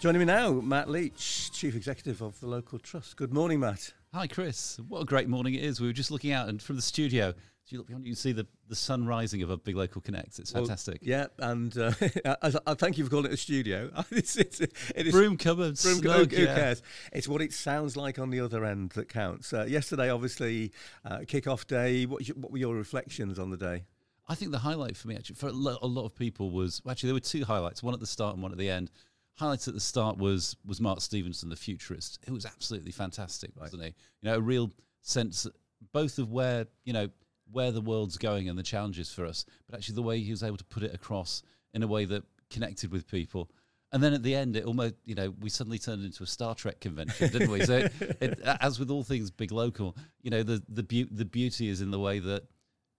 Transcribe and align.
Joining 0.00 0.20
me 0.20 0.26
now, 0.26 0.52
Matt 0.52 0.88
Leach, 0.88 1.50
Chief 1.50 1.74
Executive 1.74 2.22
of 2.22 2.38
the 2.38 2.46
local 2.46 2.78
trust. 2.78 3.16
Good 3.16 3.34
morning, 3.34 3.58
Matt. 3.58 3.94
Hi, 4.14 4.28
Chris. 4.28 4.78
What 4.86 5.00
a 5.00 5.04
great 5.04 5.26
morning 5.28 5.54
it 5.54 5.64
is. 5.64 5.80
We 5.80 5.88
were 5.88 5.92
just 5.92 6.12
looking 6.12 6.30
out 6.30 6.48
and 6.48 6.62
from 6.62 6.76
the 6.76 6.82
studio. 6.82 7.32
So 7.32 7.34
you 7.70 7.78
look 7.78 7.88
behind 7.88 8.04
you, 8.04 8.10
you 8.10 8.14
see 8.14 8.30
the, 8.30 8.46
the 8.68 8.76
sun 8.76 9.08
rising 9.08 9.42
above 9.42 9.64
Big 9.64 9.74
Local 9.74 10.00
Connect. 10.00 10.38
It's 10.38 10.52
fantastic. 10.52 11.00
Well, 11.02 11.10
yeah, 11.10 11.26
and 11.40 11.76
uh, 11.76 11.90
I, 12.42 12.52
I, 12.68 12.74
thank 12.74 12.96
you 12.96 13.02
for 13.02 13.10
calling 13.10 13.24
it 13.26 13.32
a 13.32 13.36
studio. 13.36 13.90
it's, 14.12 14.36
it's, 14.36 14.60
it 14.60 14.72
is, 14.94 15.12
room 15.12 15.36
cupboards. 15.36 15.84
Room, 15.84 15.98
snug, 15.98 16.30
who, 16.30 16.42
who 16.42 16.46
cares? 16.46 16.80
It's 17.12 17.26
what 17.26 17.42
it 17.42 17.52
sounds 17.52 17.96
like 17.96 18.20
on 18.20 18.30
the 18.30 18.38
other 18.38 18.64
end 18.64 18.90
that 18.90 19.08
counts. 19.08 19.52
Uh, 19.52 19.64
yesterday, 19.64 20.10
obviously, 20.10 20.70
uh, 21.04 21.22
kick-off 21.26 21.66
day. 21.66 22.06
What, 22.06 22.24
what 22.36 22.52
were 22.52 22.58
your 22.58 22.76
reflections 22.76 23.36
on 23.40 23.50
the 23.50 23.56
day? 23.56 23.82
I 24.28 24.36
think 24.36 24.52
the 24.52 24.58
highlight 24.58 24.96
for 24.96 25.08
me, 25.08 25.16
actually, 25.16 25.36
for 25.36 25.48
a 25.48 25.52
lot 25.52 26.04
of 26.04 26.14
people 26.14 26.52
was 26.52 26.82
well, 26.84 26.92
actually 26.92 27.08
there 27.08 27.14
were 27.14 27.20
two 27.20 27.44
highlights, 27.44 27.82
one 27.82 27.94
at 27.94 28.00
the 28.00 28.06
start 28.06 28.34
and 28.34 28.42
one 28.44 28.52
at 28.52 28.58
the 28.58 28.70
end 28.70 28.92
highlights 29.38 29.68
at 29.68 29.74
the 29.74 29.80
start 29.80 30.18
was 30.18 30.56
was 30.66 30.80
Mark 30.80 31.00
Stevenson, 31.00 31.48
the 31.48 31.56
futurist, 31.56 32.18
who 32.26 32.34
was 32.34 32.44
absolutely 32.44 32.92
fantastic, 32.92 33.50
wasn't 33.56 33.82
he? 33.84 33.88
You 34.22 34.30
know, 34.30 34.36
a 34.36 34.40
real 34.40 34.70
sense 35.02 35.46
both 35.92 36.18
of 36.18 36.30
where 36.30 36.66
you 36.84 36.92
know 36.92 37.08
where 37.50 37.72
the 37.72 37.80
world's 37.80 38.18
going 38.18 38.48
and 38.48 38.58
the 38.58 38.62
challenges 38.62 39.10
for 39.10 39.24
us, 39.24 39.44
but 39.68 39.76
actually 39.76 39.94
the 39.94 40.02
way 40.02 40.20
he 40.20 40.30
was 40.30 40.42
able 40.42 40.56
to 40.56 40.64
put 40.64 40.82
it 40.82 40.94
across 40.94 41.42
in 41.72 41.82
a 41.82 41.86
way 41.86 42.04
that 42.04 42.22
connected 42.50 42.90
with 42.90 43.08
people. 43.10 43.50
And 43.90 44.02
then 44.02 44.12
at 44.12 44.22
the 44.22 44.34
end, 44.34 44.54
it 44.54 44.66
almost, 44.66 44.96
you 45.06 45.14
know, 45.14 45.32
we 45.40 45.48
suddenly 45.48 45.78
turned 45.78 46.04
into 46.04 46.22
a 46.22 46.26
Star 46.26 46.54
Trek 46.54 46.78
convention, 46.78 47.30
didn't 47.30 47.50
we? 47.50 47.64
So, 47.64 47.78
it, 47.78 47.92
it, 48.20 48.40
as 48.60 48.78
with 48.78 48.90
all 48.90 49.02
things 49.02 49.30
big 49.30 49.50
local, 49.50 49.96
you 50.20 50.30
know, 50.30 50.42
the 50.42 50.62
the, 50.68 50.82
be- 50.82 51.08
the 51.10 51.24
beauty 51.24 51.68
is 51.68 51.80
in 51.80 51.90
the 51.90 51.98
way 51.98 52.18
that 52.18 52.42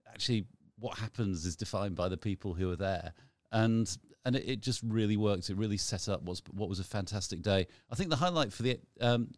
actually 0.08 0.46
what 0.80 0.98
happens 0.98 1.46
is 1.46 1.54
defined 1.54 1.94
by 1.94 2.08
the 2.08 2.16
people 2.16 2.54
who 2.54 2.72
are 2.72 2.76
there, 2.76 3.12
and 3.52 3.96
and 4.24 4.36
it, 4.36 4.48
it, 4.48 4.60
just 4.60 4.82
really 4.82 5.16
worked. 5.16 5.50
It 5.50 5.56
really 5.56 5.76
set 5.76 6.08
up 6.08 6.22
what's 6.22 6.42
what 6.52 6.68
was 6.68 6.80
a 6.80 6.84
fantastic 6.84 7.42
day. 7.42 7.66
I 7.90 7.94
think 7.94 8.10
the 8.10 8.16
highlight 8.16 8.52
for 8.52 8.62
the 8.62 8.78
um, 9.00 9.30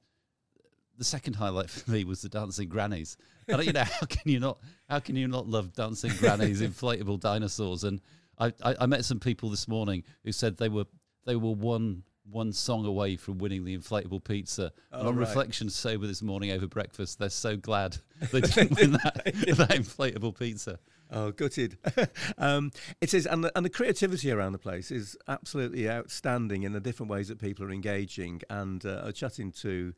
the 0.98 1.04
second 1.04 1.34
highlight 1.34 1.70
for 1.70 1.90
me 1.90 2.04
was 2.04 2.22
the 2.22 2.28
dancing 2.28 2.68
grannies. 2.68 3.16
And 3.48 3.64
you 3.64 3.72
know, 3.72 3.84
how 4.00 4.06
can 4.06 4.30
you 4.30 4.40
not 4.40 4.58
how 4.88 4.98
can 4.98 5.16
you 5.16 5.28
not 5.28 5.48
love 5.48 5.72
dancing 5.72 6.12
grannies, 6.18 6.60
inflatable 6.62 7.20
dinosaurs? 7.20 7.84
And 7.84 8.00
I, 8.38 8.52
I, 8.62 8.76
I 8.80 8.86
met 8.86 9.04
some 9.04 9.20
people 9.20 9.50
this 9.50 9.68
morning 9.68 10.04
who 10.24 10.32
said 10.32 10.56
they 10.56 10.68
were 10.68 10.86
they 11.26 11.36
were 11.36 11.52
one 11.52 12.02
one 12.30 12.52
song 12.52 12.86
away 12.86 13.16
from 13.16 13.38
winning 13.38 13.64
the 13.64 13.76
inflatable 13.76 14.22
pizza. 14.22 14.72
Oh, 14.92 15.00
and 15.00 15.08
on 15.08 15.16
right. 15.16 15.26
reflection, 15.26 15.68
sober 15.68 16.06
this 16.06 16.22
morning 16.22 16.50
over 16.52 16.66
breakfast, 16.66 17.18
they're 17.18 17.30
so 17.30 17.56
glad 17.56 17.96
they 18.32 18.40
didn't 18.40 18.78
win 18.78 18.92
that, 18.92 19.24
that 19.24 19.70
inflatable 19.70 20.38
pizza. 20.38 20.78
Oh, 21.14 21.30
gutted. 21.30 21.76
um, 22.38 22.70
it 23.02 23.10
says, 23.10 23.26
and 23.26 23.44
the, 23.44 23.52
and 23.54 23.66
the 23.66 23.70
creativity 23.70 24.30
around 24.30 24.52
the 24.52 24.58
place 24.58 24.90
is 24.90 25.16
absolutely 25.28 25.88
outstanding 25.88 26.62
in 26.62 26.72
the 26.72 26.80
different 26.80 27.10
ways 27.10 27.28
that 27.28 27.38
people 27.38 27.66
are 27.66 27.70
engaging. 27.70 28.40
And 28.48 28.84
uh, 28.86 29.02
I 29.02 29.06
was 29.06 29.14
chatting 29.14 29.52
to 29.52 29.92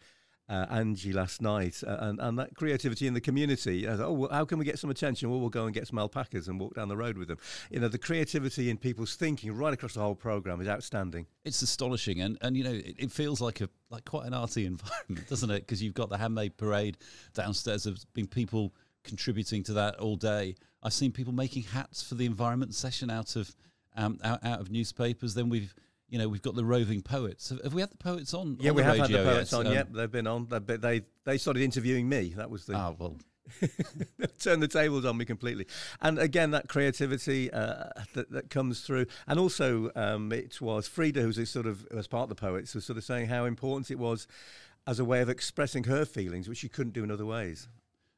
uh, 0.49 0.67
Angie 0.71 1.13
last 1.13 1.41
night, 1.41 1.83
uh, 1.87 1.97
and, 2.01 2.21
and 2.21 2.39
that 2.39 2.55
creativity 2.55 3.07
in 3.07 3.15
the 3.15 3.21
community. 3.21 3.87
oh, 3.89 4.13
well, 4.13 4.31
how 4.31 4.45
can 4.45 4.59
we 4.59 4.65
get 4.65 4.79
some 4.79 4.91
attention? 4.91 5.31
Well, 5.31 5.41
we'll 5.41 5.49
go 5.49 5.65
and 5.65 5.73
get 5.73 5.87
some 5.87 5.99
alpacas 5.99 6.49
and 6.49 6.61
walk 6.61 6.75
down 6.75 6.89
the 6.89 6.97
road 6.97 7.17
with 7.17 7.29
them. 7.29 7.39
You 7.71 7.81
know, 7.81 7.89
the 7.89 7.99
creativity 7.99 8.69
in 8.69 8.77
people's 8.77 9.15
thinking 9.17 9.53
right 9.57 9.73
across 9.73 9.95
the 9.95 10.01
whole 10.01 10.15
program 10.15 10.61
is 10.61 10.69
outstanding. 10.69 11.27
It's 11.45 11.63
astonishing, 11.63 12.21
and 12.21 12.37
and 12.43 12.57
you 12.57 12.65
know, 12.65 12.73
it, 12.73 12.97
it 12.99 13.13
feels 13.13 13.41
like 13.41 13.61
a 13.61 13.69
like 13.89 14.05
quite 14.05 14.27
an 14.27 14.35
arty 14.35 14.67
environment, 14.67 15.29
doesn't 15.29 15.51
it? 15.51 15.61
Because 15.61 15.83
you've 15.83 15.95
got 15.95 16.11
the 16.11 16.19
handmade 16.19 16.57
parade 16.57 16.99
downstairs. 17.33 17.85
There's 17.85 18.05
been 18.05 18.27
people 18.27 18.75
contributing 19.05 19.63
to 19.63 19.75
that 19.75 19.97
all 19.97 20.17
day. 20.17 20.57
I've 20.85 20.93
seen 20.93 21.13
people 21.13 21.33
making 21.33 21.65
hats 21.65 22.03
for 22.03 22.15
the 22.15 22.27
environment 22.27 22.75
session 22.75 23.11
out 23.11 23.37
of 23.37 23.55
um, 23.97 24.19
out, 24.23 24.45
out 24.45 24.61
of 24.61 24.71
newspapers. 24.71 25.35
Then 25.35 25.49
we've 25.49 25.75
you 26.09 26.19
know 26.19 26.29
we've 26.29 26.43
got 26.43 26.55
the 26.55 26.65
roving 26.65 27.01
poets. 27.01 27.49
Have, 27.49 27.63
have 27.63 27.75
we 27.75 27.81
had 27.81 27.91
the 27.91 27.97
poets 27.97 28.35
on? 28.35 28.59
Yeah, 28.61 28.71
on 28.71 28.77
we 28.77 28.83
have 28.83 28.99
had 28.99 29.09
the 29.09 29.25
poets 29.25 29.53
yet? 29.53 29.59
on. 29.59 29.67
Um, 29.67 29.73
yep, 29.73 29.89
they've 29.93 30.11
been 30.11 30.27
on. 30.27 30.47
They 30.47 30.77
they 30.77 31.03
they 31.25 31.39
started 31.39 31.63
interviewing 31.63 32.09
me. 32.09 32.35
That 32.37 32.51
was 32.51 32.67
the. 32.67 32.75
Ah 32.75 32.95
well. 32.99 33.17
turn 34.39 34.59
the 34.61 34.67
tables 34.67 35.05
on 35.05 35.19
me 35.19 35.25
completely, 35.27 35.67
and 36.01 36.19
again 36.19 36.53
that 36.53 36.67
creativity 36.67 37.53
uh, 37.53 37.91
that, 38.15 38.31
that 38.31 38.49
comes 38.49 38.81
through, 38.81 39.05
and 39.27 39.39
also 39.39 39.91
um, 39.95 40.33
it 40.33 40.63
was 40.63 40.89
Frida 40.89 41.21
who's 41.21 41.37
a 41.37 41.45
sort 41.45 41.67
of 41.67 41.87
as 41.89 42.07
part 42.07 42.23
of 42.23 42.29
the 42.31 42.35
poets 42.37 42.75
was 42.75 42.87
sort 42.87 42.97
of 42.97 43.05
saying 43.05 43.27
how 43.29 43.45
important 43.45 43.91
it 43.91 43.99
was 43.99 44.27
as 44.87 44.99
a 44.99 45.05
way 45.05 45.21
of 45.21 45.29
expressing 45.29 45.85
her 45.85 46.07
feelings, 46.07 46.49
which 46.49 46.59
she 46.59 46.71
couldn't 46.71 46.95
do 46.95 47.05
in 47.05 47.11
other 47.11 47.27
ways. 47.27 47.69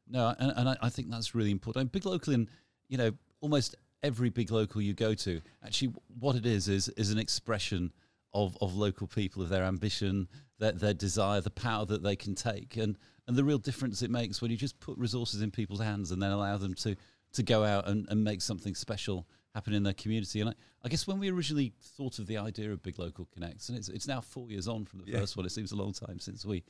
No, 0.09 0.35
and, 0.39 0.53
and 0.57 0.69
I, 0.69 0.77
I, 0.83 0.89
think 0.89 1.11
that's 1.11 1.35
really 1.35 1.51
important. 1.51 1.81
I 1.81 1.85
mean, 1.85 1.91
big 1.93 2.07
local 2.07 2.33
in, 2.33 2.49
you 2.89 2.99
know, 2.99 3.13
almost 3.41 3.75
every 4.03 4.31
big 4.31 4.51
local 4.51 4.81
you 4.81 4.95
go 4.95 5.15
to, 5.15 5.41
actually, 5.65 5.93
what 6.21 6.37
it 6.37 6.47
is 6.47 6.69
is 6.69 6.89
is 6.91 7.11
an 7.11 7.19
expression 7.19 7.93
of 8.35 8.57
of 8.61 8.75
local 8.75 9.07
people, 9.07 9.43
of 9.43 9.49
their 9.49 9.65
ambition, 9.65 10.29
their 10.59 10.73
their 10.73 10.95
desire, 10.95 11.41
the 11.41 11.51
power 11.51 11.87
that 11.87 12.03
they 12.03 12.17
can 12.17 12.35
take, 12.35 12.77
and 12.77 12.97
and 13.27 13.37
the 13.37 13.45
real 13.45 13.59
difference 13.59 14.03
it 14.03 14.11
makes 14.11 14.41
when 14.41 14.51
you 14.51 14.57
just 14.57 14.79
put 14.81 14.97
resources 14.99 15.43
in 15.43 15.51
people's 15.51 15.81
hands 15.81 16.11
and 16.11 16.23
then 16.23 16.31
allow 16.31 16.57
them 16.57 16.75
to 16.75 16.97
to 17.33 17.43
go 17.43 17.65
out 17.65 17.89
and, 17.89 18.07
and 18.09 18.23
make 18.23 18.41
something 18.41 18.75
special 18.75 19.27
happen 19.55 19.75
in 19.75 19.83
their 19.83 19.95
community. 19.95 20.41
And 20.41 20.51
I, 20.51 20.55
I 20.85 20.89
guess 20.89 21.07
when 21.07 21.19
we 21.19 21.31
originally 21.31 21.73
thought 21.97 22.19
of 22.19 22.27
the 22.27 22.39
idea 22.39 22.73
of 22.73 22.83
Big 22.83 22.99
Local 22.99 23.27
Connects, 23.33 23.69
and 23.69 23.77
it's 23.77 23.89
it's 23.89 24.07
now 24.07 24.21
four 24.21 24.51
years 24.51 24.69
on 24.69 24.85
from 24.85 25.01
the 25.01 25.11
yeah. 25.11 25.19
first 25.19 25.37
one, 25.37 25.47
it 25.47 25.53
seems 25.53 25.73
a 25.73 25.77
long 25.77 25.93
time 25.93 26.19
since 26.21 26.45
we 26.45 26.63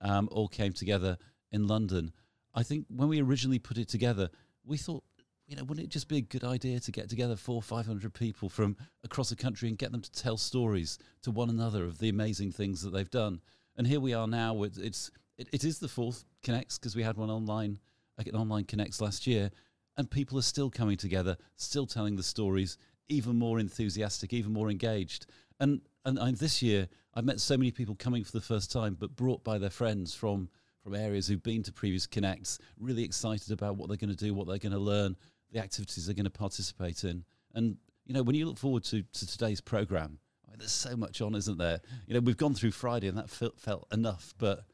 um, 0.00 0.28
all 0.30 0.48
came 0.48 0.72
together 0.72 1.16
in 1.50 1.66
London. 1.66 2.12
I 2.54 2.62
think 2.62 2.86
when 2.88 3.08
we 3.08 3.20
originally 3.20 3.58
put 3.58 3.78
it 3.78 3.88
together, 3.88 4.30
we 4.64 4.76
thought, 4.76 5.04
you 5.46 5.56
know, 5.56 5.64
wouldn't 5.64 5.86
it 5.86 5.90
just 5.90 6.08
be 6.08 6.18
a 6.18 6.22
good 6.22 6.44
idea 6.44 6.80
to 6.80 6.92
get 6.92 7.08
together 7.08 7.36
four, 7.36 7.60
five 7.62 7.86
hundred 7.86 8.14
people 8.14 8.48
from 8.48 8.76
across 9.02 9.28
the 9.28 9.36
country 9.36 9.68
and 9.68 9.78
get 9.78 9.92
them 9.92 10.00
to 10.00 10.12
tell 10.12 10.36
stories 10.36 10.98
to 11.22 11.30
one 11.30 11.50
another 11.50 11.84
of 11.84 11.98
the 11.98 12.08
amazing 12.08 12.50
things 12.50 12.82
that 12.82 12.90
they've 12.90 13.10
done? 13.10 13.40
And 13.76 13.86
here 13.86 14.00
we 14.00 14.14
are 14.14 14.26
now. 14.26 14.62
It's, 14.62 14.78
it's 14.78 15.10
it, 15.36 15.48
it 15.52 15.64
is 15.64 15.78
the 15.78 15.88
fourth 15.88 16.24
connects 16.42 16.78
because 16.78 16.96
we 16.96 17.02
had 17.02 17.16
one 17.16 17.30
online, 17.30 17.78
like 18.16 18.26
an 18.26 18.36
online 18.36 18.64
connects 18.64 19.00
last 19.00 19.26
year, 19.26 19.50
and 19.96 20.10
people 20.10 20.38
are 20.38 20.42
still 20.42 20.70
coming 20.70 20.96
together, 20.96 21.36
still 21.56 21.86
telling 21.86 22.16
the 22.16 22.22
stories, 22.22 22.78
even 23.08 23.36
more 23.36 23.58
enthusiastic, 23.60 24.32
even 24.32 24.52
more 24.52 24.70
engaged. 24.70 25.26
And 25.60 25.82
and, 26.06 26.18
and 26.18 26.36
this 26.36 26.62
year, 26.62 26.88
I've 27.14 27.24
met 27.24 27.40
so 27.40 27.56
many 27.56 27.70
people 27.70 27.94
coming 27.94 28.24
for 28.24 28.32
the 28.32 28.40
first 28.40 28.72
time, 28.72 28.96
but 28.98 29.16
brought 29.16 29.44
by 29.44 29.58
their 29.58 29.70
friends 29.70 30.14
from 30.14 30.48
from 30.82 30.94
areas 30.94 31.26
who've 31.26 31.42
been 31.42 31.62
to 31.62 31.72
previous 31.72 32.06
connects, 32.06 32.58
really 32.78 33.04
excited 33.04 33.50
about 33.50 33.76
what 33.76 33.88
they're 33.88 33.96
going 33.96 34.14
to 34.14 34.16
do, 34.16 34.34
what 34.34 34.46
they're 34.46 34.58
going 34.58 34.72
to 34.72 34.78
learn, 34.78 35.16
the 35.54 35.60
activities 35.60 36.04
they're 36.06 36.14
going 36.14 36.24
to 36.24 36.30
participate 36.30 37.04
in. 37.04 37.24
And 37.54 37.76
you 38.04 38.12
know, 38.12 38.22
when 38.22 38.36
you 38.36 38.44
look 38.44 38.58
forward 38.58 38.84
to, 38.84 39.02
to 39.02 39.26
today's 39.26 39.62
program, 39.62 40.18
I 40.46 40.50
mean, 40.50 40.58
there's 40.58 40.72
so 40.72 40.94
much 40.96 41.22
on, 41.22 41.34
isn't 41.34 41.56
there? 41.56 41.80
You 42.06 42.14
know, 42.14 42.20
we've 42.20 42.36
gone 42.36 42.54
through 42.54 42.72
Friday 42.72 43.08
and 43.08 43.16
that 43.16 43.30
felt, 43.30 43.58
felt 43.58 43.86
enough, 43.90 44.34
but 44.36 44.64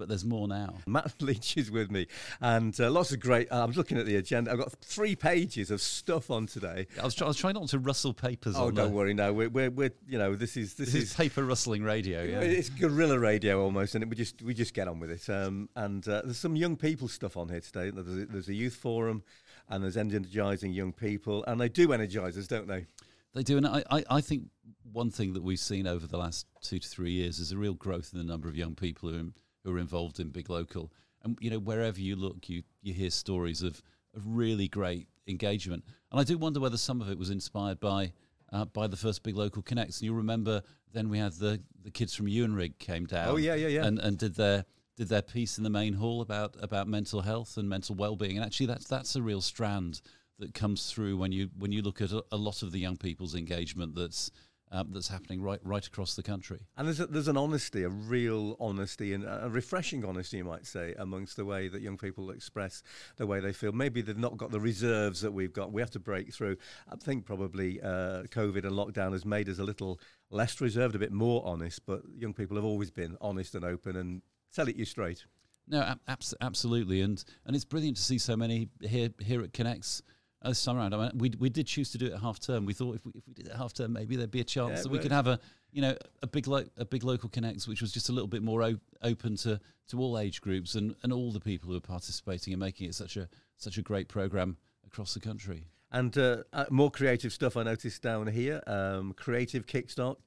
but 0.00 0.08
there's 0.08 0.24
more 0.24 0.48
now. 0.48 0.78
Matt 0.86 1.20
Leach 1.20 1.58
is 1.58 1.70
with 1.70 1.90
me, 1.90 2.06
and 2.40 2.78
uh, 2.80 2.90
lots 2.90 3.12
of 3.12 3.20
great. 3.20 3.52
Uh, 3.52 3.62
I'm 3.62 3.72
looking 3.72 3.98
at 3.98 4.06
the 4.06 4.16
agenda. 4.16 4.50
I've 4.50 4.56
got 4.56 4.72
three 4.80 5.14
pages 5.14 5.70
of 5.70 5.82
stuff 5.82 6.30
on 6.30 6.46
today. 6.46 6.86
I 6.98 7.04
was, 7.04 7.14
try, 7.14 7.26
I 7.26 7.28
was 7.28 7.36
trying 7.36 7.52
not 7.52 7.68
to 7.68 7.78
rustle 7.78 8.14
papers. 8.14 8.54
Oh, 8.56 8.70
don't 8.70 8.92
the, 8.92 8.96
worry. 8.96 9.12
No, 9.12 9.34
we're, 9.34 9.50
we're, 9.50 9.70
we're, 9.70 9.92
you 10.08 10.16
know 10.16 10.34
this 10.34 10.56
is 10.56 10.72
this, 10.72 10.92
this 10.92 11.02
is, 11.02 11.10
is, 11.10 11.14
paper 11.14 11.44
rustling 11.44 11.82
radio. 11.82 12.22
Yeah, 12.22 12.40
it's 12.40 12.70
guerrilla 12.70 13.18
radio 13.18 13.62
almost, 13.62 13.94
and 13.94 14.02
it, 14.02 14.08
we 14.08 14.16
just 14.16 14.40
we 14.40 14.54
just 14.54 14.72
get 14.72 14.88
on 14.88 15.00
with 15.00 15.10
it. 15.10 15.28
Um, 15.28 15.68
and 15.76 16.08
uh, 16.08 16.22
there's 16.24 16.38
some 16.38 16.56
young 16.56 16.76
people 16.76 17.06
stuff 17.06 17.36
on 17.36 17.50
here 17.50 17.60
today. 17.60 17.90
There's 17.90 18.08
a, 18.08 18.24
there's 18.24 18.48
a 18.48 18.54
youth 18.54 18.76
forum, 18.76 19.22
and 19.70 19.82
there's 19.82 19.96
energizing 19.96 20.72
young 20.72 20.92
people, 20.92 21.44
and 21.44 21.60
they 21.60 21.68
do 21.68 21.92
energize 21.92 22.36
us, 22.36 22.46
don't 22.46 22.66
they? 22.66 22.86
They 23.32 23.42
do, 23.42 23.56
and 23.56 23.66
I, 23.66 23.82
I, 23.90 24.04
I 24.10 24.20
think 24.20 24.48
one 24.92 25.10
thing 25.10 25.32
that 25.34 25.42
we've 25.42 25.60
seen 25.60 25.86
over 25.86 26.06
the 26.06 26.18
last 26.18 26.46
two 26.60 26.80
to 26.80 26.88
three 26.88 27.12
years 27.12 27.38
is 27.38 27.52
a 27.52 27.56
real 27.56 27.74
growth 27.74 28.10
in 28.12 28.18
the 28.18 28.24
number 28.24 28.48
of 28.48 28.56
young 28.56 28.74
people 28.74 29.08
who 29.08 29.32
who 29.64 29.74
are 29.74 29.78
involved 29.78 30.20
in 30.20 30.30
Big 30.30 30.50
Local. 30.50 30.92
And 31.22 31.38
you 31.40 31.50
know, 31.50 31.58
wherever 31.58 32.00
you 32.00 32.16
look, 32.16 32.48
you 32.48 32.62
you 32.82 32.92
hear 32.92 33.10
stories 33.10 33.62
of, 33.62 33.82
of 34.14 34.22
really 34.26 34.68
great 34.68 35.06
engagement. 35.26 35.84
And 36.10 36.20
I 36.20 36.24
do 36.24 36.36
wonder 36.38 36.60
whether 36.60 36.76
some 36.76 37.00
of 37.00 37.10
it 37.10 37.18
was 37.18 37.30
inspired 37.30 37.78
by 37.78 38.12
uh, 38.52 38.64
by 38.64 38.86
the 38.86 38.96
first 38.96 39.22
Big 39.22 39.36
Local 39.36 39.62
Connects. 39.62 40.00
And 40.00 40.06
you 40.06 40.14
remember 40.14 40.62
then 40.92 41.08
we 41.08 41.18
had 41.18 41.32
the 41.34 41.60
the 41.82 41.90
kids 41.90 42.14
from 42.14 42.26
Ewanrigg 42.26 42.78
came 42.78 43.06
down. 43.06 43.28
Oh 43.28 43.36
yeah, 43.36 43.54
yeah, 43.54 43.68
yeah. 43.68 43.84
And 43.84 43.98
and 43.98 44.18
did 44.18 44.34
their 44.34 44.64
did 45.00 45.08
their 45.08 45.22
piece 45.22 45.56
in 45.56 45.64
the 45.64 45.70
main 45.70 45.94
hall 45.94 46.20
about 46.20 46.54
about 46.60 46.86
mental 46.86 47.22
health 47.22 47.56
and 47.56 47.66
mental 47.66 47.94
well-being. 47.94 48.36
And 48.36 48.44
actually, 48.44 48.66
that's 48.66 48.86
that's 48.86 49.16
a 49.16 49.22
real 49.22 49.40
strand 49.40 50.02
that 50.38 50.52
comes 50.52 50.92
through 50.92 51.16
when 51.16 51.32
you 51.32 51.48
when 51.58 51.72
you 51.72 51.80
look 51.80 52.02
at 52.02 52.12
a, 52.12 52.22
a 52.30 52.36
lot 52.36 52.62
of 52.62 52.70
the 52.70 52.78
young 52.78 52.98
people's 52.98 53.34
engagement. 53.34 53.94
That's 53.94 54.30
um, 54.70 54.90
that's 54.92 55.08
happening 55.08 55.40
right 55.40 55.58
right 55.64 55.86
across 55.86 56.16
the 56.16 56.22
country. 56.22 56.66
And 56.76 56.86
there's 56.86 57.00
a, 57.00 57.06
there's 57.06 57.28
an 57.28 57.38
honesty, 57.38 57.82
a 57.82 57.88
real 57.88 58.58
honesty, 58.60 59.14
and 59.14 59.24
a 59.24 59.48
refreshing 59.48 60.04
honesty, 60.04 60.36
you 60.36 60.44
might 60.44 60.66
say, 60.66 60.94
amongst 60.98 61.36
the 61.36 61.46
way 61.46 61.68
that 61.68 61.80
young 61.80 61.96
people 61.96 62.30
express 62.30 62.82
the 63.16 63.26
way 63.26 63.40
they 63.40 63.54
feel. 63.54 63.72
Maybe 63.72 64.02
they've 64.02 64.18
not 64.18 64.36
got 64.36 64.50
the 64.50 64.60
reserves 64.60 65.22
that 65.22 65.32
we've 65.32 65.54
got. 65.54 65.72
We 65.72 65.80
have 65.80 65.90
to 65.92 65.98
break 65.98 66.34
through. 66.34 66.58
I 66.92 66.96
think 66.96 67.24
probably 67.24 67.80
uh, 67.80 68.24
COVID 68.24 68.64
and 68.64 68.72
lockdown 68.72 69.12
has 69.12 69.24
made 69.24 69.48
us 69.48 69.58
a 69.58 69.64
little 69.64 69.98
less 70.28 70.60
reserved, 70.60 70.94
a 70.94 70.98
bit 70.98 71.10
more 71.10 71.42
honest. 71.46 71.86
But 71.86 72.02
young 72.14 72.34
people 72.34 72.56
have 72.56 72.66
always 72.66 72.90
been 72.90 73.16
honest 73.22 73.54
and 73.54 73.64
open 73.64 73.96
and 73.96 74.20
tell 74.54 74.68
it 74.68 74.76
you 74.76 74.84
straight. 74.84 75.24
No, 75.68 75.80
ab- 75.82 76.00
absolutely, 76.40 77.00
and 77.00 77.22
and 77.46 77.54
it's 77.54 77.64
brilliant 77.64 77.96
to 77.96 78.02
see 78.02 78.18
so 78.18 78.36
many 78.36 78.68
here 78.80 79.10
here 79.20 79.42
at 79.42 79.52
Connects 79.52 80.02
uh, 80.42 80.48
this 80.48 80.64
time 80.64 80.76
around. 80.76 80.94
I 80.94 80.98
mean, 80.98 81.10
we 81.18 81.32
we 81.38 81.48
did 81.50 81.66
choose 81.66 81.90
to 81.92 81.98
do 81.98 82.06
it 82.06 82.12
at 82.12 82.20
half 82.20 82.40
term. 82.40 82.64
We 82.64 82.72
thought 82.72 82.96
if 82.96 83.04
we, 83.04 83.12
if 83.14 83.26
we 83.26 83.34
did 83.34 83.46
it 83.46 83.50
at 83.52 83.56
half 83.56 83.72
term, 83.72 83.92
maybe 83.92 84.16
there'd 84.16 84.30
be 84.30 84.40
a 84.40 84.44
chance 84.44 84.78
Yeah, 84.78 84.82
that 84.82 84.88
we 84.90 84.98
could 84.98 85.12
have 85.12 85.26
a 85.26 85.38
you 85.70 85.82
know 85.82 85.94
a 86.22 86.26
big 86.26 86.48
lo- 86.48 86.66
a 86.76 86.84
big 86.84 87.04
local 87.04 87.28
connects, 87.28 87.68
which 87.68 87.80
was 87.80 87.92
just 87.92 88.08
a 88.08 88.12
little 88.12 88.28
bit 88.28 88.42
more 88.42 88.68
open 89.02 89.36
to 89.36 89.60
to 89.88 89.98
all 89.98 90.18
age 90.18 90.40
groups 90.40 90.74
and 90.74 90.94
and 91.02 91.12
all 91.12 91.30
the 91.30 91.40
people 91.40 91.70
who 91.70 91.76
are 91.76 91.80
participating 91.80 92.52
and 92.52 92.60
making 92.60 92.88
it 92.88 92.94
such 92.94 93.16
a 93.16 93.28
such 93.56 93.78
a 93.78 93.82
great 93.82 94.08
program 94.08 94.56
across 94.86 95.14
the 95.14 95.20
country. 95.20 95.68
And 95.92 96.16
uh, 96.16 96.44
uh, 96.52 96.66
more 96.70 96.88
creative 96.88 97.32
stuff 97.32 97.56
I 97.56 97.64
noticed 97.64 98.00
down 98.00 98.28
here. 98.28 98.62
Um, 98.68 99.12
creative 99.12 99.66
Kickstart, 99.66 100.18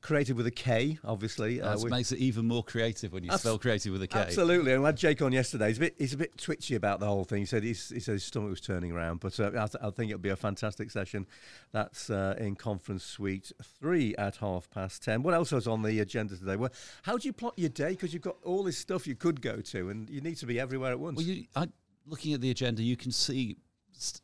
creative 0.00 0.36
with 0.36 0.48
a 0.48 0.50
K, 0.50 0.98
obviously. 1.04 1.60
Uh, 1.60 1.76
That 1.76 1.84
we- 1.84 1.90
makes 1.90 2.10
it 2.10 2.18
even 2.18 2.48
more 2.48 2.64
creative 2.64 3.12
when 3.12 3.22
you 3.22 3.30
spell 3.38 3.56
creative 3.56 3.92
with 3.92 4.02
a 4.02 4.08
K. 4.08 4.18
Absolutely, 4.18 4.72
and 4.72 4.82
we 4.82 4.86
had 4.86 4.96
Jake 4.96 5.22
on 5.22 5.30
yesterday. 5.30 5.68
He's 5.68 5.76
a 5.76 5.80
bit, 5.80 5.94
he's 5.96 6.12
a 6.12 6.16
bit 6.16 6.36
twitchy 6.36 6.74
about 6.74 6.98
the 6.98 7.06
whole 7.06 7.22
thing. 7.22 7.38
He 7.38 7.46
said 7.46 7.62
he's, 7.62 7.90
he 7.90 8.00
said 8.00 8.14
his 8.14 8.24
stomach 8.24 8.50
was 8.50 8.60
turning 8.60 8.90
around, 8.90 9.20
but 9.20 9.38
uh, 9.38 9.46
I, 9.54 9.66
th- 9.66 9.76
I 9.80 9.90
think 9.90 10.10
it'll 10.10 10.18
be 10.20 10.30
a 10.30 10.36
fantastic 10.36 10.90
session. 10.90 11.28
That's 11.70 12.10
uh, 12.10 12.34
in 12.38 12.56
conference 12.56 13.04
suite 13.04 13.52
three 13.78 14.16
at 14.16 14.36
half 14.36 14.68
past 14.70 15.04
ten. 15.04 15.22
What 15.22 15.34
else 15.34 15.52
was 15.52 15.68
on 15.68 15.82
the 15.82 16.00
agenda 16.00 16.36
today? 16.36 16.56
Well, 16.56 16.72
how 17.02 17.16
do 17.16 17.28
you 17.28 17.32
plot 17.32 17.54
your 17.56 17.70
day? 17.70 17.90
Because 17.90 18.12
you've 18.12 18.22
got 18.24 18.38
all 18.42 18.64
this 18.64 18.76
stuff 18.76 19.06
you 19.06 19.14
could 19.14 19.40
go 19.40 19.60
to, 19.60 19.88
and 19.90 20.10
you 20.10 20.20
need 20.20 20.38
to 20.38 20.46
be 20.46 20.58
everywhere 20.58 20.90
at 20.90 20.98
once. 20.98 21.18
Well, 21.18 21.26
you, 21.26 21.44
I, 21.54 21.68
looking 22.06 22.34
at 22.34 22.40
the 22.40 22.50
agenda, 22.50 22.82
you 22.82 22.96
can 22.96 23.12
see, 23.12 23.56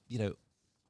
you 0.08 0.18
know, 0.18 0.34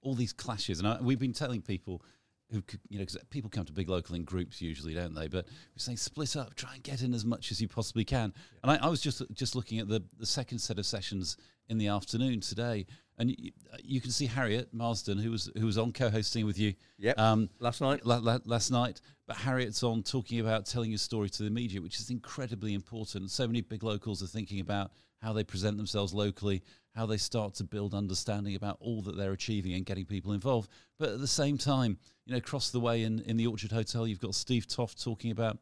all 0.09 0.15
these 0.15 0.33
clashes, 0.33 0.79
and 0.79 0.89
I, 0.89 0.99
we've 1.01 1.19
been 1.19 1.33
telling 1.33 1.63
people 1.63 2.03
who, 2.51 2.63
could, 2.63 2.81
you 2.89 2.99
know, 2.99 3.05
because 3.05 3.19
people 3.29 3.51
come 3.51 3.67
to 3.67 3.73
big 3.73 3.91
local 3.91 4.15
in 4.15 4.25
groups 4.25 4.63
usually, 4.63 4.95
don't 4.95 5.15
they? 5.15 5.29
But 5.29 5.45
we're 5.47 5.79
saying 5.79 5.99
split 5.99 6.35
up, 6.35 6.55
try 6.55 6.75
and 6.75 6.83
get 6.83 7.03
in 7.03 7.13
as 7.13 7.25
much 7.25 7.51
as 7.51 7.61
you 7.61 7.69
possibly 7.69 8.05
can. 8.05 8.33
And 8.63 8.73
I, 8.73 8.87
I 8.87 8.89
was 8.89 9.03
just 9.03 9.23
just 9.33 9.55
looking 9.55 9.79
at 9.79 9.89
the 9.89 10.03
the 10.19 10.27
second 10.27 10.59
set 10.59 10.79
of 10.79 10.87
sessions 10.87 11.37
in 11.69 11.77
the 11.77 11.89
afternoon 11.89 12.41
today, 12.41 12.87
and 13.19 13.31
you, 13.31 13.51
you 13.85 14.01
can 14.01 14.11
see 14.11 14.25
Harriet 14.25 14.73
Marsden, 14.73 15.19
who 15.19 15.31
was 15.31 15.51
who 15.59 15.67
was 15.67 15.77
on 15.77 15.93
co-hosting 15.93 16.47
with 16.47 16.59
you. 16.59 16.73
Yep. 16.99 17.19
Um, 17.19 17.51
Last 17.61 17.83
night, 17.83 18.07
la- 18.07 18.17
la- 18.17 18.39
last 18.47 18.71
night. 18.71 19.03
But 19.27 19.37
Harriet's 19.37 19.83
on 19.83 20.03
talking 20.03 20.41
about 20.41 20.65
telling 20.65 20.91
your 20.91 20.99
story 20.99 21.29
to 21.29 21.43
the 21.43 21.51
media, 21.51 21.83
which 21.83 22.01
is 22.01 22.09
incredibly 22.09 22.73
important. 22.73 23.31
So 23.31 23.47
many 23.47 23.61
big 23.61 23.83
locals 23.83 24.23
are 24.23 24.27
thinking 24.27 24.61
about 24.61 24.91
how 25.21 25.33
they 25.33 25.45
present 25.45 25.77
themselves 25.77 26.15
locally, 26.15 26.63
how 26.95 27.07
they 27.07 27.17
start 27.17 27.55
to 27.55 27.65
build 27.65 27.95
understanding 27.95 28.55
about 28.55 28.77
all 28.81 29.03
that 29.03 29.17
they're 29.17 29.33
achieving 29.33 29.73
and 29.73 29.87
getting 29.87 30.05
people 30.05 30.33
involved. 30.33 30.71
But 30.99 31.11
at 31.11 31.21
the 31.21 31.27
same 31.27 31.59
time, 31.59 31.99
you 32.25 32.33
know, 32.33 32.39
across 32.39 32.71
the 32.71 32.81
way 32.81 33.03
in, 33.03 33.21
in 33.21 33.37
the 33.37 33.47
Orchard 33.47 33.73
Hotel, 33.73 34.07
you've 34.07 34.21
got 34.21 34.35
Steve 34.35 34.67
Toft 34.67 35.03
talking 35.03 35.31
about 35.31 35.59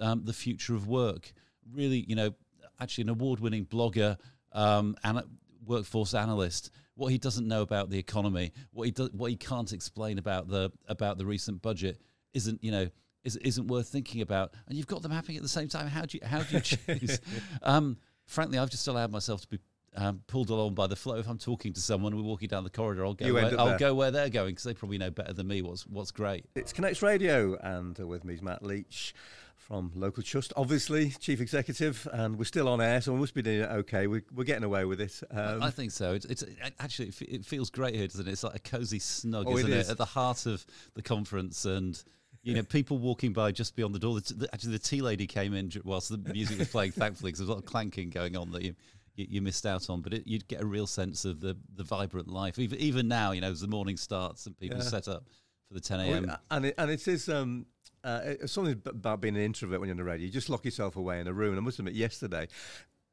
um, 0.00 0.22
the 0.24 0.32
future 0.32 0.74
of 0.74 0.88
work. 0.88 1.32
Really, 1.72 2.04
you 2.08 2.14
know, 2.14 2.34
actually 2.80 3.02
an 3.02 3.10
award-winning 3.10 3.66
blogger, 3.66 4.18
um, 4.52 4.96
and 5.04 5.22
workforce 5.64 6.14
analyst. 6.14 6.70
What 6.94 7.08
he 7.08 7.18
doesn't 7.18 7.46
know 7.46 7.62
about 7.62 7.90
the 7.90 7.98
economy, 7.98 8.52
what 8.72 8.84
he 8.84 8.90
does, 8.90 9.10
what 9.12 9.30
he 9.30 9.36
can't 9.36 9.72
explain 9.72 10.18
about 10.18 10.48
the 10.48 10.72
about 10.88 11.18
the 11.18 11.26
recent 11.26 11.60
budget, 11.60 12.00
isn't 12.32 12.62
you 12.64 12.70
know 12.70 12.88
is, 13.24 13.36
isn't 13.36 13.66
worth 13.66 13.88
thinking 13.88 14.22
about. 14.22 14.54
And 14.66 14.78
you've 14.78 14.86
got 14.86 15.02
them 15.02 15.10
happening 15.10 15.36
at 15.36 15.42
the 15.42 15.48
same 15.48 15.68
time. 15.68 15.88
How 15.88 16.02
do 16.02 16.18
you 16.18 16.26
how 16.26 16.42
do 16.42 16.56
you 16.56 16.60
choose? 16.62 17.20
um, 17.62 17.98
frankly, 18.26 18.58
I've 18.58 18.70
just 18.70 18.86
allowed 18.88 19.10
myself 19.12 19.42
to 19.42 19.48
be. 19.48 19.58
Um, 19.98 20.20
pulled 20.26 20.50
along 20.50 20.74
by 20.74 20.86
the 20.88 20.94
flow. 20.96 21.14
If 21.16 21.26
I'm 21.26 21.38
talking 21.38 21.72
to 21.72 21.80
someone, 21.80 22.14
we're 22.14 22.20
walking 22.22 22.48
down 22.48 22.64
the 22.64 22.68
corridor. 22.70 23.06
I'll 23.06 23.14
go. 23.14 23.24
You 23.24 23.32
Where, 23.32 23.58
I'll 23.58 23.66
there. 23.68 23.78
go 23.78 23.94
where 23.94 24.10
they're 24.10 24.28
going 24.28 24.50
because 24.50 24.64
they 24.64 24.74
probably 24.74 24.98
know 24.98 25.10
better 25.10 25.32
than 25.32 25.46
me 25.48 25.62
what's 25.62 25.86
what's 25.86 26.10
great. 26.10 26.44
it's 26.54 26.70
Connects 26.70 27.00
Radio, 27.00 27.56
and 27.62 27.98
uh, 27.98 28.06
with 28.06 28.22
me 28.22 28.34
is 28.34 28.42
Matt 28.42 28.62
Leach 28.62 29.14
from 29.56 29.90
Local 29.94 30.22
Trust, 30.22 30.52
obviously 30.54 31.12
chief 31.18 31.40
executive, 31.40 32.06
and 32.12 32.36
we're 32.38 32.44
still 32.44 32.68
on 32.68 32.82
air, 32.82 33.00
so 33.00 33.14
we 33.14 33.20
must 33.20 33.32
be 33.32 33.40
doing 33.40 33.60
it 33.62 33.70
okay. 33.70 34.06
We're, 34.06 34.22
we're 34.34 34.44
getting 34.44 34.64
away 34.64 34.84
with 34.84 35.00
it. 35.00 35.18
Um, 35.30 35.62
I 35.62 35.70
think 35.70 35.92
so. 35.92 36.12
It's, 36.12 36.26
it's 36.26 36.44
actually 36.78 37.08
it, 37.08 37.14
fe- 37.14 37.26
it 37.30 37.44
feels 37.46 37.70
great 37.70 37.94
here, 37.94 38.06
doesn't 38.06 38.28
it? 38.28 38.32
It's 38.32 38.44
like 38.44 38.56
a 38.56 38.58
cozy 38.58 38.98
snug, 38.98 39.46
Oh, 39.48 39.52
it 39.56 39.60
isn't 39.60 39.72
it, 39.72 39.76
is. 39.78 39.88
At 39.90 39.96
the 39.96 40.04
heart 40.04 40.44
of 40.44 40.66
the 40.92 41.00
conference, 41.02 41.64
and 41.64 42.00
you 42.46 42.54
know, 42.54 42.62
people 42.62 42.98
walking 42.98 43.32
by 43.32 43.52
just 43.52 43.76
beyond 43.76 43.94
the 43.94 43.98
door. 43.98 44.14
The, 44.14 44.20
t- 44.20 44.34
the, 44.36 44.48
actually, 44.54 44.72
the 44.72 44.78
tea 44.78 45.02
lady 45.02 45.26
came 45.26 45.52
in 45.52 45.70
whilst 45.84 46.08
the 46.08 46.18
music 46.32 46.58
was 46.58 46.68
playing. 46.68 46.92
thankfully, 46.92 47.28
because 47.32 47.40
there 47.40 47.44
was 47.44 47.50
a 47.50 47.52
lot 47.54 47.58
of 47.58 47.66
clanking 47.66 48.10
going 48.10 48.36
on 48.36 48.52
that 48.52 48.62
you. 48.62 48.74
You, 49.16 49.26
you 49.30 49.40
missed 49.40 49.64
out 49.64 49.88
on, 49.88 50.02
but 50.02 50.12
it, 50.12 50.26
you'd 50.26 50.46
get 50.46 50.60
a 50.60 50.66
real 50.66 50.86
sense 50.86 51.24
of 51.24 51.40
the, 51.40 51.56
the 51.74 51.84
vibrant 51.84 52.28
life. 52.28 52.58
Even 52.58 52.78
even 52.78 53.08
now, 53.08 53.32
you 53.32 53.40
know, 53.40 53.50
as 53.50 53.62
the 53.62 53.66
morning 53.66 53.96
starts 53.96 54.44
and 54.44 54.54
people 54.58 54.76
Yeah. 54.76 54.82
set 54.84 55.08
up 55.08 55.24
for 55.68 55.72
the 55.72 55.80
10 55.80 55.98
Well, 56.00 56.08
a.m. 56.12 56.36
and 56.50 56.66
it, 56.66 56.74
and 56.76 56.90
it 56.90 57.08
is 57.08 57.26
um, 57.30 57.64
uh, 58.04 58.34
something 58.44 58.78
about 58.84 59.22
being 59.22 59.34
an 59.34 59.40
introvert 59.40 59.80
when 59.80 59.88
you're 59.88 59.94
on 59.94 59.96
the 59.96 60.04
radio. 60.04 60.26
You 60.26 60.30
just 60.30 60.50
lock 60.50 60.66
yourself 60.66 60.96
away 60.96 61.18
in 61.18 61.26
a 61.28 61.32
room. 61.32 61.52
And 61.52 61.58
I 61.58 61.62
must 61.62 61.78
admit, 61.78 61.94
yesterday, 61.94 62.46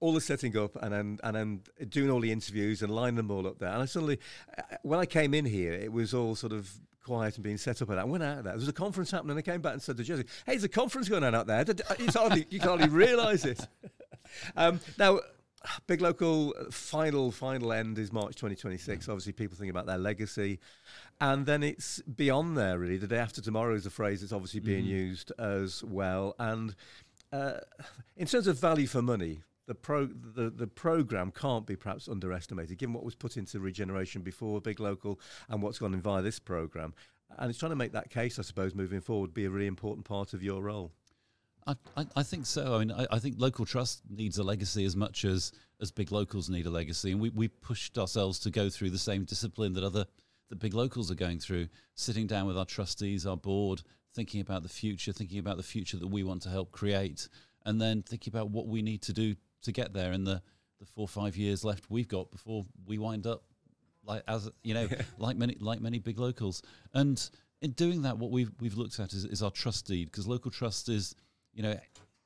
all 0.01 0.11
the 0.13 0.19
setting 0.19 0.57
up 0.57 0.75
and 0.83 0.91
then 0.93 1.19
and 1.23 1.35
then 1.37 1.61
doing 1.87 2.09
all 2.11 2.19
the 2.19 2.33
interviews 2.33 2.81
and 2.81 2.93
lining 2.93 3.15
them 3.15 3.31
all 3.31 3.47
up 3.47 3.59
there. 3.59 3.69
And 3.69 3.81
I 3.81 3.85
suddenly, 3.85 4.19
uh, 4.57 4.61
when 4.81 4.99
I 4.99 5.05
came 5.05 5.33
in 5.33 5.45
here, 5.45 5.71
it 5.71 5.93
was 5.93 6.13
all 6.13 6.35
sort 6.35 6.51
of 6.51 6.69
quiet 7.03 7.35
and 7.35 7.43
being 7.43 7.57
set 7.57 7.81
up. 7.81 7.89
And 7.89 7.99
I 7.99 8.03
went 8.03 8.23
out 8.23 8.43
there. 8.43 8.53
There 8.53 8.55
was 8.55 8.67
a 8.67 8.73
conference 8.73 9.11
happening. 9.11 9.37
I 9.37 9.41
came 9.41 9.61
back 9.61 9.73
and 9.73 9.81
said 9.81 9.97
to 9.97 10.03
Jesse, 10.03 10.25
"Hey, 10.45 10.53
there's 10.53 10.63
a 10.63 10.69
conference 10.69 11.09
going 11.09 11.23
on 11.23 11.35
out 11.35 11.47
there." 11.47 11.63
It's 11.99 12.15
hardly 12.15 12.47
you 12.49 12.59
can 12.59 12.69
hardly 12.69 12.89
realise 12.89 13.45
it. 13.45 13.65
Um, 14.55 14.79
now. 14.97 15.19
Big 15.87 16.01
local 16.01 16.53
uh, 16.59 16.69
final 16.71 17.31
final 17.31 17.71
end 17.71 17.97
is 17.97 18.11
March 18.11 18.35
2026. 18.35 19.07
Obviously, 19.07 19.31
people 19.31 19.55
think 19.55 19.69
about 19.69 19.85
their 19.85 19.97
legacy, 19.97 20.59
and 21.21 21.45
then 21.45 21.63
it's 21.63 22.01
beyond 22.01 22.57
there. 22.57 22.77
Really, 22.77 22.97
the 22.97 23.07
day 23.07 23.19
after 23.19 23.41
tomorrow 23.41 23.73
is 23.73 23.85
a 23.85 23.89
phrase 23.89 24.19
that's 24.19 24.33
obviously 24.33 24.59
being 24.59 24.83
used 24.83 25.31
as 25.39 25.81
well. 25.83 26.35
And 26.37 26.75
uh, 27.31 27.59
in 28.17 28.27
terms 28.27 28.47
of 28.47 28.59
value 28.59 28.87
for 28.87 29.01
money, 29.01 29.41
the 29.65 29.75
pro 29.75 30.07
the, 30.07 30.49
the 30.49 30.67
program 30.67 31.31
can't 31.31 31.65
be 31.65 31.75
perhaps 31.75 32.07
underestimated, 32.07 32.77
given 32.77 32.93
what 32.93 33.03
was 33.03 33.15
put 33.15 33.37
into 33.37 33.59
regeneration 33.59 34.21
before 34.21 34.59
Big 34.61 34.79
Local 34.79 35.19
and 35.49 35.61
what's 35.61 35.79
gone 35.79 35.93
in 35.93 36.01
via 36.01 36.21
this 36.21 36.39
program. 36.39 36.93
And 37.37 37.49
it's 37.49 37.59
trying 37.59 37.71
to 37.71 37.75
make 37.75 37.93
that 37.93 38.09
case, 38.09 38.37
I 38.37 38.43
suppose, 38.43 38.75
moving 38.75 39.01
forward, 39.01 39.33
be 39.33 39.45
a 39.45 39.49
really 39.49 39.67
important 39.67 40.05
part 40.05 40.33
of 40.33 40.43
your 40.43 40.61
role. 40.61 40.91
I, 41.65 41.75
I, 42.17 42.23
think 42.23 42.45
so. 42.45 42.75
I 42.75 42.79
mean, 42.79 42.91
I, 42.91 43.07
I 43.11 43.19
think 43.19 43.35
local 43.37 43.65
trust 43.65 44.01
needs 44.09 44.37
a 44.37 44.43
legacy 44.43 44.83
as 44.83 44.95
much 44.95 45.23
as 45.23 45.53
as 45.79 45.91
big 45.91 46.11
locals 46.11 46.49
need 46.49 46.65
a 46.65 46.69
legacy, 46.69 47.11
and 47.11 47.21
we 47.21 47.29
we 47.29 47.47
pushed 47.47 47.97
ourselves 47.97 48.39
to 48.39 48.51
go 48.51 48.69
through 48.69 48.89
the 48.89 48.97
same 48.97 49.23
discipline 49.23 49.73
that 49.73 49.83
other 49.83 50.05
that 50.49 50.57
big 50.57 50.73
locals 50.73 51.09
are 51.09 51.15
going 51.15 51.39
through. 51.39 51.69
Sitting 51.95 52.27
down 52.27 52.47
with 52.47 52.57
our 52.57 52.65
trustees, 52.65 53.25
our 53.25 53.37
board, 53.37 53.81
thinking 54.13 54.41
about 54.41 54.63
the 54.63 54.69
future, 54.69 55.13
thinking 55.13 55.39
about 55.39 55.57
the 55.57 55.63
future 55.63 55.97
that 55.97 56.07
we 56.07 56.23
want 56.23 56.41
to 56.41 56.49
help 56.49 56.71
create, 56.71 57.29
and 57.65 57.81
then 57.81 58.03
thinking 58.03 58.31
about 58.31 58.49
what 58.49 58.67
we 58.67 58.81
need 58.81 59.01
to 59.03 59.13
do 59.13 59.35
to 59.63 59.71
get 59.71 59.93
there 59.93 60.11
in 60.11 60.23
the 60.23 60.41
the 60.79 60.85
four 60.85 61.03
or 61.03 61.07
five 61.07 61.35
years 61.37 61.63
left 61.63 61.89
we've 61.89 62.07
got 62.07 62.29
before 62.31 62.65
we 62.85 62.97
wind 62.97 63.25
up 63.25 63.43
like 64.03 64.21
as 64.27 64.49
you 64.63 64.73
know 64.73 64.87
like 65.17 65.37
many 65.37 65.55
like 65.59 65.79
many 65.81 65.99
big 65.99 66.19
locals. 66.19 66.61
And 66.93 67.17
in 67.61 67.71
doing 67.71 68.01
that 68.01 68.17
what 68.17 68.31
we've 68.31 68.51
we've 68.59 68.75
looked 68.77 68.99
at 68.99 69.13
is, 69.13 69.23
is 69.25 69.41
our 69.41 69.51
trust 69.51 69.87
deed 69.87 70.05
because 70.11 70.27
local 70.27 70.51
trust 70.51 70.89
is 70.89 71.15
you 71.53 71.63
know 71.63 71.77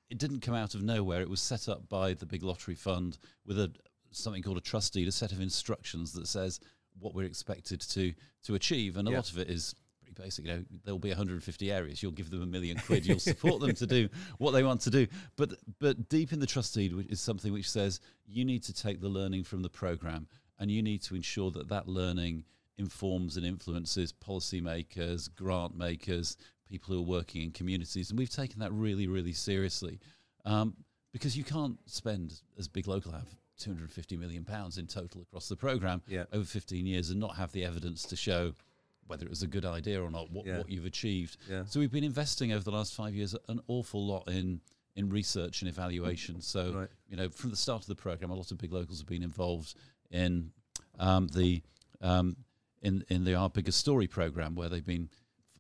it 0.10 0.18
didn't 0.18 0.40
come 0.40 0.56
out 0.56 0.74
of 0.74 0.82
nowhere. 0.82 1.22
It 1.22 1.30
was 1.30 1.42
set 1.42 1.68
up 1.68 1.88
by 1.90 2.14
the 2.14 2.26
big 2.26 2.42
lottery 2.42 2.76
fund 2.76 3.18
with 3.46 3.60
a 3.60 3.72
something 4.12 4.42
called 4.42 4.58
a 4.58 4.62
trust 4.62 4.94
deed 4.94 5.08
a 5.08 5.12
set 5.12 5.32
of 5.32 5.42
instructions 5.42 6.14
that 6.14 6.28
says 6.28 6.60
what 7.00 7.14
we're 7.14 7.26
expected 7.26 7.82
to 7.82 8.14
to 8.44 8.56
achieve. 8.56 8.98
And 8.98 9.08
a 9.08 9.12
Yeah. 9.12 9.18
lot 9.18 9.30
of 9.32 9.38
it 9.38 9.50
is 9.50 9.76
pretty 10.18 10.28
basic 10.28 10.46
you 10.46 10.52
know 10.52 10.64
there'll 10.84 11.00
be 11.00 11.10
150 11.10 11.72
areas. 11.72 12.02
You'll 12.02 12.12
give 12.12 12.30
them 12.30 12.42
a 12.42 12.46
million 12.46 12.78
quid. 12.86 13.06
You'll 13.06 13.20
support 13.20 13.62
them 13.62 13.74
to 13.76 13.88
do 13.88 14.10
what 14.38 14.52
they 14.52 14.64
want 14.64 14.82
to 14.82 14.90
do. 14.90 15.08
But 15.36 15.54
but 15.80 16.10
deep 16.10 16.34
in 16.34 16.40
the 16.40 16.46
trust 16.48 16.74
deed 16.74 16.94
which 16.94 17.08
is 17.08 17.22
something 17.22 17.54
which 17.54 17.70
says 17.70 18.00
you 18.26 18.44
need 18.46 18.64
to 18.64 18.74
take 18.74 19.02
the 19.02 19.10
learning 19.10 19.44
from 19.44 19.62
the 19.62 19.70
program 19.70 20.28
and 20.60 20.72
you 20.72 20.82
need 20.82 21.02
to 21.04 21.16
ensure 21.16 21.52
that 21.52 21.70
that 21.70 21.88
learning 21.88 22.44
informs 22.78 23.38
and 23.38 23.46
influences 23.46 24.14
policymakers, 24.14 25.34
grant 25.36 25.76
makers, 25.78 26.38
people 26.70 26.94
who 26.94 27.00
are 27.02 27.06
working 27.06 27.42
in 27.44 27.52
communities, 27.52 28.10
and 28.10 28.20
we've 28.20 28.30
taken 28.30 28.60
that 28.60 28.72
really, 28.72 29.08
really 29.08 29.34
seriously, 29.34 30.00
um, 30.46 30.76
because 31.12 31.38
you 31.38 31.44
can't 31.44 31.78
spend 31.86 32.42
as 32.58 32.68
big 32.68 32.88
local 32.88 33.12
have 33.12 33.28
250 33.60 34.18
million 34.18 34.44
pounds 34.44 34.78
in 34.78 34.86
total 34.86 35.22
across 35.22 35.50
the 35.50 35.56
program 35.56 36.02
Yeah. 36.08 36.26
over 36.32 36.46
15 36.46 36.86
years 36.86 37.10
and 37.10 37.20
not 37.20 37.36
have 37.36 37.52
the 37.52 37.66
evidence 37.66 38.04
to 38.04 38.16
show 38.16 38.54
whether 39.08 39.26
it 39.26 39.30
was 39.30 39.44
a 39.44 39.48
good 39.48 39.66
idea 39.66 40.02
or 40.02 40.12
not, 40.12 40.30
what, 40.32 40.46
Yeah. 40.46 40.58
what 40.60 40.70
you've 40.70 40.86
achieved. 40.86 41.38
Yeah. 41.50 41.66
So 41.66 41.80
we've 41.80 41.92
been 41.92 42.04
investing 42.04 42.52
over 42.52 42.64
the 42.64 42.72
last 42.72 42.94
five 42.94 43.16
years 43.16 43.36
an 43.48 43.60
awful 43.68 44.06
lot 44.06 44.28
in 44.28 44.62
in 44.96 45.10
research 45.10 45.62
and 45.62 45.70
evaluation. 45.70 46.42
So 46.42 46.74
Right. 46.74 46.90
you 47.08 47.16
know, 47.18 47.30
from 47.30 47.52
the 47.52 47.56
start 47.56 47.82
of 47.84 47.88
the 47.88 47.96
program, 47.96 48.32
a 48.32 48.36
lot 48.36 48.52
of 48.52 48.58
big 48.58 48.74
locals 48.74 49.00
have 49.00 49.08
been 49.08 49.24
involved 49.24 49.76
in 50.10 50.52
um, 51.00 51.28
the 51.28 51.62
um, 52.02 52.36
in 52.82 53.04
in 53.10 53.24
the 53.24 53.36
Our 53.36 53.50
Bigger 53.50 53.72
Story 53.72 54.08
program, 54.08 54.56
where 54.56 54.70
they've 54.70 54.86
been, 54.86 55.10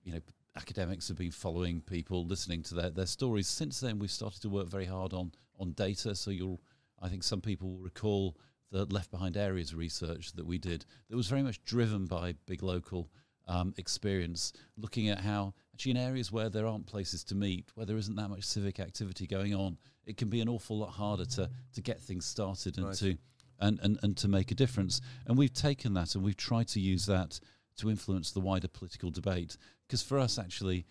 you 0.04 0.14
know, 0.14 0.22
academics 0.56 1.08
have 1.08 1.18
been 1.18 1.32
following 1.32 1.82
people, 1.82 2.26
listening 2.26 2.64
to 2.64 2.74
their, 2.76 2.90
their 2.90 3.06
stories. 3.06 3.48
Since 3.48 3.80
then, 3.80 4.00
we've 4.00 4.12
started 4.12 4.42
to 4.42 4.50
work 4.50 4.68
very 4.70 4.86
hard 4.86 5.14
on 5.14 5.32
on 5.60 5.72
data. 5.74 6.16
So 6.16 6.32
you'll, 6.32 6.62
I 7.00 7.10
think, 7.10 7.24
some 7.24 7.42
people 7.42 7.70
will 7.72 7.84
recall 7.84 8.38
the 8.72 8.86
Left 8.86 9.12
Behind 9.12 9.38
Areas 9.38 9.74
research 9.74 10.34
that 10.34 10.46
we 10.46 10.58
did. 10.58 10.86
That 11.10 11.16
was 11.16 11.28
very 11.28 11.42
much 11.44 11.64
driven 11.64 12.06
by 12.06 12.34
big 12.48 12.62
local 12.64 13.10
um, 13.48 13.74
experience, 13.78 14.54
looking 14.78 15.10
at 15.10 15.20
how 15.20 15.54
actually 15.74 15.92
in 15.92 15.98
areas 15.98 16.32
where 16.32 16.50
there 16.50 16.68
aren't 16.68 16.86
places 16.86 17.24
to 17.26 17.36
meet, 17.36 17.70
where 17.76 17.86
there 17.86 17.98
isn't 17.98 18.16
that 18.16 18.30
much 18.30 18.44
civic 18.44 18.80
activity 18.80 19.28
going 19.28 19.54
on, 19.56 19.78
it 20.06 20.18
can 20.18 20.30
be 20.30 20.42
an 20.42 20.50
awful 20.50 20.78
lot 20.78 20.90
harder 20.90 21.26
to 21.26 21.50
to 21.74 21.82
get 21.82 22.02
things 22.02 22.26
started 22.26 22.78
and 22.78 22.88
Right. 22.88 22.96
to 22.98 23.18
and, 23.60 23.80
and, 23.82 23.98
and 24.04 24.16
to 24.18 24.28
make 24.28 24.52
a 24.52 24.56
difference. 24.56 25.02
And 25.26 25.38
we've 25.38 25.54
taken 25.54 25.94
that 25.96 26.14
and 26.16 26.24
we've 26.24 26.38
tried 26.38 26.68
to 26.70 26.80
use 26.80 27.06
that 27.08 27.40
to 27.78 27.90
influence 27.90 28.32
the 28.32 28.40
wider 28.40 28.68
political 28.68 29.10
debate. 29.10 29.58
Because 29.88 30.04
for 30.04 30.20
us, 30.20 30.38
actually, 30.38 30.86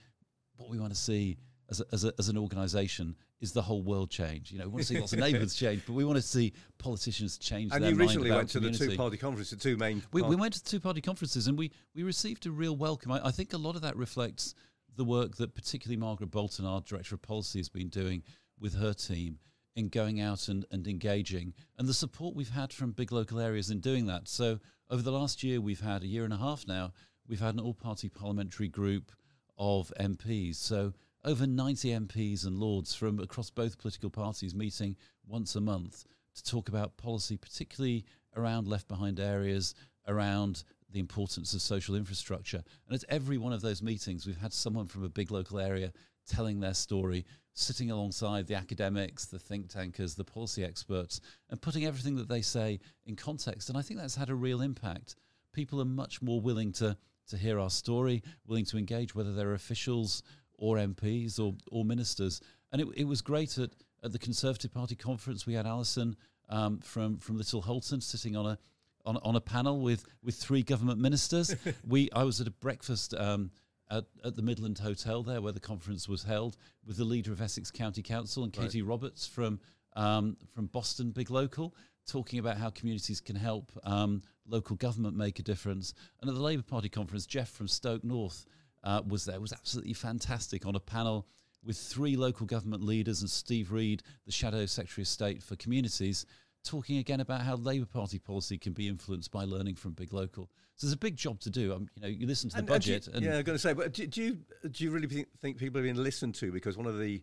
what 0.57 0.69
we 0.69 0.79
want 0.81 0.93
to 0.93 0.99
see 0.99 1.37
as, 1.71 1.81
a, 1.81 1.85
as, 1.93 2.05
a, 2.05 2.13
as 2.19 2.29
an 2.29 2.37
organisation 2.37 3.15
is 3.41 3.53
the 3.53 3.63
whole 3.63 3.83
world 3.83 4.11
change. 4.11 4.51
You 4.51 4.59
know, 4.59 4.65
we 4.67 4.73
want 4.73 4.87
to 4.87 4.95
see 4.95 5.01
lots 5.01 5.13
of 5.13 5.19
neighbourhoods 5.21 5.55
change, 5.55 5.83
but 5.87 5.93
we 5.93 6.05
want 6.05 6.17
to 6.17 6.23
see 6.23 6.53
politicians 6.79 7.37
change. 7.39 7.73
And 7.73 7.85
you 7.85 7.95
recently 7.95 8.31
went 8.31 8.49
to 8.51 8.61
the 8.61 8.71
two-party 8.71 9.19
conference, 9.19 9.51
the 9.51 9.57
two 9.57 9.77
main. 9.77 10.03
We, 10.13 10.23
we 10.23 10.37
went 10.37 10.55
to 10.55 10.65
two 10.65 10.81
party 10.81 11.01
conferences 11.01 11.47
and 11.47 11.59
we, 11.59 11.71
we 11.95 12.03
received 12.03 12.47
a 12.47 12.51
real 12.51 12.77
welcome. 12.77 13.13
I, 13.13 13.27
I 13.27 13.31
think 13.31 13.53
a 13.53 13.59
lot 13.59 13.77
of 13.77 13.83
that 13.83 13.97
reflects 13.97 14.55
the 14.97 15.05
work 15.05 15.37
that 15.37 15.55
particularly 15.55 15.99
Margaret 15.99 16.31
Bolton, 16.31 16.65
our 16.65 16.81
Director 16.81 17.15
of 17.15 17.23
Policy, 17.23 17.59
has 17.59 17.69
been 17.69 17.89
doing 17.89 18.23
with 18.59 18.75
her 18.75 18.95
team 18.95 19.39
in 19.75 19.89
going 19.89 20.21
out 20.21 20.49
and, 20.49 20.65
and 20.71 20.89
engaging 20.89 21.53
and 21.79 21.87
the 21.87 21.93
support 21.93 22.35
we've 22.35 22.49
had 22.49 22.73
from 22.73 22.93
big 22.93 23.13
local 23.13 23.39
areas 23.39 23.71
in 23.71 23.81
doing 23.81 24.07
that. 24.07 24.27
So 24.27 24.59
over 24.91 25.03
the 25.03 25.13
last 25.13 25.43
year, 25.43 25.61
we've 25.61 25.81
had 25.81 26.03
a 26.03 26.07
year 26.07 26.25
and 26.25 26.33
a 26.33 26.39
half 26.39 26.67
now, 26.67 26.93
we've 27.29 27.41
had 27.41 27.55
an 27.55 27.61
all 27.61 27.75
party 27.75 28.09
parliamentary 28.09 28.69
group 28.69 29.13
of 29.59 29.93
MPs. 30.01 30.57
So 30.57 30.95
over 31.27 31.45
90 31.45 31.91
MPs 31.91 32.47
and 32.47 32.61
Lords 32.61 32.95
from 32.95 33.19
across 33.19 33.51
both 33.51 33.79
political 33.79 34.09
parties 34.09 34.55
meeting 34.55 34.97
once 35.27 35.57
a 35.57 35.61
month 35.61 36.05
to 36.37 36.45
talk 36.45 36.69
about 36.69 36.97
policy, 36.97 37.37
particularly 37.37 38.05
around 38.37 38.69
left 38.69 38.87
behind 38.87 39.19
areas, 39.19 39.75
around 40.07 40.63
the 40.93 41.01
importance 41.01 41.53
of 41.53 41.61
social 41.61 41.97
infrastructure. 41.97 42.63
And 42.87 42.95
at 42.95 43.05
every 43.09 43.39
one 43.39 43.53
of 43.53 43.61
those 43.61 43.83
meetings, 43.83 44.25
we've 44.25 44.37
had 44.37 44.53
someone 44.53 44.87
from 44.87 45.03
a 45.03 45.09
big 45.09 45.33
local 45.33 45.59
area 45.59 45.93
telling 46.29 46.61
their 46.61 46.75
story, 46.75 47.27
sitting 47.55 47.91
alongside 47.91 48.47
the 48.47 48.55
academics, 48.55 49.27
the 49.27 49.39
think 49.39 49.69
tankers, 49.69 50.15
the 50.15 50.25
policy 50.25 50.63
experts, 50.63 51.21
and 51.51 51.61
putting 51.61 51.87
everything 51.87 52.15
that 52.17 52.29
they 52.29 52.41
say 52.41 52.79
in 53.05 53.17
context. 53.17 53.69
And 53.69 53.77
I 53.77 53.83
think 53.83 53.99
that's 53.99 54.15
had 54.15 54.31
a 54.31 54.35
real 54.35 54.61
impact. 54.61 55.17
People 55.53 55.81
are 55.81 55.87
much 55.87 56.23
more 56.23 56.41
willing 56.41 56.71
to, 56.75 56.97
to 57.31 57.37
hear 57.37 57.59
our 57.59 57.71
story, 57.71 58.23
willing 58.47 58.67
to 58.67 58.79
engage, 58.79 59.15
whether 59.15 59.33
they're 59.33 59.55
officials 59.55 60.23
or 60.59 60.77
MPs 60.77 61.39
or, 61.39 61.55
or 61.71 61.85
ministers. 61.85 62.41
And 62.73 62.81
it, 62.81 62.89
it 62.97 63.05
was 63.05 63.23
great 63.23 63.59
at, 63.59 63.71
at 64.03 64.13
the 64.13 64.19
Conservative 64.19 64.73
Party 64.73 64.97
conference. 64.97 65.47
We 65.47 65.55
had 65.55 65.67
Alison 65.67 66.17
um, 66.49 66.79
from, 66.79 67.19
from 67.19 67.37
Little 67.37 67.63
Hulton 67.63 68.01
sitting 68.01 68.37
on 68.37 68.47
a 68.47 68.59
on, 69.05 69.17
on 69.19 69.37
a 69.37 69.41
panel 69.41 69.81
with, 69.81 70.05
with 70.23 70.35
three 70.35 70.65
government 70.65 70.99
ministers. 70.99 71.55
we 71.87 72.11
I 72.13 72.25
was 72.25 72.41
at 72.41 72.49
a 72.49 72.51
breakfast 72.51 73.15
um, 73.15 73.53
at, 73.91 74.05
at 74.25 74.35
the 74.35 74.43
Midland 74.43 74.79
Hotel 74.79 75.23
there 75.23 75.41
where 75.41 75.53
the 75.53 75.61
conference 75.61 76.09
was 76.09 76.25
held 76.25 76.57
with 76.85 76.97
the 76.97 77.05
leader 77.05 77.33
of 77.33 77.41
Essex 77.41 77.71
County 77.71 78.03
Council 78.03 78.43
and 78.43 78.53
Katie 78.53 78.83
Roberts 78.83 79.27
from 79.27 79.61
um, 79.95 80.37
from 80.55 80.67
Boston 80.67 81.13
Big 81.13 81.31
Local 81.31 81.75
talking 82.07 82.39
about 82.39 82.57
how 82.57 82.71
communities 82.71 83.21
can 83.21 83.37
help 83.37 83.73
um, 83.85 84.23
local 84.47 84.77
government 84.77 85.17
make 85.17 85.39
a 85.39 85.43
difference. 85.43 85.95
And 86.21 86.31
at 86.31 86.37
the 86.37 86.43
Labour 86.43 86.63
Party 86.63 86.89
conference, 86.89 87.27
Jeff 87.27 87.51
from 87.51 87.69
Stoke 87.69 88.05
North 88.05 88.47
uh, 88.87 89.03
was 89.07 89.25
there. 89.27 89.41
was 89.41 89.53
absolutely 89.53 89.93
fantastic 89.93 90.65
on 90.65 90.75
a 90.77 90.81
panel 90.81 91.27
with 91.65 91.77
three 91.77 92.17
local 92.17 92.47
government 92.47 92.83
leaders 92.85 93.21
and 93.21 93.29
Steve 93.29 93.73
Reed, 93.73 94.03
the 94.25 94.33
Shadow 94.33 94.65
Secretary 94.67 95.03
of 95.03 95.09
State 95.09 95.43
for 95.43 95.57
Communities, 95.57 96.25
talking 96.65 96.99
again 96.99 97.19
about 97.21 97.41
how 97.43 97.57
Labour 97.57 97.87
Party 97.87 98.19
policy 98.21 98.57
can 98.57 98.73
be 98.73 98.87
influenced 98.87 99.33
by 99.33 99.45
learning 99.45 99.75
from 99.75 99.93
big 99.93 100.13
local. 100.13 100.49
So 100.77 100.87
there's 100.87 100.95
a 100.95 100.99
big 100.99 101.17
job 101.17 101.41
to 101.41 101.51
do. 101.51 101.73
Um, 101.73 101.89
you 101.97 102.03
know, 102.03 102.09
you 102.09 102.27
listen 102.27 102.49
to 102.51 102.57
the 102.57 102.61
And- 102.61 102.71
and 102.71 102.87
you- 102.87 102.93
budget, 102.95 103.09
and, 103.15 103.25
yeah, 103.25 103.39
I'm 103.39 103.43
going 103.45 103.57
to 103.57 103.59
say, 103.59 103.73
but 103.73 103.93
do, 103.93 104.07
do 104.07 104.23
you 104.23 104.39
do 104.71 104.85
you 104.85 104.91
really 104.93 105.09
think, 105.09 105.29
think 105.41 105.57
people 105.59 105.81
are 105.81 105.83
being 105.83 105.97
listened 105.97 106.35
to? 106.37 106.53
Because 106.53 106.77
one 106.77 106.87
of 106.87 106.99
the 106.99 107.23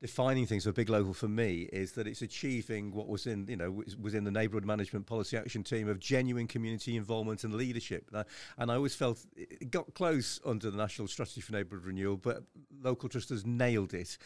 defining 0.00 0.46
things 0.46 0.64
for 0.64 0.72
big 0.72 0.88
local 0.88 1.12
for 1.12 1.28
me 1.28 1.68
is 1.72 1.92
that 1.92 2.06
it's 2.06 2.22
achieving 2.22 2.90
what 2.92 3.06
was 3.06 3.26
in 3.26 3.46
you 3.48 3.56
know 3.56 3.70
was- 3.70 4.14
in 4.14 4.24
the 4.24 4.30
neighbourhood 4.30 4.64
management 4.64 5.06
policy 5.06 5.36
action 5.36 5.62
team 5.62 5.88
of 5.88 5.98
genuine 5.98 6.46
community 6.46 6.96
involvement 6.96 7.44
and 7.44 7.54
leadership. 7.54 8.10
And 8.56 8.70
I, 8.70 8.74
always 8.74 8.94
felt 8.94 9.24
it 9.36 9.70
got 9.70 9.92
close 9.94 10.40
under 10.44 10.70
the 10.70 10.76
national 10.76 11.08
strategy 11.08 11.40
for 11.40 11.52
neighbourhood 11.52 11.84
renewal, 11.84 12.16
but 12.16 12.42
local 12.82 13.08
trustees 13.08 13.44
nailed 13.44 13.92
it. 13.94 14.16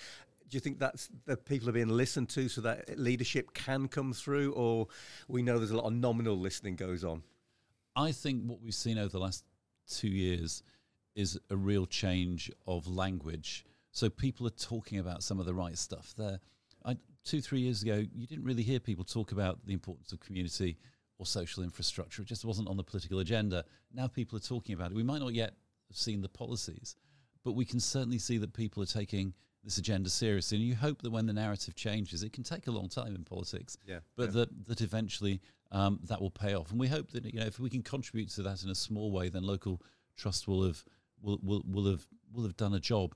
Do 0.48 0.56
you 0.56 0.60
think 0.60 0.78
that's 0.78 1.08
that 1.26 1.44
people 1.44 1.68
are 1.68 1.72
being 1.72 1.88
listened 1.88 2.28
to 2.30 2.48
so 2.48 2.60
that 2.60 2.98
leadership 2.98 3.52
can 3.54 3.88
come 3.88 4.12
through, 4.12 4.52
or 4.52 4.86
we 5.26 5.42
know 5.42 5.58
there's 5.58 5.70
a 5.70 5.76
lot 5.76 5.86
of 5.86 5.94
nominal 5.94 6.38
listening 6.38 6.76
goes 6.76 7.02
on? 7.02 7.22
I 7.96 8.12
think 8.12 8.44
what 8.44 8.60
we've 8.60 8.74
seen 8.74 8.98
over 8.98 9.08
the 9.08 9.18
last 9.18 9.44
two 9.88 10.08
years 10.08 10.62
is 11.14 11.38
a 11.50 11.56
real 11.56 11.86
change 11.86 12.50
of 12.66 12.86
language. 12.86 13.64
So 13.94 14.10
people 14.10 14.44
are 14.46 14.50
talking 14.50 14.98
about 14.98 15.22
some 15.22 15.38
of 15.38 15.46
the 15.46 15.54
right 15.54 15.78
stuff 15.78 16.14
there. 16.18 16.40
I, 16.84 16.96
two, 17.24 17.40
three 17.40 17.60
years 17.60 17.82
ago, 17.82 18.04
you 18.12 18.26
didn't 18.26 18.44
really 18.44 18.64
hear 18.64 18.80
people 18.80 19.04
talk 19.04 19.30
about 19.30 19.64
the 19.64 19.72
importance 19.72 20.12
of 20.12 20.18
community 20.18 20.76
or 21.18 21.26
social 21.26 21.62
infrastructure. 21.62 22.20
It 22.22 22.26
just 22.26 22.44
wasn't 22.44 22.68
on 22.68 22.76
the 22.76 22.82
political 22.82 23.20
agenda. 23.20 23.64
Now 23.92 24.08
people 24.08 24.36
are 24.36 24.40
talking 24.40 24.74
about 24.74 24.90
it. 24.90 24.96
We 24.96 25.04
might 25.04 25.20
not 25.20 25.32
yet 25.32 25.54
have 25.88 25.96
seen 25.96 26.22
the 26.22 26.28
policies, 26.28 26.96
but 27.44 27.52
we 27.52 27.64
can 27.64 27.78
certainly 27.78 28.18
see 28.18 28.36
that 28.38 28.52
people 28.52 28.82
are 28.82 28.86
taking 28.86 29.32
this 29.62 29.78
agenda 29.78 30.10
seriously. 30.10 30.58
And 30.58 30.66
you 30.66 30.74
hope 30.74 31.00
that 31.02 31.10
when 31.10 31.26
the 31.26 31.32
narrative 31.32 31.76
changes, 31.76 32.24
it 32.24 32.32
can 32.32 32.42
take 32.42 32.66
a 32.66 32.72
long 32.72 32.88
time 32.88 33.14
in 33.14 33.22
politics, 33.22 33.78
Yeah, 33.86 34.00
but 34.16 34.24
yeah. 34.26 34.30
that 34.40 34.66
that 34.66 34.80
eventually 34.80 35.40
um, 35.70 36.00
that 36.08 36.20
will 36.20 36.32
pay 36.32 36.54
off. 36.54 36.72
And 36.72 36.80
we 36.80 36.88
hope 36.88 37.12
that 37.12 37.24
you 37.32 37.38
know 37.38 37.46
if 37.46 37.60
we 37.60 37.70
can 37.70 37.82
contribute 37.82 38.30
to 38.30 38.42
that 38.42 38.64
in 38.64 38.70
a 38.70 38.74
small 38.74 39.12
way, 39.12 39.28
then 39.28 39.44
local 39.44 39.80
trust 40.16 40.48
will 40.48 40.64
have 40.66 40.84
will 41.22 41.38
will, 41.44 41.62
will 41.64 41.86
have 41.92 42.04
will 42.32 42.42
have 42.42 42.56
done 42.56 42.74
a 42.74 42.80
job. 42.80 43.14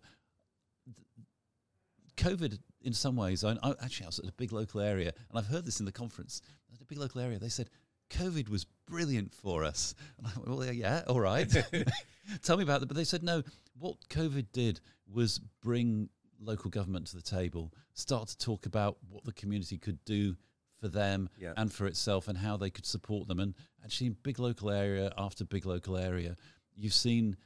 COVID, 2.18 2.58
in 2.82 2.92
some 2.92 3.16
ways, 3.16 3.44
I, 3.44 3.56
I 3.62 3.74
actually 3.82 4.04
I 4.04 4.08
was 4.08 4.18
at 4.18 4.28
a 4.28 4.32
big 4.32 4.52
local 4.52 4.80
area, 4.80 5.12
and 5.30 5.38
I've 5.38 5.46
heard 5.46 5.64
this 5.64 5.80
in 5.80 5.86
the 5.86 5.92
conference. 5.92 6.42
At 6.74 6.80
a 6.80 6.84
big 6.84 6.98
local 6.98 7.20
area, 7.20 7.38
they 7.38 7.48
said 7.48 7.70
COVID 8.10 8.48
was 8.48 8.66
brilliant 8.86 9.32
for 9.34 9.64
us. 9.64 9.94
And 10.18 10.26
I 10.26 10.30
went, 10.36 10.48
well, 10.48 10.64
yeah, 10.64 10.72
yeah, 10.72 11.02
all 11.06 11.20
right. 11.20 11.48
Tell 12.42 12.56
me 12.56 12.62
about 12.62 12.80
that. 12.80 12.86
But 12.86 12.96
they 12.96 13.04
said 13.04 13.22
no. 13.22 13.42
What 13.78 13.96
COVID 14.10 14.46
did 14.52 14.80
was 15.10 15.38
bring 15.62 16.08
local 16.40 16.70
government 16.70 17.06
to 17.08 17.16
the 17.16 17.22
table, 17.22 17.72
start 17.94 18.28
to 18.28 18.38
talk 18.38 18.66
about 18.66 18.96
what 19.08 19.24
the 19.24 19.32
community 19.32 19.78
could 19.78 20.04
do 20.04 20.36
for 20.80 20.88
them 20.88 21.28
Yeah. 21.36 21.54
and 21.56 21.72
for 21.72 21.86
itself, 21.86 22.28
and 22.28 22.38
how 22.38 22.56
they 22.56 22.70
could 22.70 22.86
support 22.86 23.26
them. 23.28 23.40
And 23.40 23.54
actually, 23.84 24.08
in 24.08 24.16
big 24.22 24.38
local 24.38 24.70
area 24.70 25.12
after 25.18 25.44
big 25.44 25.66
local 25.66 25.96
area, 25.96 26.36
you've 26.76 26.94
seen 26.94 27.36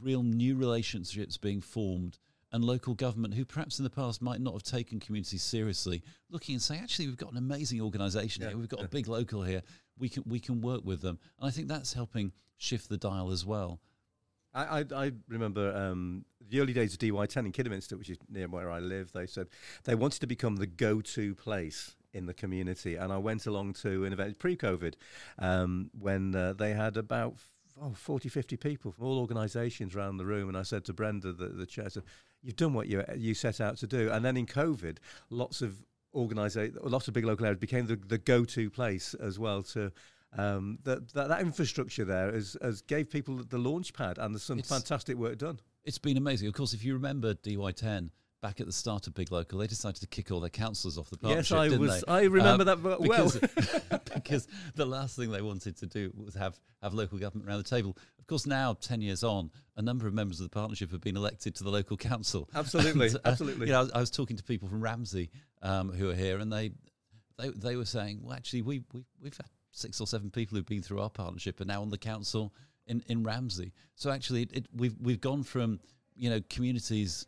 real 0.00 0.22
new 0.22 0.54
relationships 0.56 1.36
being 1.36 1.60
formed 1.60 2.18
and 2.52 2.64
local 2.64 2.94
government 2.94 3.34
who 3.34 3.44
perhaps 3.44 3.78
in 3.78 3.84
the 3.84 3.90
past 3.90 4.20
might 4.20 4.40
not 4.40 4.52
have 4.52 4.62
taken 4.62 4.98
communities 4.98 5.42
seriously 5.42 6.02
looking 6.30 6.54
and 6.54 6.62
saying 6.62 6.80
actually 6.82 7.06
we've 7.06 7.16
got 7.16 7.30
an 7.30 7.38
amazing 7.38 7.80
organization 7.80 8.42
Yeah, 8.42 8.50
here 8.50 8.58
we've 8.58 8.68
got 8.68 8.80
yeah. 8.80 8.86
a 8.86 8.88
big 8.88 9.08
local 9.08 9.42
here. 9.42 9.62
We 9.98 10.08
can 10.08 10.24
we 10.26 10.40
can 10.40 10.60
work 10.60 10.84
with 10.84 11.00
them. 11.02 11.18
And 11.38 11.48
i 11.48 11.50
think 11.50 11.68
that's 11.68 11.92
helping 11.92 12.32
shift 12.56 12.88
the 12.88 12.96
dial 12.96 13.30
as 13.30 13.44
well. 13.44 13.80
I, 14.52 14.80
I, 14.80 14.84
I 14.94 15.12
remember 15.28 15.74
um, 15.74 16.24
the 16.48 16.60
early 16.60 16.72
days 16.72 16.92
of 16.92 16.98
DY10 16.98 17.46
in 17.46 17.52
Kidderminster, 17.52 17.96
which 17.96 18.10
is 18.10 18.18
near 18.28 18.48
where 18.48 18.70
I 18.70 18.80
live. 18.80 19.12
They 19.12 19.26
said 19.26 19.48
they 19.84 19.94
wanted 19.94 20.20
to 20.20 20.26
become 20.26 20.56
the 20.56 20.66
go-to 20.66 21.34
place 21.36 21.94
in 22.12 22.26
the 22.26 22.34
community, 22.34 22.96
and 22.96 23.12
I 23.12 23.18
went 23.18 23.46
along 23.46 23.74
to 23.74 24.04
an 24.04 24.12
event 24.12 24.40
pre-COVID 24.40 24.94
um, 25.38 25.90
when 25.96 26.34
uh, 26.34 26.54
they 26.54 26.72
had 26.72 26.96
about 26.96 27.36
oh, 27.80 27.92
40, 27.94 28.28
50 28.28 28.56
people 28.56 28.90
from 28.90 29.06
all 29.06 29.18
organisations 29.18 29.94
around 29.94 30.16
the 30.16 30.26
room, 30.26 30.48
and 30.48 30.58
I 30.58 30.62
said 30.62 30.84
to 30.86 30.92
Brenda, 30.92 31.32
the, 31.32 31.46
the 31.46 31.66
chair, 31.66 31.86
I 31.86 31.88
said, 31.88 32.02
"You've 32.42 32.56
done 32.56 32.74
what 32.74 32.86
you 32.86 33.04
you 33.16 33.34
set 33.34 33.60
out 33.60 33.76
to 33.78 33.86
do." 33.86 34.10
And 34.10 34.24
then 34.24 34.36
in 34.36 34.46
COVID, 34.46 34.98
lots 35.30 35.62
of 35.62 35.84
organisa- 36.14 36.76
lots 36.82 37.08
of 37.08 37.14
big 37.14 37.24
local 37.24 37.46
areas 37.46 37.58
became 37.60 37.86
the, 37.86 37.96
the 37.96 38.18
go-to 38.18 38.68
place 38.70 39.14
as 39.14 39.38
well 39.38 39.62
to 39.62 39.92
um, 40.36 40.78
that, 40.84 41.12
that 41.12 41.28
that 41.28 41.40
infrastructure 41.40 42.04
there 42.04 42.32
has, 42.32 42.56
has 42.62 42.82
gave 42.82 43.10
people 43.10 43.36
the 43.44 43.58
launch 43.58 43.92
pad 43.94 44.18
and 44.18 44.34
there's 44.34 44.42
some 44.42 44.58
It's- 44.58 44.68
fantastic 44.68 45.16
work 45.16 45.38
done. 45.38 45.60
it's 45.84 45.98
been 45.98 46.16
amazing 46.16 46.46
of 46.48 46.54
course 46.54 46.72
if 46.72 46.84
you 46.84 46.94
remember 46.94 47.34
dy10 47.34 48.10
back 48.40 48.60
at 48.60 48.66
the 48.66 48.72
start 48.72 49.06
of 49.06 49.14
big 49.14 49.30
local 49.30 49.58
they 49.58 49.66
decided 49.66 50.00
to 50.00 50.06
kick 50.06 50.30
all 50.30 50.40
their 50.40 50.48
councillors 50.50 50.96
off 50.96 51.10
the 51.10 51.18
partnership. 51.18 51.56
Yes, 51.56 51.72
I 51.72 51.76
was. 51.76 52.00
they? 52.00 52.12
I 52.12 52.22
remember 52.22 52.70
Um, 52.70 52.82
that 52.82 53.00
well. 53.00 53.30
because, 53.30 53.38
because 54.14 54.48
the 54.74 54.86
last 54.86 55.16
thing 55.16 55.30
they 55.30 55.42
wanted 55.42 55.76
to 55.78 55.86
do 55.86 56.12
was 56.16 56.34
have, 56.34 56.58
have 56.82 56.94
local 56.94 57.18
government 57.18 57.48
around 57.48 57.58
the 57.58 57.68
table. 57.68 57.96
Of 58.18 58.26
course, 58.26 58.46
now, 58.46 58.74
10 58.74 59.02
years 59.02 59.22
on, 59.24 59.50
a 59.76 59.82
number 59.82 60.06
of 60.06 60.14
members 60.14 60.40
of 60.40 60.44
the 60.48 60.54
partnership 60.54 60.90
have 60.92 61.00
been 61.00 61.16
elected 61.16 61.54
to 61.56 61.64
the 61.64 61.70
local 61.70 61.96
council. 61.96 62.48
Absolutely, 62.54 63.08
And, 63.08 63.16
uh, 63.16 63.20
absolutely. 63.24 63.66
You 63.66 63.72
know, 63.72 63.80
I 63.80 63.82
was, 63.82 63.92
I 63.92 64.00
was 64.00 64.10
talking 64.10 64.36
to 64.36 64.42
people 64.42 64.68
from 64.68 64.80
Ramsey 64.80 65.30
um, 65.62 65.90
who 65.92 66.08
are 66.08 66.14
here, 66.14 66.38
and 66.38 66.50
they, 66.52 66.70
they 67.38 67.48
they 67.50 67.76
were 67.76 67.84
saying, 67.84 68.20
well, 68.22 68.34
actually, 68.34 68.62
we, 68.62 68.82
we, 68.92 69.04
we've 69.20 69.36
had 69.36 69.46
six 69.72 70.00
or 70.00 70.06
seven 70.06 70.30
people 70.30 70.56
who've 70.56 70.66
been 70.66 70.82
through 70.82 71.00
our 71.00 71.10
partnership 71.10 71.60
are 71.60 71.64
now 71.64 71.82
on 71.82 71.90
the 71.90 71.98
council 71.98 72.52
in, 72.86 73.02
in 73.08 73.22
Ramsey. 73.22 73.72
So 73.96 74.10
actually, 74.10 74.42
it, 74.52 74.66
we've, 74.74 74.96
we've 75.00 75.20
gone 75.20 75.42
from, 75.42 75.78
you 76.16 76.30
know, 76.30 76.40
communities 76.48 77.26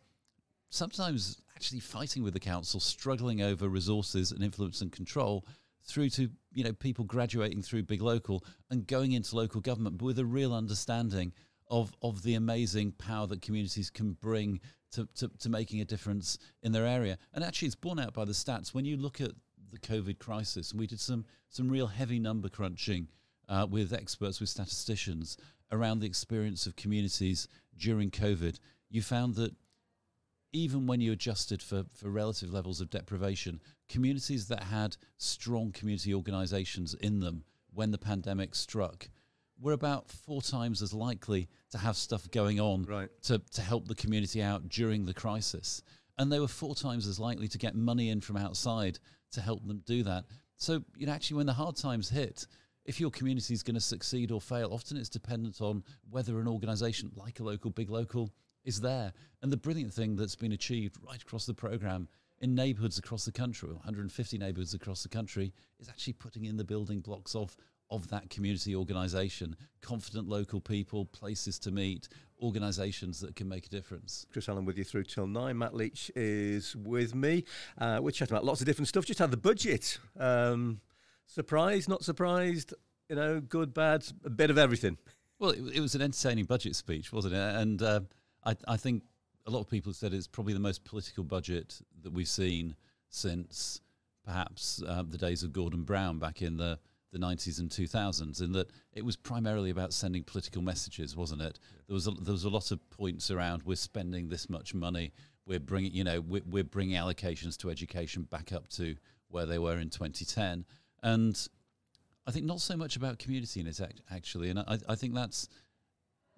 sometimes 0.73 1.41
actually 1.55 1.79
fighting 1.79 2.23
with 2.23 2.33
the 2.33 2.39
council, 2.39 2.79
struggling 2.79 3.41
over 3.41 3.69
resources 3.69 4.31
and 4.31 4.43
influence 4.43 4.81
and 4.81 4.91
control, 4.91 5.45
through 5.85 6.09
to 6.09 6.29
you 6.53 6.63
know 6.63 6.73
people 6.73 7.05
graduating 7.05 7.61
through 7.61 7.83
big 7.83 8.01
local 8.01 8.43
and 8.69 8.87
going 8.87 9.11
into 9.11 9.35
local 9.35 9.61
government, 9.61 9.97
but 9.97 10.05
with 10.05 10.19
a 10.19 10.25
real 10.25 10.53
understanding 10.53 11.33
of 11.69 11.93
of 12.01 12.23
the 12.23 12.35
amazing 12.35 12.91
power 12.93 13.27
that 13.27 13.41
communities 13.41 13.89
can 13.89 14.13
bring 14.13 14.59
to, 14.91 15.07
to, 15.15 15.27
to 15.39 15.49
making 15.49 15.81
a 15.81 15.85
difference 15.85 16.37
in 16.61 16.71
their 16.71 16.85
area. 16.85 17.17
And 17.33 17.43
actually, 17.43 17.67
it's 17.67 17.75
borne 17.75 17.99
out 17.99 18.13
by 18.13 18.25
the 18.25 18.31
stats 18.31 18.73
when 18.73 18.85
you 18.85 18.95
look 18.95 19.19
at 19.19 19.31
the 19.71 19.79
COVID 19.79 20.19
crisis. 20.19 20.71
And 20.71 20.79
we 20.79 20.87
did 20.87 20.99
some 20.99 21.25
some 21.49 21.69
real 21.69 21.87
heavy 21.87 22.19
number 22.19 22.49
crunching 22.49 23.07
uh, 23.49 23.67
with 23.69 23.93
experts, 23.93 24.39
with 24.39 24.49
statisticians 24.49 25.37
around 25.71 25.99
the 25.99 26.07
experience 26.07 26.65
of 26.65 26.75
communities 26.75 27.47
during 27.77 28.11
COVID. 28.11 28.59
You 28.89 29.01
found 29.01 29.35
that 29.35 29.53
even 30.53 30.85
when 30.85 31.01
you 31.01 31.11
adjusted 31.11 31.61
for, 31.61 31.83
for 31.95 32.09
relative 32.09 32.53
levels 32.53 32.79
of 32.79 32.89
deprivation, 32.89 33.59
communities 33.89 34.47
that 34.47 34.63
had 34.63 34.95
strong 35.17 35.71
community 35.71 36.13
organisations 36.13 36.93
in 36.93 37.19
them 37.19 37.43
when 37.73 37.91
the 37.91 37.97
pandemic 37.97 38.53
struck 38.53 39.09
were 39.59 39.73
about 39.73 40.09
four 40.09 40.41
times 40.41 40.81
as 40.81 40.93
likely 40.93 41.47
to 41.71 41.77
have 41.77 41.95
stuff 41.95 42.29
going 42.31 42.59
on 42.59 42.83
right. 42.83 43.09
to, 43.23 43.39
to 43.51 43.61
help 43.61 43.87
the 43.87 43.95
community 43.95 44.41
out 44.41 44.69
during 44.69 45.05
the 45.05 45.13
crisis. 45.13 45.81
And 46.17 46.31
they 46.31 46.39
were 46.39 46.47
four 46.47 46.75
times 46.75 47.07
as 47.07 47.19
likely 47.19 47.47
to 47.47 47.57
get 47.57 47.75
money 47.75 48.09
in 48.09 48.21
from 48.21 48.37
outside 48.37 48.99
to 49.31 49.41
help 49.41 49.65
them 49.65 49.81
do 49.85 50.03
that. 50.03 50.25
So, 50.57 50.83
you 50.95 51.07
know, 51.07 51.13
actually, 51.13 51.37
when 51.37 51.47
the 51.47 51.53
hard 51.53 51.75
times 51.75 52.09
hit, 52.09 52.45
if 52.85 52.99
your 52.99 53.09
community 53.09 53.53
is 53.53 53.63
going 53.63 53.75
to 53.75 53.81
succeed 53.81 54.31
or 54.31 54.39
fail, 54.39 54.71
often 54.71 54.97
it's 54.97 55.09
dependent 55.09 55.61
on 55.61 55.83
whether 56.09 56.39
an 56.39 56.47
organisation 56.47 57.11
like 57.15 57.39
a 57.39 57.43
local, 57.43 57.71
big 57.71 57.89
local, 57.89 58.31
is 58.63 58.81
there. 58.81 59.13
And 59.41 59.51
the 59.51 59.57
brilliant 59.57 59.93
thing 59.93 60.15
that's 60.15 60.35
been 60.35 60.51
achieved 60.51 60.97
right 61.05 61.21
across 61.21 61.45
the 61.45 61.53
programme 61.53 62.07
in 62.39 62.55
neighbourhoods 62.55 62.97
across 62.97 63.25
the 63.25 63.31
country, 63.31 63.69
150 63.69 64.37
neighbourhoods 64.37 64.73
across 64.73 65.03
the 65.03 65.09
country, 65.09 65.53
is 65.79 65.89
actually 65.89 66.13
putting 66.13 66.45
in 66.45 66.57
the 66.57 66.63
building 66.63 66.99
blocks 66.99 67.35
of 67.35 67.55
of 67.91 68.07
that 68.09 68.29
community 68.29 68.75
organisation, 68.75 69.55
confident 69.81 70.27
local 70.27 70.59
people, 70.59 71.05
places 71.05 71.59
to 71.59 71.69
meet, 71.69 72.07
organisations 72.41 73.19
that 73.19 73.35
can 73.35 73.47
make 73.47 73.67
a 73.67 73.69
difference. 73.69 74.25
Chris 74.31 74.49
Allen 74.49 74.65
with 74.65 74.77
you 74.77 74.83
through 74.83 75.03
till 75.03 75.27
nine. 75.27 75.59
Matt 75.59 75.75
Leach 75.75 76.09
is 76.15 76.75
with 76.75 77.13
me. 77.13 77.43
Uh, 77.77 77.99
we're 78.01 78.11
chatting 78.11 78.33
about 78.33 78.45
lots 78.45 78.61
of 78.61 78.65
different 78.65 78.87
stuff. 78.87 79.05
Just 79.05 79.19
had 79.19 79.29
the 79.29 79.37
budget. 79.37 79.99
Um, 80.19 80.81
surprised, 81.27 81.87
not 81.87 82.03
surprised, 82.03 82.73
you 83.09 83.15
know, 83.15 83.39
good, 83.39 83.73
bad, 83.73 84.05
a 84.25 84.29
bit 84.29 84.49
of 84.49 84.57
everything. 84.57 84.97
Well, 85.37 85.51
it, 85.51 85.61
it 85.75 85.79
was 85.79 85.93
an 85.93 86.01
entertaining 86.01 86.45
budget 86.45 86.75
speech, 86.75 87.13
wasn't 87.13 87.35
it? 87.35 87.55
And 87.55 87.81
uh, 87.81 88.01
I, 88.45 88.55
I 88.67 88.77
think 88.77 89.03
a 89.45 89.51
lot 89.51 89.59
of 89.59 89.69
people 89.69 89.93
said 89.93 90.13
it's 90.13 90.27
probably 90.27 90.53
the 90.53 90.59
most 90.59 90.83
political 90.83 91.23
budget 91.23 91.81
that 92.01 92.13
we've 92.13 92.27
seen 92.27 92.75
since 93.09 93.81
perhaps 94.25 94.81
uh, 94.87 95.03
the 95.07 95.17
days 95.17 95.43
of 95.43 95.51
Gordon 95.53 95.83
Brown 95.83 96.19
back 96.19 96.41
in 96.41 96.57
the 96.57 96.79
the 97.11 97.19
90s 97.19 97.59
and 97.59 97.69
2000s 97.69 98.41
in 98.41 98.53
that 98.53 98.71
it 98.91 99.05
was 99.05 99.15
primarily 99.15 99.69
about 99.69 99.93
sending 99.93 100.23
political 100.23 100.63
messages 100.63 101.15
wasn't 101.15 101.39
it? 101.39 101.59
Yeah. 101.61 101.81
there 101.85 101.93
was 101.93 102.07
a, 102.07 102.11
there 102.11 102.31
was 102.31 102.43
a 102.43 102.49
lot 102.49 102.71
of 102.71 102.89
points 102.89 103.29
around 103.29 103.61
we're 103.61 103.75
spending 103.75 104.29
this 104.29 104.49
much 104.49 104.73
money 104.73 105.13
we're 105.45 105.59
bringing 105.59 105.93
you 105.93 106.03
know 106.03 106.21
we're, 106.21 106.41
we're 106.49 106.63
bringing 106.63 106.95
allocations 106.95 107.55
to 107.57 107.69
education 107.69 108.23
back 108.23 108.51
up 108.51 108.67
to 108.69 108.95
where 109.27 109.45
they 109.45 109.59
were 109.59 109.77
in 109.77 109.91
2010 109.91 110.65
and 111.03 111.47
I 112.25 112.31
think 112.31 112.45
not 112.45 112.61
so 112.61 112.77
much 112.77 112.95
about 112.95 113.19
community 113.19 113.59
in 113.59 113.67
it 113.67 113.79
actually. 114.11 114.49
And 114.49 114.59
I, 114.59 114.77
I 114.87 114.95
think 114.95 115.13
that's 115.13 115.47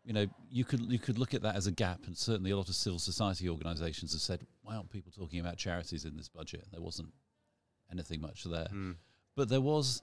you 0.06 0.14
know 0.14 0.28
you 0.52 0.64
could 0.64 0.82
you 0.82 1.00
could 1.00 1.18
look 1.18 1.34
at 1.34 1.42
that 1.42 1.56
as 1.56 1.68
a 1.68 1.72
gap 1.72 2.00
and 2.06 2.18
certainly 2.18 2.52
a 2.52 2.58
lot 2.58 2.70
of 2.70 2.76
civil 2.76 3.00
society 3.00 3.50
organizations 3.50 4.14
have 4.14 4.22
said 4.22 4.46
why 4.62 4.76
aren't 4.76 4.90
people 4.90 5.12
talking 5.12 5.40
about 5.40 5.58
charities 5.58 6.06
in 6.06 6.16
this 6.16 6.30
budget 6.30 6.66
there 6.72 6.82
wasn't 6.82 7.10
anything 7.92 8.22
much 8.22 8.44
there 8.44 8.68
mm. 8.72 8.96
but 9.36 9.50
there 9.50 9.62
was 9.62 10.02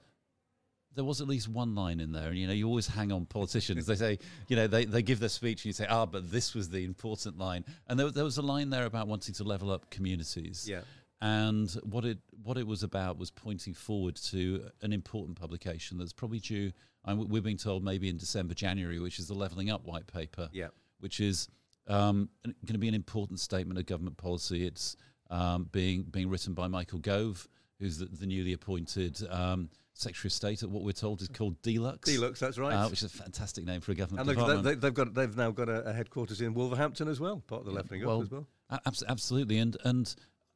there 0.95 1.05
was 1.05 1.21
at 1.21 1.29
least 1.29 1.49
one 1.49 1.75
line 1.75 2.01
in 2.01 2.13
there, 2.13 2.29
and 2.29 2.39
you 2.39 2.47
know, 2.47 2.53
you 2.53 2.67
always 2.67 2.87
hang 2.87 3.13
on 3.13 3.25
politicians. 3.27 3.87
they 3.87 3.95
say, 3.95 4.19
you 4.49 4.57
know, 4.57 4.67
they, 4.67 4.85
they 4.85 5.03
give 5.03 5.21
their 5.21 5.29
speech, 5.29 5.61
and 5.61 5.67
you 5.67 5.73
say, 5.73 5.87
ah, 5.89 6.07
but 6.07 6.31
this 6.31 6.55
was 6.55 6.69
the 6.69 6.85
important 6.85 7.39
line. 7.39 7.65
And 7.89 7.99
there, 7.99 8.11
there 8.11 8.25
was 8.25 8.39
a 8.39 8.43
line 8.43 8.71
there 8.71 8.85
about 8.85 9.09
wanting 9.09 9.35
to 9.35 9.45
level 9.45 9.71
up 9.71 9.91
communities. 9.91 10.67
Yeah. 10.69 10.81
And 11.21 11.71
what 11.85 12.05
it 12.05 12.19
what 12.43 12.59
it 12.59 12.67
was 12.67 12.83
about 12.83 13.17
was 13.17 13.31
pointing 13.31 13.75
forward 13.75 14.17
to 14.17 14.71
an 14.83 14.93
important 14.93 15.39
publication 15.39 15.99
that's 15.99 16.13
probably 16.13 16.41
due. 16.41 16.73
I'm, 17.05 17.29
we're 17.29 17.43
being 17.43 17.57
told 17.57 17.85
maybe 17.85 18.09
in 18.09 18.17
December, 18.17 18.55
January, 18.55 18.99
which 18.99 19.19
is 19.19 19.29
the 19.29 19.35
Levelling 19.35 19.71
Up 19.71 19.85
White 19.85 20.07
Paper. 20.07 20.49
Yeah. 20.53 20.69
Which 21.01 21.21
is 21.21 21.49
um, 21.89 22.29
going 22.45 22.75
to 22.75 22.79
be 22.79 22.89
an 22.89 22.95
important 22.95 23.41
statement 23.41 23.79
of 23.79 23.87
government 23.87 24.17
policy. 24.17 24.67
It's 24.67 24.97
um, 25.31 25.69
being 25.73 26.03
being 26.03 26.29
written 26.29 26.55
by 26.55 26.69
Michael 26.69 26.99
Gove, 27.01 27.49
who's 27.81 27.99
the, 27.99 28.07
the 28.07 28.27
newly 28.27 28.53
appointed. 28.53 29.19
Um, 29.29 29.69
Secretary 29.95 30.29
of 30.29 30.33
State 30.33 30.63
at 30.63 30.71
what 30.71 30.85
we're 30.85 30.93
told 30.93 31.21
is 31.21 31.29
called 31.29 31.61
DLUX. 31.63 32.01
DLUX, 32.05 32.39
that's 32.39 32.59
right. 32.59 32.73
Uh, 32.73 32.89
which 32.89 33.03
is 33.03 33.15
a 33.15 33.17
fantastic 33.17 33.65
name 33.67 33.81
for 33.81 33.93
a 33.93 33.95
government 33.95 34.27
and 34.27 34.37
department. 34.37 34.81
They, 34.81 34.87
have 34.87 34.95
got 34.95 35.15
they've 35.15 35.37
now 35.37 35.51
got 35.51 35.69
a, 35.69 35.89
a, 35.89 35.93
headquarters 35.93 36.41
in 36.41 36.55
Wolverhampton 36.55 37.09
as 37.09 37.21
well, 37.21 37.43
part 37.47 37.61
of 37.61 37.67
the 37.67 37.73
Levelling 37.73 38.07
well, 38.07 38.19
Up 38.19 38.23
as 38.23 38.31
well. 38.31 38.47
Ab- 38.71 38.95
absolutely, 39.09 39.59
and 39.59 39.77
and 39.85 40.15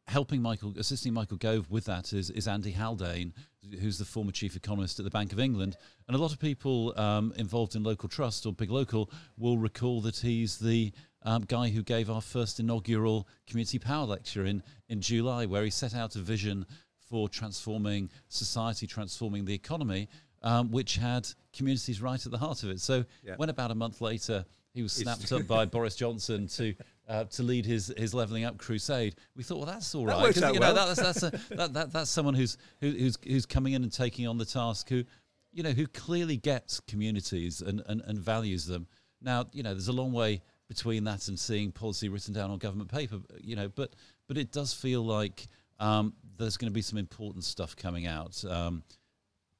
helping 0.08 0.40
Michael, 0.40 0.74
assisting 0.78 1.12
Michael 1.12 1.36
Gove 1.36 1.70
with 1.70 1.84
that 1.86 2.12
is 2.12 2.30
is 2.30 2.46
Andy 2.46 2.72
Haldane, 2.72 3.32
who's 3.80 3.98
the 3.98 4.04
former 4.04 4.32
chief 4.32 4.56
economist 4.56 4.98
at 4.98 5.04
the 5.04 5.10
Bank 5.10 5.32
of 5.32 5.40
England, 5.40 5.76
and 6.06 6.16
a 6.16 6.20
lot 6.20 6.32
of 6.32 6.38
people 6.38 6.98
um, 6.98 7.32
involved 7.36 7.74
in 7.74 7.82
local 7.82 8.08
trust 8.08 8.46
or 8.46 8.52
big 8.52 8.70
local 8.70 9.10
will 9.36 9.58
recall 9.58 10.00
that 10.02 10.18
he's 10.18 10.58
the 10.58 10.92
um, 11.22 11.42
guy 11.42 11.68
who 11.68 11.82
gave 11.82 12.08
our 12.08 12.20
first 12.20 12.60
inaugural 12.60 13.28
community 13.46 13.78
power 13.78 14.06
lecture 14.06 14.44
in 14.44 14.62
in 14.88 15.00
July, 15.00 15.46
where 15.46 15.64
he 15.64 15.70
set 15.70 15.94
out 15.94 16.14
a 16.16 16.20
vision 16.20 16.66
for 17.08 17.28
transforming 17.28 18.10
society, 18.28 18.86
transforming 18.86 19.44
the 19.44 19.54
economy, 19.54 20.08
um, 20.42 20.70
which 20.70 20.96
had 20.96 21.28
communities 21.52 22.00
right 22.00 22.24
at 22.24 22.32
the 22.32 22.38
heart 22.38 22.62
of 22.62 22.70
it. 22.70 22.80
So 22.80 23.04
yeah. 23.22 23.34
when 23.36 23.48
about 23.48 23.70
a 23.70 23.74
month 23.74 24.00
later 24.00 24.44
he 24.72 24.82
was 24.82 24.92
snapped 24.92 25.32
up 25.32 25.46
by 25.46 25.64
Boris 25.64 25.96
Johnson 25.96 26.46
to 26.48 26.74
uh, 27.08 27.24
to 27.24 27.42
lead 27.42 27.66
his 27.66 27.92
his 27.96 28.14
levelling 28.14 28.44
up 28.44 28.58
crusade, 28.58 29.14
we 29.36 29.42
thought, 29.42 29.58
well, 29.58 29.66
that's 29.66 29.94
all 29.94 30.06
right. 30.06 30.16
That 30.16 30.22
works 30.22 30.42
out 30.42 30.54
you 30.54 30.60
know, 30.60 30.74
well. 30.74 30.94
that's 30.94 31.20
that's, 31.20 31.22
a, 31.22 31.54
that, 31.54 31.72
that, 31.74 31.92
that's 31.92 32.10
someone 32.10 32.34
who's 32.34 32.56
who, 32.80 32.90
who's 32.90 33.18
who's 33.26 33.46
coming 33.46 33.74
in 33.74 33.82
and 33.82 33.92
taking 33.92 34.26
on 34.26 34.38
the 34.38 34.44
task, 34.44 34.88
who 34.88 35.04
you 35.52 35.62
know 35.62 35.70
who 35.70 35.86
clearly 35.86 36.36
gets 36.36 36.80
communities 36.80 37.60
and, 37.60 37.82
and, 37.86 38.02
and 38.02 38.18
values 38.18 38.66
them. 38.66 38.86
Now, 39.22 39.46
you 39.52 39.62
know, 39.62 39.72
there's 39.72 39.88
a 39.88 39.92
long 39.92 40.12
way 40.12 40.42
between 40.68 41.04
that 41.04 41.28
and 41.28 41.38
seeing 41.38 41.70
policy 41.70 42.08
written 42.08 42.34
down 42.34 42.50
on 42.50 42.58
government 42.58 42.90
paper, 42.90 43.20
you 43.40 43.56
know, 43.56 43.68
but 43.68 43.94
but 44.28 44.36
it 44.36 44.52
does 44.52 44.74
feel 44.74 45.04
like 45.04 45.46
um, 45.78 46.14
there's 46.36 46.56
going 46.56 46.70
to 46.70 46.74
be 46.74 46.82
some 46.82 46.98
important 46.98 47.44
stuff 47.44 47.76
coming 47.76 48.06
out 48.06 48.44
um, 48.44 48.82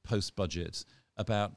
post 0.03 0.35
budget 0.35 0.83
about 1.17 1.53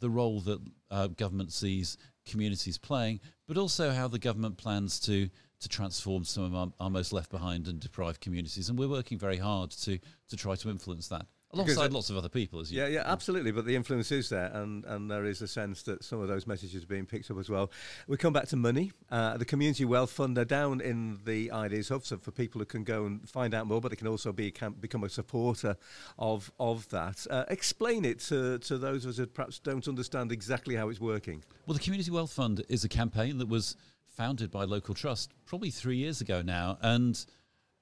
the 0.00 0.10
role 0.10 0.40
that 0.40 0.60
uh, 0.90 1.06
government 1.08 1.52
sees 1.52 1.96
communities 2.28 2.78
playing, 2.78 3.20
but 3.46 3.58
also 3.58 3.90
how 3.90 4.08
the 4.08 4.18
government 4.18 4.56
plans 4.56 5.00
to 5.00 5.28
to 5.60 5.68
transform 5.68 6.22
some 6.24 6.44
of 6.44 6.54
our, 6.54 6.68
our 6.78 6.90
most 6.90 7.12
left 7.12 7.30
behind 7.30 7.66
and 7.66 7.80
deprived 7.80 8.20
communities. 8.20 8.68
And 8.68 8.78
we're 8.78 8.88
working 8.88 9.18
very 9.18 9.38
hard 9.38 9.70
to 9.72 9.98
to 10.28 10.36
try 10.36 10.54
to 10.54 10.70
influence 10.70 11.08
that 11.08 11.26
alongside 11.52 11.92
lots 11.92 12.10
of 12.10 12.16
other 12.16 12.28
people 12.28 12.60
as 12.60 12.70
you 12.70 12.80
yeah 12.80 12.86
yeah 12.86 13.02
absolutely 13.06 13.50
but 13.50 13.64
the 13.64 13.74
influence 13.74 14.12
is 14.12 14.28
there 14.28 14.50
and 14.54 14.84
and 14.84 15.10
there 15.10 15.24
is 15.24 15.40
a 15.42 15.48
sense 15.48 15.82
that 15.82 16.04
some 16.04 16.20
of 16.20 16.28
those 16.28 16.46
messages 16.46 16.82
are 16.82 16.86
being 16.86 17.06
picked 17.06 17.30
up 17.30 17.38
as 17.38 17.48
well. 17.48 17.70
We 18.06 18.16
come 18.16 18.32
back 18.32 18.48
to 18.48 18.56
money. 18.56 18.92
Uh, 19.10 19.36
the 19.36 19.44
community 19.44 19.84
wealth 19.84 20.10
fund 20.10 20.36
are 20.38 20.44
down 20.44 20.80
in 20.80 21.20
the 21.24 21.50
ideas 21.50 21.88
hub 21.88 22.04
so 22.04 22.18
for 22.18 22.30
people 22.30 22.58
who 22.60 22.64
can 22.64 22.84
go 22.84 23.06
and 23.06 23.28
find 23.28 23.54
out 23.54 23.66
more 23.66 23.80
but 23.80 23.90
they 23.90 23.96
can 23.96 24.08
also 24.08 24.32
be 24.32 24.50
can 24.50 24.72
become 24.72 25.04
a 25.04 25.08
supporter 25.08 25.76
of 26.18 26.50
of 26.58 26.88
that. 26.90 27.26
Uh, 27.30 27.44
explain 27.48 28.04
it 28.04 28.20
to 28.20 28.58
to 28.58 28.78
those 28.78 29.04
of 29.04 29.10
us 29.10 29.16
who 29.18 29.26
perhaps 29.26 29.58
don't 29.58 29.86
understand 29.88 30.32
exactly 30.32 30.74
how 30.74 30.88
it's 30.88 31.00
working. 31.00 31.42
Well 31.66 31.74
the 31.74 31.82
community 31.82 32.10
wealth 32.10 32.32
fund 32.32 32.64
is 32.68 32.84
a 32.84 32.88
campaign 32.88 33.38
that 33.38 33.48
was 33.48 33.76
founded 34.06 34.50
by 34.50 34.64
local 34.64 34.94
trust 34.94 35.32
probably 35.46 35.70
3 35.70 35.96
years 35.96 36.20
ago 36.20 36.42
now 36.42 36.76
and 36.82 37.24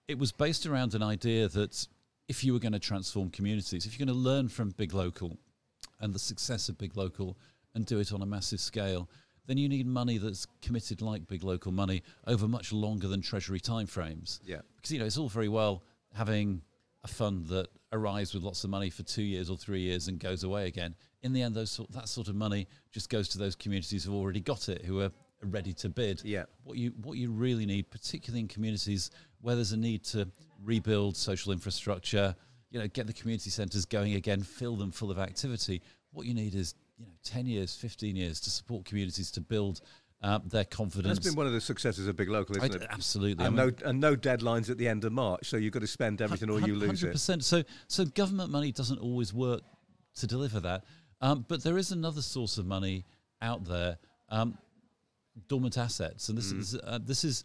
it 0.07 0.19
was 0.19 0.33
based 0.33 0.67
around 0.67 0.95
an 0.95 1.03
idea 1.03 1.49
that 1.49 1.87
if 2.29 2.45
you 2.45 2.53
were 2.53 2.59
going 2.59 2.73
to 2.73 2.79
transform 2.79 3.31
communities, 3.31 3.87
if 3.87 3.99
you're 3.99 4.07
going 4.07 4.15
to 4.15 4.21
learn 4.21 4.49
from 4.49 4.71
Big 4.71 4.95
Local 4.95 5.37
and 6.01 6.15
the 6.15 6.19
success 6.19 6.69
of 6.69 6.79
Big 6.79 6.97
Local 6.97 7.37
and 7.75 7.87
do 7.87 7.99
it 7.99 8.12
on 8.12 8.23
a 8.23 8.27
massive 8.27 8.61
scale, 8.61 9.09
then 9.47 9.59
you 9.59 9.69
need 9.69 9.87
money 9.87 10.19
that's 10.19 10.47
committed 10.61 11.01
like 11.01 11.27
Big 11.29 11.45
Local 11.45 11.71
money 11.73 12.03
over 12.27 12.49
much 12.49 12.73
longer 12.73 13.07
than 13.07 13.21
Treasury 13.23 13.61
timeframes. 13.61 14.41
Yeah. 14.45 14.61
Because, 14.77 14.91
you 14.91 14.99
know, 14.99 15.07
it's 15.07 15.19
all 15.19 15.29
very 15.29 15.49
well 15.49 15.85
having 16.15 16.62
a 17.05 17.09
fund 17.09 17.47
that 17.47 17.69
arrives 17.93 18.35
with 18.35 18.43
lots 18.43 18.65
of 18.65 18.71
money 18.71 18.91
for 18.91 19.05
two 19.05 19.23
years 19.23 19.49
or 19.49 19.57
three 19.57 19.81
years 19.81 20.09
and 20.09 20.19
goes 20.19 20.43
away 20.43 20.67
again. 20.67 20.95
In 21.23 21.33
the 21.33 21.43
end, 21.43 21.55
those 21.55 21.81
that 21.91 22.09
sort 22.09 22.29
of 22.29 22.35
money 22.35 22.67
just 22.91 23.09
goes 23.09 23.29
to 23.29 23.39
those 23.39 23.55
communities 23.55 24.05
who've 24.05 24.15
already 24.15 24.41
got 24.41 24.69
it, 24.69 24.85
who 24.85 25.01
are 25.01 25.11
ready 25.43 25.73
to 25.75 25.89
bid. 25.89 26.23
Yeah. 26.25 26.45
What 26.65 26.77
you 26.79 26.93
what 27.03 27.19
you 27.19 27.31
really 27.31 27.67
need, 27.67 27.91
particularly 27.91 28.41
in 28.41 28.49
communities 28.49 29.11
where 29.41 29.55
there's 29.55 29.73
a 29.73 29.77
need 29.77 30.05
to 30.05 30.29
rebuild 30.67 31.17
social 31.17 31.53
infrastructure, 31.53 32.35
you 32.71 32.81
know, 32.81 32.89
get 32.89 33.07
the 33.07 33.13
community 33.13 33.51
centres 33.51 33.87
going 33.87 34.15
again, 34.15 34.43
fill 34.43 34.77
them 34.77 34.91
full 34.91 35.11
of 35.11 35.19
activity. 35.19 35.81
What 36.13 36.27
you 36.27 36.35
need 36.35 36.55
is 36.55 36.75
you 36.99 37.07
know 37.07 37.13
10 37.25 37.47
years, 37.47 37.75
15 37.77 38.17
years 38.17 38.41
to 38.41 38.51
support 38.51 38.85
communities 38.85 39.31
to 39.33 39.41
build 39.41 39.81
uh, 40.23 40.41
their 40.45 40.65
confidence. 40.65 41.19
That's 41.19 41.29
been 41.29 41.37
one 41.37 41.47
of 41.47 41.53
the 41.53 41.61
successes 41.61 42.09
of 42.09 42.17
Big 42.17 42.29
Local, 42.29 42.57
isn't 42.57 42.83
it? 42.83 42.89
Absolutely. 42.91 43.45
And, 43.45 43.61
I 43.61 43.65
mean, 43.65 43.75
no, 43.83 43.89
and 43.89 44.01
no 44.01 44.17
deadlines 44.17 44.71
at 44.71 44.79
the 44.79 44.89
end 44.89 45.05
of 45.05 45.13
March, 45.13 45.49
so 45.49 45.57
you've 45.57 45.73
got 45.73 45.81
to 45.81 45.87
spend 45.87 46.21
everything 46.23 46.51
or 46.51 46.61
you 46.61 46.75
lose 46.75 47.03
100%. 47.03 47.39
it. 47.39 47.45
So, 47.45 47.63
so 47.87 48.05
government 48.05 48.51
money 48.51 48.73
doesn't 48.73 48.99
always 48.99 49.33
work 49.33 49.61
to 50.17 50.27
deliver 50.27 50.61
that. 50.61 50.85
Um, 51.21 51.45
but 51.49 51.63
there 51.63 51.79
is 51.79 51.93
another 51.93 52.23
source 52.23 52.59
of 52.59 52.67
money 52.67 53.05
out 53.41 53.65
there, 53.65 53.99
um, 54.29 54.59
dormant 55.49 55.79
assets, 55.79 56.29
and 56.29 56.37
this 56.37 56.53
mm. 56.53 56.59
is 56.59 56.79
uh, 56.83 56.99
this 57.03 57.25
is 57.25 57.45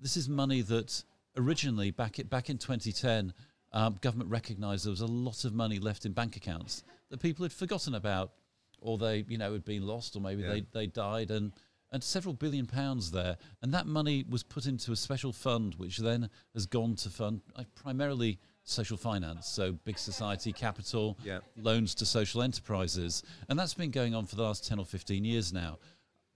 this 0.00 0.16
is 0.16 0.28
money 0.28 0.62
that 0.62 1.02
originally 1.36 1.90
back 1.90 2.18
back 2.28 2.50
in 2.50 2.58
2010, 2.58 3.32
um, 3.72 3.98
government 4.00 4.30
recognised 4.30 4.84
there 4.86 4.90
was 4.90 5.00
a 5.00 5.06
lot 5.06 5.44
of 5.44 5.52
money 5.52 5.78
left 5.78 6.06
in 6.06 6.12
bank 6.12 6.36
accounts 6.36 6.84
that 7.10 7.20
people 7.20 7.44
had 7.44 7.52
forgotten 7.52 7.94
about, 7.94 8.32
or 8.80 8.98
they, 8.98 9.24
you 9.28 9.38
know, 9.38 9.52
had 9.52 9.64
been 9.64 9.86
lost, 9.86 10.14
or 10.16 10.20
maybe 10.20 10.42
Yeah. 10.42 10.48
they, 10.50 10.60
they 10.72 10.86
died, 10.86 11.30
and 11.30 11.52
and 11.92 12.02
several 12.02 12.34
billion 12.34 12.66
pounds 12.66 13.12
there, 13.12 13.36
and 13.62 13.72
that 13.72 13.86
money 13.86 14.24
was 14.28 14.42
put 14.42 14.66
into 14.66 14.90
a 14.90 14.96
special 14.96 15.32
fund, 15.32 15.76
which 15.76 15.98
then 15.98 16.28
has 16.52 16.66
gone 16.66 16.96
to 16.96 17.08
fund 17.08 17.40
uh, 17.54 17.62
primarily 17.76 18.36
social 18.64 18.96
finance, 18.96 19.46
so 19.46 19.72
big 19.84 19.96
society 19.96 20.52
capital, 20.52 21.16
Yeah. 21.22 21.38
loans 21.56 21.94
to 21.96 22.06
social 22.06 22.42
enterprises, 22.42 23.22
and 23.48 23.56
that's 23.56 23.74
been 23.74 23.92
going 23.92 24.12
on 24.12 24.26
for 24.26 24.34
the 24.34 24.42
last 24.42 24.66
ten 24.66 24.78
or 24.80 24.84
fifteen 24.84 25.24
years 25.24 25.52
now. 25.52 25.78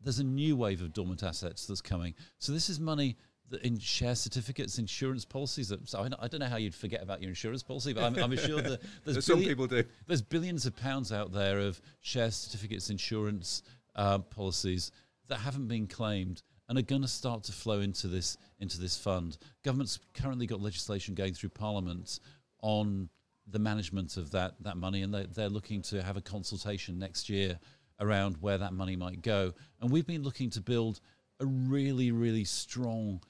There's 0.01 0.21
a 0.21 0.25
new 0.25 0.55
wave 0.57 0.81
of 0.81 0.93
dormant 0.93 1.25
assets 1.25 1.67
that's 1.67 1.81
coming. 1.83 2.15
So 2.39 2.53
this 2.53 2.71
is 2.71 2.79
money 2.79 3.17
in 3.63 3.79
share 3.79 4.15
certificates, 4.15 4.79
insurance 4.79 5.25
policies. 5.25 5.69
That, 5.69 5.89
so 5.89 6.01
I, 6.01 6.25
I 6.25 6.29
don't 6.29 6.41
know 6.41 6.47
how 6.47 6.57
you'd 6.57 6.75
forget 6.75 7.03
about 7.03 7.21
your 7.23 7.31
insurance 7.31 7.63
policy, 7.63 7.93
but 7.93 8.05
I'm, 8.05 8.17
I'm 8.17 8.37
sure 8.37 8.61
that 8.61 8.81
there's 9.05 9.25
Some 9.25 9.37
billion- 9.37 9.49
people 9.51 9.67
do. 9.67 9.85
there's 10.07 10.23
billions 10.23 10.67
of 10.67 10.77
pounds 10.77 11.13
out 11.13 11.33
there 11.33 11.59
of 11.59 11.81
share 12.01 12.31
certificates, 12.31 12.91
insurance 12.91 13.63
uh, 13.97 14.19
policies 14.19 14.93
that 15.29 15.39
haven't 15.39 15.69
been 15.69 15.87
claimed 15.87 16.43
and 16.69 16.79
are 16.79 16.83
going 16.83 17.03
to 17.03 17.09
start 17.09 17.43
to 17.45 17.53
flow 17.53 17.81
into 17.81 18.09
this 18.09 18.37
into 18.61 18.79
this 18.79 18.97
fund. 18.99 19.39
Government's 19.65 19.99
currently 20.15 20.47
got 20.47 20.61
legislation 20.61 21.15
going 21.15 21.33
through 21.35 21.51
Parliament 21.51 22.21
on 22.61 23.09
the 23.51 23.59
management 23.59 24.17
of 24.19 24.31
that 24.33 24.55
that 24.61 24.77
money, 24.77 25.03
and 25.03 25.15
they, 25.15 25.25
they're 25.35 25.49
looking 25.49 25.81
to 25.83 26.03
have 26.03 26.17
a 26.19 26.21
consultation 26.21 26.99
next 26.99 27.29
year 27.31 27.59
around 28.01 28.37
where 28.41 28.59
that 28.59 28.73
money 28.75 28.95
might 28.97 29.23
go. 29.23 29.53
And 29.81 29.91
we've 29.91 30.07
been 30.07 30.23
looking 30.23 30.51
to 30.51 30.61
build 30.61 31.01
a 31.41 31.47
really, 31.47 32.13
really 32.13 32.45
strong 32.45 33.21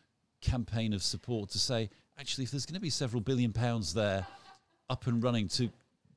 campaign 0.41 0.93
of 0.93 1.03
support 1.03 1.51
to 1.51 1.59
say, 1.59 1.91
actually, 2.19 2.45
if 2.45 2.51
there's 2.51 2.67
going 2.67 2.75
to 2.75 2.81
be 2.81 2.91
several 2.91 3.21
billion 3.21 3.53
pounds 3.53 3.95
there 3.95 4.27
up 4.91 5.07
and 5.07 5.23
running 5.23 5.49
to 5.49 5.71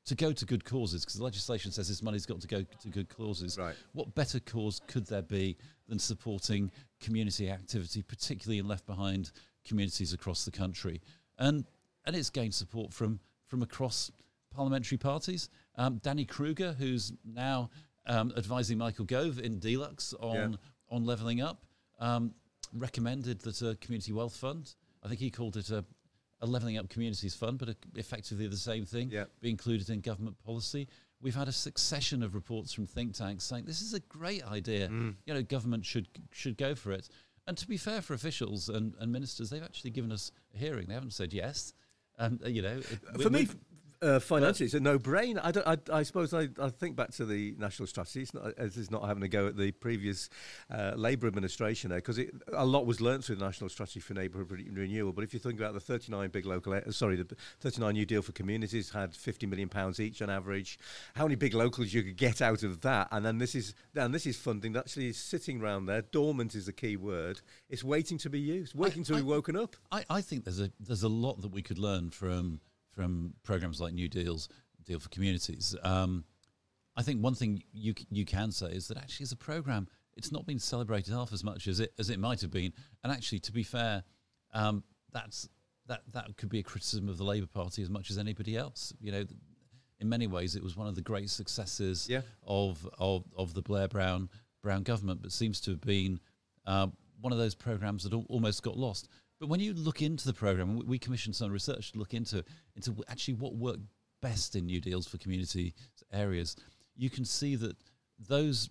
to 0.04 0.16
go 0.16 0.32
to 0.32 0.44
good 0.44 0.64
causes, 0.64 1.04
because 1.04 1.14
the 1.14 1.22
legislation 1.22 1.70
says 1.70 1.86
this 1.86 2.02
money's 2.02 2.26
got 2.26 2.40
to 2.40 2.48
go 2.48 2.64
to 2.80 2.88
good 2.88 3.08
causes. 3.08 3.56
Right. 3.56 3.76
What 3.92 4.14
better 4.16 4.40
cause 4.40 4.80
could 4.88 5.06
there 5.06 5.22
be 5.22 5.56
than 5.88 6.00
supporting 6.00 6.72
community 7.00 7.48
activity, 7.48 8.02
particularly 8.02 8.58
in 8.58 8.66
left 8.66 8.84
behind 8.84 9.30
communities 9.64 10.12
across 10.12 10.44
the 10.44 10.50
country? 10.50 11.00
And 11.38 11.64
and 12.04 12.16
it's 12.16 12.30
gained 12.30 12.54
support 12.54 12.92
from 12.92 13.20
from 13.46 13.62
across 13.62 14.10
parliamentary 14.52 14.98
parties. 14.98 15.48
Um, 15.76 15.98
Danny 16.02 16.24
Kruger, 16.24 16.72
who's 16.72 17.12
now 17.24 17.70
um, 18.06 18.32
advising 18.36 18.78
Michael 18.78 19.04
Gove 19.04 19.38
in 19.38 19.60
Deluxe 19.60 20.14
on 20.14 20.58
on 20.88 21.04
levelling 21.04 21.40
up, 21.40 21.64
um, 22.00 22.34
recommended 22.72 23.40
that 23.40 23.62
a 23.62 23.76
community 23.76 24.12
wealth 24.12 24.36
fund. 24.36 24.74
I 25.02 25.08
think 25.08 25.20
he 25.20 25.30
called 25.30 25.56
it 25.56 25.70
a, 25.70 25.84
a 26.40 26.46
levelling 26.46 26.78
up 26.78 26.88
communities 26.88 27.34
fund, 27.34 27.58
but 27.58 27.68
a, 27.68 27.76
effectively 27.96 28.46
the 28.48 28.56
same 28.56 28.84
thing. 28.84 29.10
Yeah. 29.10 29.24
Be 29.40 29.50
included 29.50 29.90
in 29.90 30.00
government 30.00 30.36
policy. 30.44 30.88
We've 31.20 31.34
had 31.34 31.48
a 31.48 31.52
succession 31.52 32.22
of 32.22 32.34
reports 32.34 32.72
from 32.72 32.86
think 32.86 33.14
tanks 33.14 33.44
saying 33.44 33.64
this 33.64 33.80
is 33.80 33.94
a 33.94 34.00
great 34.00 34.44
idea. 34.44 34.88
Mm. 34.88 35.14
You 35.26 35.34
know, 35.34 35.42
government 35.42 35.84
should 35.84 36.08
should 36.32 36.56
go 36.56 36.74
for 36.74 36.92
it. 36.92 37.08
And 37.46 37.56
to 37.58 37.66
be 37.66 37.76
fair 37.76 38.02
for 38.02 38.14
officials 38.14 38.68
and, 38.68 38.94
and 39.00 39.10
ministers, 39.10 39.50
they've 39.50 39.62
actually 39.62 39.90
given 39.90 40.12
us 40.12 40.30
a 40.54 40.58
hearing. 40.58 40.86
They 40.86 40.94
haven't 40.94 41.12
said 41.12 41.32
yes. 41.32 41.74
And 42.18 42.42
uh, 42.44 42.48
you 42.48 42.62
know, 42.62 42.78
it- 42.78 43.22
For 43.22 43.30
me, 43.30 43.48
uh, 44.02 44.18
financially, 44.18 44.66
it's 44.66 44.74
a 44.74 44.80
no-brainer. 44.80 45.40
I, 45.42 45.52
don't, 45.52 45.66
I, 45.66 45.76
I 45.92 46.02
suppose 46.02 46.34
I, 46.34 46.48
I 46.60 46.70
think 46.70 46.96
back 46.96 47.12
to 47.12 47.24
the 47.24 47.54
national 47.58 47.86
strategy. 47.86 48.22
It's 48.22 48.34
not, 48.34 48.52
as 48.58 48.76
is 48.76 48.90
not 48.90 49.06
having 49.06 49.22
a 49.22 49.28
go 49.28 49.46
at 49.46 49.56
the 49.56 49.70
previous 49.70 50.28
uh, 50.70 50.92
Labour 50.96 51.28
administration 51.28 51.90
there, 51.90 51.98
because 51.98 52.18
a 52.52 52.66
lot 52.66 52.84
was 52.84 53.00
learnt 53.00 53.24
through 53.24 53.36
the 53.36 53.44
national 53.44 53.70
strategy 53.70 54.00
for 54.00 54.14
neighbourhood 54.14 54.50
renewal. 54.50 55.12
But 55.12 55.24
if 55.24 55.32
you 55.32 55.40
think 55.40 55.58
about 55.58 55.74
the 55.74 55.80
39 55.80 56.30
big 56.30 56.46
local, 56.46 56.72
a- 56.72 56.92
sorry, 56.92 57.16
the 57.16 57.36
39 57.60 57.94
New 57.94 58.06
Deal 58.06 58.22
for 58.22 58.32
communities 58.32 58.90
had 58.90 59.14
50 59.14 59.46
million 59.46 59.68
pounds 59.68 60.00
each 60.00 60.20
on 60.20 60.30
average. 60.30 60.78
How 61.14 61.24
many 61.24 61.36
big 61.36 61.54
locals 61.54 61.92
you 61.92 62.02
could 62.02 62.16
get 62.16 62.42
out 62.42 62.64
of 62.64 62.80
that? 62.80 63.08
And 63.12 63.24
then 63.24 63.38
this 63.38 63.54
is, 63.54 63.74
and 63.94 64.12
this 64.12 64.26
is 64.26 64.36
funding 64.36 64.72
that 64.72 64.80
actually 64.80 65.08
is 65.08 65.16
sitting 65.16 65.60
around 65.60 65.86
there. 65.86 66.02
Dormant 66.02 66.54
is 66.54 66.66
the 66.66 66.72
key 66.72 66.96
word. 66.96 67.40
It's 67.70 67.84
waiting 67.84 68.18
to 68.18 68.30
be 68.30 68.40
used, 68.40 68.74
waiting 68.74 69.04
to 69.04 69.14
be 69.14 69.22
woken 69.22 69.56
up. 69.56 69.76
I, 69.90 70.04
I 70.10 70.20
think 70.20 70.44
there's 70.44 70.60
a 70.60 70.70
there's 70.80 71.02
a 71.02 71.08
lot 71.08 71.40
that 71.42 71.52
we 71.52 71.62
could 71.62 71.78
learn 71.78 72.10
from 72.10 72.60
from 72.92 73.34
programs 73.42 73.80
like 73.80 73.94
New 73.94 74.08
Deals, 74.08 74.48
Deal 74.84 74.98
for 75.00 75.08
Communities. 75.08 75.74
Um, 75.82 76.24
I 76.96 77.02
think 77.02 77.22
one 77.22 77.34
thing 77.34 77.62
you 77.72 77.94
you 78.10 78.24
can 78.24 78.52
say 78.52 78.66
is 78.72 78.88
that 78.88 78.98
actually 78.98 79.24
as 79.24 79.32
a 79.32 79.36
program, 79.36 79.88
it's 80.16 80.30
not 80.30 80.44
been 80.46 80.58
celebrated 80.58 81.12
half 81.14 81.32
as 81.32 81.42
much 81.42 81.66
as 81.68 81.80
it 81.80 81.92
as 81.98 82.10
it 82.10 82.18
might 82.18 82.40
have 82.42 82.50
been. 82.50 82.72
And 83.02 83.12
actually, 83.12 83.38
to 83.40 83.52
be 83.52 83.62
fair, 83.62 84.04
um, 84.52 84.84
that's 85.12 85.48
that 85.86 86.02
that 86.12 86.36
could 86.36 86.50
be 86.50 86.58
a 86.58 86.62
criticism 86.62 87.08
of 87.08 87.16
the 87.16 87.24
Labour 87.24 87.46
Party 87.46 87.82
as 87.82 87.88
much 87.90 88.10
as 88.10 88.18
anybody 88.18 88.56
else. 88.56 88.92
You 89.00 89.12
know, 89.12 89.24
in 90.00 90.08
many 90.08 90.26
ways, 90.26 90.54
it 90.54 90.62
was 90.62 90.76
one 90.76 90.86
of 90.86 90.94
the 90.94 91.00
great 91.02 91.30
successes 91.30 92.08
Yeah. 92.10 92.22
of, 92.46 92.86
of 92.98 93.24
of 93.36 93.54
the 93.54 93.62
Blair 93.62 93.88
Brown 93.88 94.28
Brown 94.62 94.82
government, 94.82 95.22
but 95.22 95.32
seems 95.32 95.60
to 95.62 95.70
have 95.70 95.80
been 95.80 96.20
uh, 96.66 96.88
one 97.20 97.32
of 97.32 97.38
those 97.38 97.54
programs 97.54 98.04
that 98.04 98.12
al- 98.12 98.26
almost 98.28 98.62
got 98.62 98.76
lost. 98.76 99.08
But 99.42 99.48
when 99.48 99.58
you 99.58 99.74
look 99.74 100.02
into 100.02 100.24
the 100.24 100.32
program, 100.32 100.76
we- 100.86 101.00
commissioned 101.00 101.34
some 101.34 101.50
research 101.50 101.90
to 101.90 101.98
look 101.98 102.14
into 102.14 102.44
into 102.76 102.94
actually 103.08 103.34
what 103.34 103.56
worked 103.56 103.82
best 104.20 104.54
in 104.54 104.66
New 104.66 104.80
Deals 104.80 105.08
for 105.08 105.18
community 105.18 105.74
areas. 106.12 106.54
You 106.94 107.10
can 107.10 107.24
see 107.24 107.56
that 107.56 107.76
those 108.20 108.70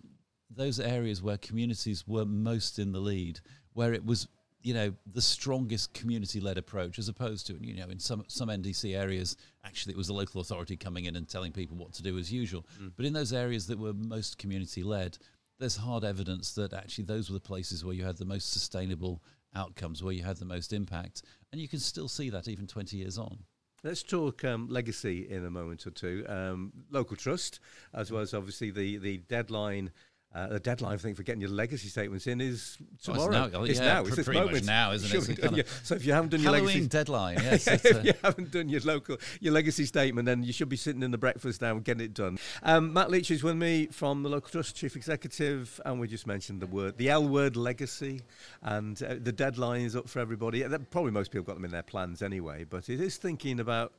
those 0.49 0.79
areas 0.79 1.21
where 1.21 1.35
communities 1.35 2.07
were 2.07 2.23
most 2.23 2.79
in 2.79 2.93
the 2.93 3.01
lead, 3.01 3.41
where 3.73 3.91
it 3.91 4.05
was 4.05 4.29
you 4.61 4.73
know 4.73 4.93
the 5.05 5.21
strongest 5.21 5.93
community-led 5.93 6.57
approach, 6.57 6.97
as 6.97 7.09
opposed 7.09 7.47
to 7.47 7.57
you 7.59 7.75
know 7.75 7.89
in 7.89 7.99
some 7.99 8.23
some 8.29 8.47
NDC 8.47 8.95
areas 8.95 9.35
actually 9.65 9.91
it 9.91 9.97
was 9.97 10.07
the 10.07 10.13
local 10.13 10.39
authority 10.39 10.77
coming 10.77 11.03
in 11.03 11.17
and 11.17 11.27
telling 11.27 11.51
people 11.51 11.75
what 11.75 11.91
to 11.95 12.01
do 12.01 12.17
as 12.17 12.31
usual. 12.31 12.65
Mm. 12.81 12.93
But 12.95 13.05
in 13.05 13.11
those 13.11 13.33
areas 13.33 13.67
that 13.67 13.77
were 13.77 13.93
most 13.93 14.37
community-led, 14.37 15.17
there's 15.59 15.75
hard 15.75 16.05
evidence 16.05 16.53
that 16.53 16.71
actually 16.71 17.03
those 17.03 17.29
were 17.29 17.33
the 17.33 17.41
places 17.41 17.83
where 17.83 17.93
you 17.93 18.05
had 18.05 18.15
the 18.15 18.23
most 18.23 18.53
sustainable 18.53 19.21
outcomes, 19.55 20.03
where 20.03 20.13
you 20.13 20.23
had 20.23 20.37
the 20.37 20.45
most 20.45 20.73
impact, 20.73 21.23
and 21.51 21.59
you 21.61 21.67
can 21.67 21.79
still 21.79 22.07
see 22.07 22.29
that 22.29 22.47
even 22.47 22.67
20 22.67 22.97
years 22.97 23.17
on. 23.17 23.39
Let's 23.83 24.03
talk 24.03 24.43
um, 24.45 24.67
legacy 24.69 25.27
in 25.27 25.43
a 25.43 25.49
moment 25.49 25.87
or 25.87 25.91
two. 25.91 26.23
Um, 26.29 26.71
local 26.91 27.15
trust, 27.15 27.59
as 27.95 28.11
well 28.11 28.21
as 28.21 28.33
obviously 28.33 28.69
the 28.69 28.97
the 28.97 29.17
deadline. 29.17 29.91
Uh, 30.33 30.47
the 30.47 30.59
deadline, 30.61 30.93
I 30.93 30.97
think, 30.97 31.17
for 31.17 31.23
getting 31.23 31.41
your 31.41 31.49
legacy 31.49 31.89
statements 31.89 32.25
in 32.25 32.39
is 32.39 32.77
Oh, 32.79 32.85
it's 32.95 33.03
tomorrow. 33.03 33.31
now. 33.31 33.49
Oh, 33.53 33.63
it's 33.65 33.79
yeah, 33.79 33.85
now. 33.85 34.01
pr- 34.01 34.07
It's 34.07 34.15
this 34.15 34.25
pretty 34.25 34.39
much 34.39 34.63
now, 34.63 34.93
isn't 34.93 35.07
it? 35.07 35.11
Should 35.11 35.23
So 35.23 35.33
kind 35.41 35.51
of 35.51 35.57
yeah. 35.57 35.73
So 35.83 35.95
if 35.95 36.05
you 36.05 36.13
haven't 36.13 36.29
done 36.29 36.39
your 36.41 36.51
legacy, 36.53 36.87
deadline. 36.87 37.37
Yes, 37.43 37.65
that's, 37.65 37.83
uh, 37.85 37.89
if 37.97 38.05
you 38.05 38.13
haven't 38.23 38.51
done 38.51 38.69
your 38.69 38.79
local 38.81 39.17
your 39.41 39.51
legacy 39.51 39.85
statement, 39.85 40.25
then 40.25 40.41
you 40.43 40.53
should 40.53 40.69
be 40.69 40.77
sitting 40.77 41.03
in 41.03 41.11
the 41.11 41.17
breakfast 41.17 41.61
now 41.61 41.71
and 41.71 41.83
getting 41.83 42.05
it 42.05 42.13
done. 42.13 42.39
Um, 42.63 42.93
Matt 42.93 43.11
Leach 43.11 43.29
is 43.29 43.43
with 43.43 43.57
me 43.57 43.87
from 43.87 44.23
the 44.23 44.29
local 44.29 44.49
trust 44.49 44.73
chief 44.77 44.95
executive, 44.95 45.81
and 45.85 45.99
we 45.99 46.07
just 46.07 46.25
mentioned 46.25 46.61
the 46.61 46.67
word, 46.67 46.97
the 46.97 47.09
L 47.09 47.27
word, 47.27 47.57
legacy, 47.57 48.21
and 48.61 49.03
uh, 49.03 49.15
the 49.21 49.33
deadline 49.33 49.81
is 49.81 49.97
up 49.97 50.07
for 50.07 50.19
everybody. 50.19 50.63
Probably 50.91 51.11
most 51.11 51.31
people 51.31 51.43
got 51.43 51.55
them 51.55 51.65
in 51.65 51.71
their 51.71 51.83
plans 51.83 52.21
anyway, 52.21 52.63
but 52.63 52.87
it 52.87 53.01
is 53.01 53.17
thinking 53.17 53.59
about 53.59 53.91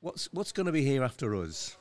what's 0.00 0.32
what's 0.32 0.52
going 0.52 0.64
to 0.64 0.72
be 0.72 0.82
here 0.82 1.02
after 1.04 1.34
us. 1.34 1.76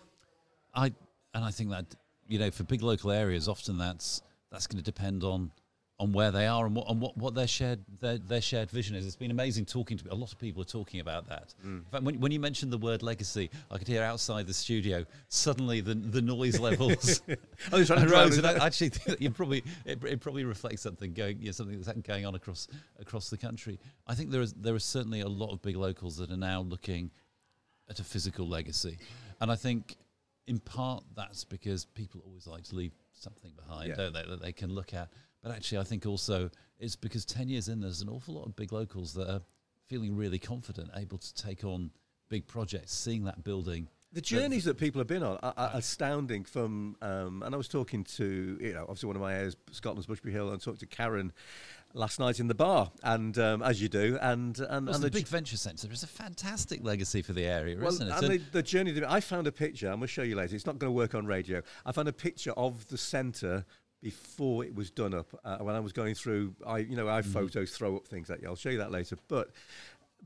I 0.76 0.88
and 1.34 1.46
I 1.46 1.52
think 1.52 1.70
that 1.70 1.86
you 2.28 2.40
know 2.40 2.52
for 2.52 2.64
big 2.64 2.82
local 2.82 3.12
areas, 3.12 3.48
often 3.48 3.78
that's 3.78 4.22
that's 4.52 4.68
going 4.68 4.78
to 4.78 4.84
depend 4.84 5.24
on 5.24 5.52
on 6.00 6.14
where 6.14 6.30
they 6.30 6.46
are 6.46 6.68
and 6.68 6.76
what 6.76 6.88
and 6.90 7.02
what, 7.02 7.18
what 7.18 7.34
their 7.34 7.48
shared 7.48 7.80
their, 8.00 8.20
their 8.20 8.42
shared 8.42 8.70
vision 8.70 8.96
is. 8.96 9.06
It's 9.06 9.16
been 9.16 9.32
amazing 9.32 9.66
talking 9.66 9.98
to 9.98 10.14
a 10.14 10.16
lot 10.16 10.32
of 10.32 10.38
people 10.38 10.62
are 10.62 10.66
talking 10.66 11.00
about 11.00 11.28
that. 11.30 11.56
Mm. 11.66 11.80
In 11.80 11.86
fact, 11.92 12.04
when, 12.04 12.20
when 12.20 12.32
you 12.32 12.40
mentioned 12.40 12.72
the 12.72 12.78
word 12.78 13.02
legacy, 13.02 13.50
I 13.72 13.80
could 13.80 13.88
hear 13.88 14.04
outside 14.04 14.46
the 14.46 14.54
studio 14.54 15.06
suddenly 15.28 15.82
the 15.82 15.96
the 15.96 16.22
noise 16.22 16.60
levels 16.60 17.22
Oh, 17.30 17.36
they're 17.72 17.86
trying 17.86 18.02
to 18.02 18.08
drown 18.08 18.26
rose. 18.26 18.38
And 18.38 18.46
I 18.46 18.66
actually 18.66 18.92
you 19.20 19.32
probably 19.32 19.64
it, 19.86 20.04
it 20.04 20.20
probably 20.22 20.44
reflects 20.44 20.82
something 20.82 21.14
going 21.14 21.40
you 21.40 21.48
know, 21.48 21.52
something 21.52 21.80
that's 21.82 21.98
going 22.02 22.26
on 22.26 22.36
across 22.36 22.68
across 23.00 23.30
the 23.30 23.38
country. 23.38 23.80
I 24.06 24.14
think 24.14 24.30
there 24.30 24.42
is 24.42 24.54
there 24.54 24.76
is 24.76 24.84
certainly 24.84 25.22
a 25.22 25.28
lot 25.30 25.52
of 25.52 25.62
big 25.64 25.78
locals 25.78 26.18
that 26.18 26.32
are 26.32 26.38
now 26.38 26.62
looking 26.62 27.10
at 27.90 28.00
a 28.00 28.04
physical 28.04 28.48
legacy, 28.48 28.98
and 29.42 29.52
I 29.52 29.56
think 29.56 29.98
in 30.48 30.60
part 30.60 31.04
that's 31.16 31.44
because 31.44 31.86
people 31.86 32.22
always 32.26 32.48
like 32.48 32.64
to 32.64 32.76
leave 32.76 32.94
something 33.14 33.52
behind, 33.56 33.90
Yeah. 33.90 33.96
don't 33.96 34.14
they, 34.14 34.24
that 34.24 34.42
they 34.42 34.52
can 34.54 34.74
look 34.74 34.94
at. 34.94 35.10
But 35.44 35.52
actually, 35.52 35.80
I 35.80 35.84
think 35.84 36.06
also 36.06 36.50
it's 36.80 36.96
because 36.96 37.26
ten 37.26 37.48
years 37.50 37.68
in, 37.70 37.80
there's 37.82 38.02
an 38.02 38.10
awful 38.10 38.36
lot 38.36 38.46
of 38.46 38.56
big 38.56 38.72
locals 38.72 39.14
that 39.14 39.30
are 39.30 39.42
feeling 39.88 40.16
really 40.16 40.40
confident, 40.40 40.90
able 40.96 41.18
to 41.18 41.34
take 41.36 41.64
on 41.64 41.92
big 42.30 42.48
projects, 42.48 42.94
seeing 42.94 43.24
that 43.26 43.44
building. 43.44 43.88
The 44.14 44.22
journeys 44.22 44.64
that 44.66 44.78
people 44.78 45.00
have 45.00 45.08
been 45.08 45.22
on 45.24 45.38
are, 45.44 45.54
are 45.58 45.72
astounding. 45.74 46.44
From 46.46 46.96
um, 47.02 47.44
and 47.44 47.54
I 47.54 47.58
was 47.58 47.68
talking 47.68 48.04
to 48.06 48.58
you 48.60 48.74
know 48.74 48.84
obviously 48.84 49.08
one 49.08 49.16
of 49.16 49.22
my 49.22 49.34
areas, 49.36 49.56
Scotland's 49.72 50.08
Bushbury 50.08 50.32
Hill, 50.32 50.50
and 50.52 50.62
talked 50.62 50.80
to 50.80 50.86
Karen 50.86 51.32
last 51.94 52.20
night 52.20 52.40
in 52.40 52.48
the 52.48 52.56
bar, 52.56 52.92
and 53.04 53.38
um, 53.40 53.62
as 53.64 53.82
you 53.82 53.90
do, 53.90 54.18
and 54.22 54.60
and, 54.60 54.86
Plus, 54.88 54.96
and 54.98 55.04
the 55.04 55.10
the 55.10 55.12
big 55.12 55.28
venture 55.28 55.58
centre 55.58 55.92
is 55.92 56.04
a 56.04 56.08
fantastic 56.08 56.84
legacy 56.84 57.22
for 57.22 57.34
the 57.34 57.44
area, 57.46 57.78
Well, 57.78 57.88
isn't 57.90 58.08
it? 58.08 58.12
and 58.14 58.24
And- 58.26 58.34
the, 58.34 58.52
the 58.52 58.64
journey. 58.64 58.92
that- 58.92 59.10
I 59.10 59.20
found 59.20 59.48
a 59.48 59.52
picture. 59.52 59.88
I'm 59.88 59.94
going 60.00 60.02
to 60.02 60.08
show 60.08 60.22
you 60.24 60.36
later. 60.36 60.56
It's 60.56 60.66
not 60.66 60.78
going 60.80 60.90
to 60.92 60.96
work 60.96 61.16
on 61.16 61.26
radio. 61.26 61.62
I 61.86 61.92
found 61.92 62.08
a 62.08 62.14
picture 62.14 62.52
of 62.52 62.88
the 62.88 62.98
centre 62.98 63.66
before 64.04 64.64
it 64.64 64.76
was 64.76 64.92
done 64.92 65.14
up. 65.16 65.28
Uh, 65.44 65.58
when 65.58 65.76
I 65.76 65.80
was 65.80 65.92
going 65.92 66.14
through, 66.14 66.54
I 66.66 66.80
you 66.80 66.96
know, 66.96 67.08
I 67.08 67.22
Mm-hmm. 67.22 67.32
photos 67.32 67.72
throw 67.72 67.96
up 67.98 68.08
things 68.08 68.30
at 68.30 68.42
you. 68.42 68.48
I'll 68.48 68.56
show 68.56 68.70
you 68.70 68.78
that 68.78 68.92
later. 68.92 69.18
But 69.28 69.50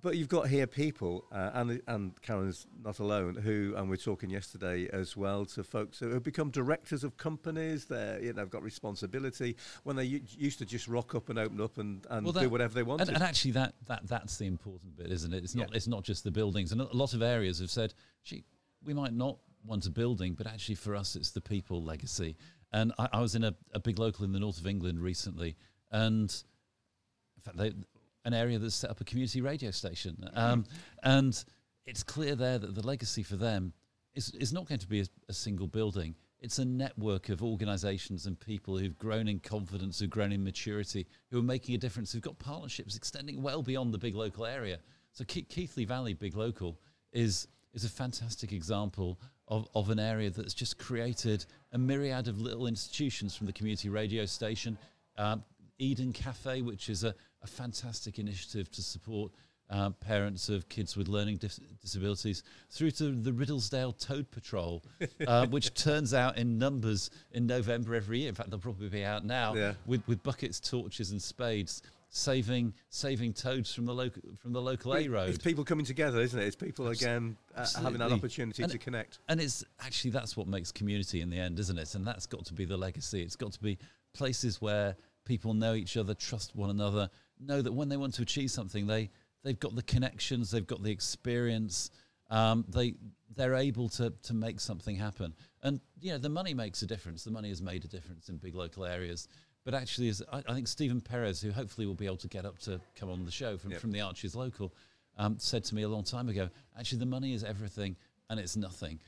but 0.01 0.15
you've 0.15 0.29
got 0.29 0.47
here 0.47 0.67
people, 0.67 1.25
uh, 1.31 1.51
and 1.53 1.81
and 1.87 2.21
Karen's 2.21 2.65
not 2.83 2.99
alone. 2.99 3.35
Who 3.35 3.73
and 3.75 3.89
we 3.89 3.95
are 3.95 3.97
talking 3.97 4.29
yesterday 4.29 4.87
as 4.91 5.15
well 5.15 5.45
to 5.45 5.63
folks 5.63 5.99
who 5.99 6.09
have 6.11 6.23
become 6.23 6.49
directors 6.49 7.03
of 7.03 7.17
companies. 7.17 7.85
They 7.85 8.19
you 8.23 8.33
know 8.33 8.41
have 8.41 8.49
got 8.49 8.63
responsibility 8.63 9.55
when 9.83 9.95
they 9.95 10.05
u- 10.05 10.21
used 10.37 10.59
to 10.59 10.65
just 10.65 10.87
rock 10.87 11.13
up 11.13 11.29
and 11.29 11.37
open 11.37 11.61
up 11.61 11.77
and, 11.77 12.05
and 12.09 12.25
well, 12.25 12.33
that, 12.33 12.41
do 12.41 12.49
whatever 12.49 12.73
they 12.73 12.83
wanted. 12.83 13.09
And, 13.09 13.17
and, 13.17 13.23
actually, 13.23 13.51
that 13.51 13.75
that 13.87 14.07
that's 14.07 14.37
the 14.37 14.45
important 14.45 14.97
bit, 14.97 15.11
isn't 15.11 15.33
it? 15.33 15.43
It's 15.43 15.55
not 15.55 15.69
yeah. 15.69 15.75
it's 15.75 15.87
not 15.87 16.03
just 16.03 16.23
the 16.23 16.31
buildings, 16.31 16.71
and 16.71 16.81
a 16.81 16.95
lot 16.95 17.13
of 17.13 17.21
areas 17.21 17.59
have 17.59 17.71
said, 17.71 17.93
gee, 18.23 18.43
we 18.83 18.93
might 18.93 19.13
not 19.13 19.37
want 19.63 19.85
a 19.85 19.91
building, 19.91 20.33
but 20.33 20.47
actually 20.47 20.75
for 20.75 20.95
us, 20.95 21.15
it's 21.15 21.31
the 21.31 21.41
people 21.41 21.83
legacy. 21.83 22.35
And 22.73 22.93
I, 22.97 23.09
I 23.13 23.21
was 23.21 23.35
in 23.35 23.43
a, 23.43 23.53
a 23.73 23.79
big 23.79 23.99
local 23.99 24.25
in 24.25 24.31
the 24.31 24.39
north 24.39 24.59
of 24.59 24.65
England 24.65 24.99
recently, 25.01 25.55
and 25.91 26.33
in 27.37 27.41
fact, 27.43 27.57
they, 27.57 27.73
an 28.25 28.33
area 28.33 28.59
that's 28.59 28.75
set 28.75 28.89
up 28.89 29.01
a 29.01 29.03
community 29.03 29.41
radio 29.41 29.71
station. 29.71 30.29
Um, 30.33 30.65
and 31.03 31.43
it's 31.85 32.03
clear 32.03 32.35
there 32.35 32.59
that 32.59 32.75
the 32.75 32.85
legacy 32.85 33.23
for 33.23 33.35
them 33.35 33.73
is, 34.13 34.29
is 34.31 34.53
not 34.53 34.67
going 34.67 34.79
to 34.79 34.87
be 34.87 35.01
a, 35.01 35.05
a 35.29 35.33
single 35.33 35.67
building. 35.67 36.15
It's 36.39 36.59
a 36.59 36.65
network 36.65 37.29
of 37.29 37.43
organisations 37.43 38.25
and 38.25 38.39
people 38.39 38.77
who've 38.77 38.97
grown 38.97 39.27
in 39.27 39.39
confidence, 39.39 39.99
who've 39.99 40.09
grown 40.09 40.31
in 40.31 40.43
maturity, 40.43 41.05
who 41.29 41.39
are 41.39 41.43
making 41.43 41.75
a 41.75 41.77
difference, 41.77 42.11
who've 42.11 42.21
got 42.21 42.39
partnerships 42.39 42.95
extending 42.95 43.41
well 43.41 43.61
beyond 43.61 43.93
the 43.93 43.99
big 43.99 44.15
local 44.15 44.45
area. 44.45 44.79
So 45.11 45.23
Ke- 45.23 45.47
Keighley 45.47 45.85
Valley 45.85 46.13
Big 46.13 46.35
Local 46.35 46.79
is 47.11 47.47
is 47.73 47.85
a 47.85 47.89
fantastic 47.89 48.51
example 48.51 49.17
of, 49.47 49.67
of 49.75 49.89
an 49.89 49.99
area 49.99 50.29
that's 50.29 50.53
just 50.53 50.77
created 50.77 51.45
a 51.71 51.77
myriad 51.77 52.27
of 52.27 52.41
little 52.41 52.67
institutions 52.67 53.35
from 53.35 53.47
the 53.47 53.53
community 53.53 53.87
radio 53.87 54.25
station, 54.25 54.77
um, 55.17 55.43
Eden 55.81 56.13
Cafe, 56.13 56.61
which 56.61 56.89
is 56.89 57.03
a, 57.03 57.15
a 57.41 57.47
fantastic 57.47 58.19
initiative 58.19 58.71
to 58.71 58.81
support 58.81 59.31
uh, 59.71 59.89
parents 59.89 60.49
of 60.49 60.67
kids 60.69 60.95
with 60.95 61.07
learning 61.07 61.37
dis- 61.37 61.59
disabilities, 61.81 62.43
through 62.69 62.91
to 62.91 63.11
the 63.11 63.31
Riddlesden 63.31 63.97
Toad 63.97 64.29
Patrol, 64.29 64.83
uh, 65.27 65.47
which 65.47 65.73
turns 65.73 66.13
out 66.13 66.37
in 66.37 66.59
numbers 66.59 67.09
in 67.31 67.47
November 67.47 67.95
every 67.95 68.19
year. 68.19 68.29
In 68.29 68.35
fact, 68.35 68.49
they'll 68.49 68.59
probably 68.59 68.89
be 68.89 69.03
out 69.03 69.25
now 69.25 69.55
yeah. 69.55 69.73
with, 69.85 70.05
with 70.07 70.21
buckets, 70.23 70.59
torches, 70.59 71.11
and 71.11 71.21
spades. 71.21 71.81
Saving 72.13 72.73
saving 72.89 73.31
toads 73.31 73.73
from 73.73 73.85
the 73.85 73.93
local 73.93 74.21
from 74.37 74.51
the 74.51 74.61
local 74.61 74.93
A 74.97 75.07
road. 75.07 75.29
It's 75.29 75.37
people 75.37 75.63
coming 75.63 75.85
together, 75.85 76.19
isn't 76.19 76.37
it? 76.37 76.45
It's 76.45 76.57
people 76.57 76.89
again 76.89 77.37
uh, 77.55 77.65
having 77.81 77.99
that 77.99 78.11
opportunity 78.11 78.63
and 78.63 78.69
to 78.69 78.77
connect. 78.77 79.19
And 79.29 79.39
it's 79.39 79.63
actually 79.79 80.11
that's 80.11 80.35
what 80.35 80.45
makes 80.45 80.73
community 80.73 81.21
in 81.21 81.29
the 81.29 81.39
end, 81.39 81.57
isn't 81.57 81.77
it? 81.79 81.95
And 81.95 82.05
that's 82.05 82.25
got 82.25 82.43
to 82.47 82.53
be 82.53 82.65
the 82.65 82.75
legacy. 82.75 83.21
It's 83.21 83.37
got 83.37 83.53
to 83.53 83.61
be 83.61 83.77
places 84.13 84.61
where 84.61 84.97
people 85.31 85.53
know 85.53 85.73
each 85.75 85.95
other, 85.95 86.13
trust 86.13 86.53
one 86.57 86.69
another, 86.69 87.09
know 87.39 87.61
that 87.61 87.71
when 87.71 87.87
they 87.87 87.95
want 87.95 88.13
to 88.13 88.21
achieve 88.21 88.51
something, 88.51 88.85
they 88.85 89.09
they've 89.43 89.61
got 89.61 89.73
the 89.73 89.81
connections, 89.81 90.51
they've 90.51 90.67
got 90.67 90.83
the 90.83 90.91
experience, 90.91 91.89
um, 92.29 92.65
they 92.67 92.95
they're 93.37 93.55
able 93.55 93.87
to 93.87 94.11
to 94.23 94.33
make 94.33 94.59
something 94.59 94.97
happen. 94.97 95.33
And 95.63 95.79
you 96.01 96.11
know, 96.11 96.17
the 96.17 96.27
money 96.27 96.53
makes 96.53 96.81
a 96.81 96.85
difference. 96.85 97.23
The 97.23 97.31
money 97.31 97.47
has 97.47 97.61
made 97.61 97.85
a 97.85 97.87
difference 97.87 98.27
in 98.27 98.39
big 98.39 98.55
local 98.55 98.83
areas. 98.83 99.29
But 99.63 99.73
actually, 99.73 100.09
as 100.09 100.21
I, 100.33 100.43
I 100.49 100.53
think 100.53 100.67
Stephen 100.67 100.99
Perez, 100.99 101.39
who 101.39 101.51
hopefully 101.51 101.87
will 101.87 101.95
be 101.95 102.07
able 102.07 102.17
to 102.17 102.27
get 102.27 102.45
up 102.45 102.59
to 102.59 102.81
come 102.97 103.09
on 103.09 103.23
the 103.23 103.31
show 103.31 103.57
from, 103.57 103.71
yep. 103.71 103.79
from 103.79 103.93
the 103.93 104.01
Arches 104.01 104.35
local, 104.35 104.73
um, 105.17 105.37
said 105.39 105.63
to 105.65 105.75
me 105.75 105.83
a 105.83 105.89
long 105.89 106.03
time 106.03 106.27
ago. 106.27 106.49
Actually, 106.77 106.99
the 106.99 107.05
money 107.05 107.33
is 107.33 107.45
everything, 107.45 107.95
and 108.29 108.37
it's 108.37 108.57
nothing. 108.57 108.99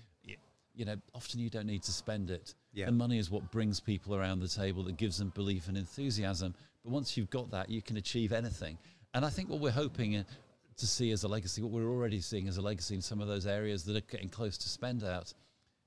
You, 0.76 0.86
know, 0.86 0.96
often 1.14 1.40
you 1.40 1.50
don't 1.50 1.68
need 1.68 1.84
to 1.84 1.92
spend 1.92 2.32
it. 2.32 2.56
Yeah. 2.74 2.88
The 2.88 2.92
money 2.92 3.20
is 3.20 3.30
what 3.30 3.52
brings 3.52 3.80
people 3.80 4.16
around 4.16 4.40
the 4.40 4.48
table, 4.48 4.84
that 4.84 4.98
gives 4.98 5.18
them 5.18 5.32
belief 5.36 5.68
and 5.68 5.78
enthusiasm. 5.78 6.56
But 6.84 6.92
once 6.92 7.16
you've 7.16 7.30
got 7.30 7.52
that, 7.52 7.70
you 7.70 7.82
can 7.82 7.98
achieve 7.98 8.34
anything. 8.34 8.78
And 9.14 9.24
I 9.24 9.30
think 9.30 9.50
what 9.50 9.60
we're 9.60 9.72
hoping 9.72 10.16
uh, 10.16 10.24
to 10.78 10.88
see 10.88 11.12
as 11.12 11.24
a 11.24 11.28
legacy, 11.28 11.62
what 11.62 11.72
we're 11.72 11.90
already 11.90 12.20
seeing 12.20 12.48
as 12.48 12.58
a 12.58 12.62
legacy 12.62 12.96
in 12.96 13.02
some 13.02 13.22
of 13.22 13.28
those 13.28 13.46
areas 13.46 13.84
that 13.86 13.96
are 13.96 14.02
getting 14.02 14.30
close 14.30 14.58
to 14.58 14.70
spend 14.70 15.04
out, 15.04 15.34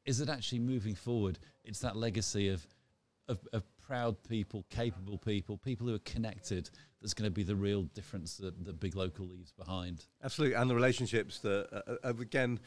is 0.05 0.19
that 0.19 0.29
actually 0.29 0.61
moving 0.61 0.95
forward, 0.95 1.39
it's 1.65 1.81
that 1.81 1.97
legacy 1.97 2.49
of, 2.49 2.65
of, 3.29 3.39
of 3.53 3.65
proud 3.87 4.17
people, 4.29 4.65
capable 4.71 5.19
people, 5.19 5.57
people 5.59 5.87
who 5.89 5.95
are 5.95 6.01
connected, 6.01 6.71
that's 7.01 7.15
going 7.15 7.27
to 7.27 7.35
be 7.35 7.43
the 7.43 7.57
real 7.57 7.83
difference 7.83 8.37
that, 8.37 8.65
that 8.65 8.81
Big 8.81 8.97
Local 8.97 9.27
leaves 9.27 9.53
behind. 9.53 10.05
Absolutely. 10.25 10.57
And 10.57 10.71
the 10.71 10.75
relationships 10.75 11.41
that, 11.41 11.69
uh, 11.73 11.97
uh 12.05 12.15
again, 12.21 12.61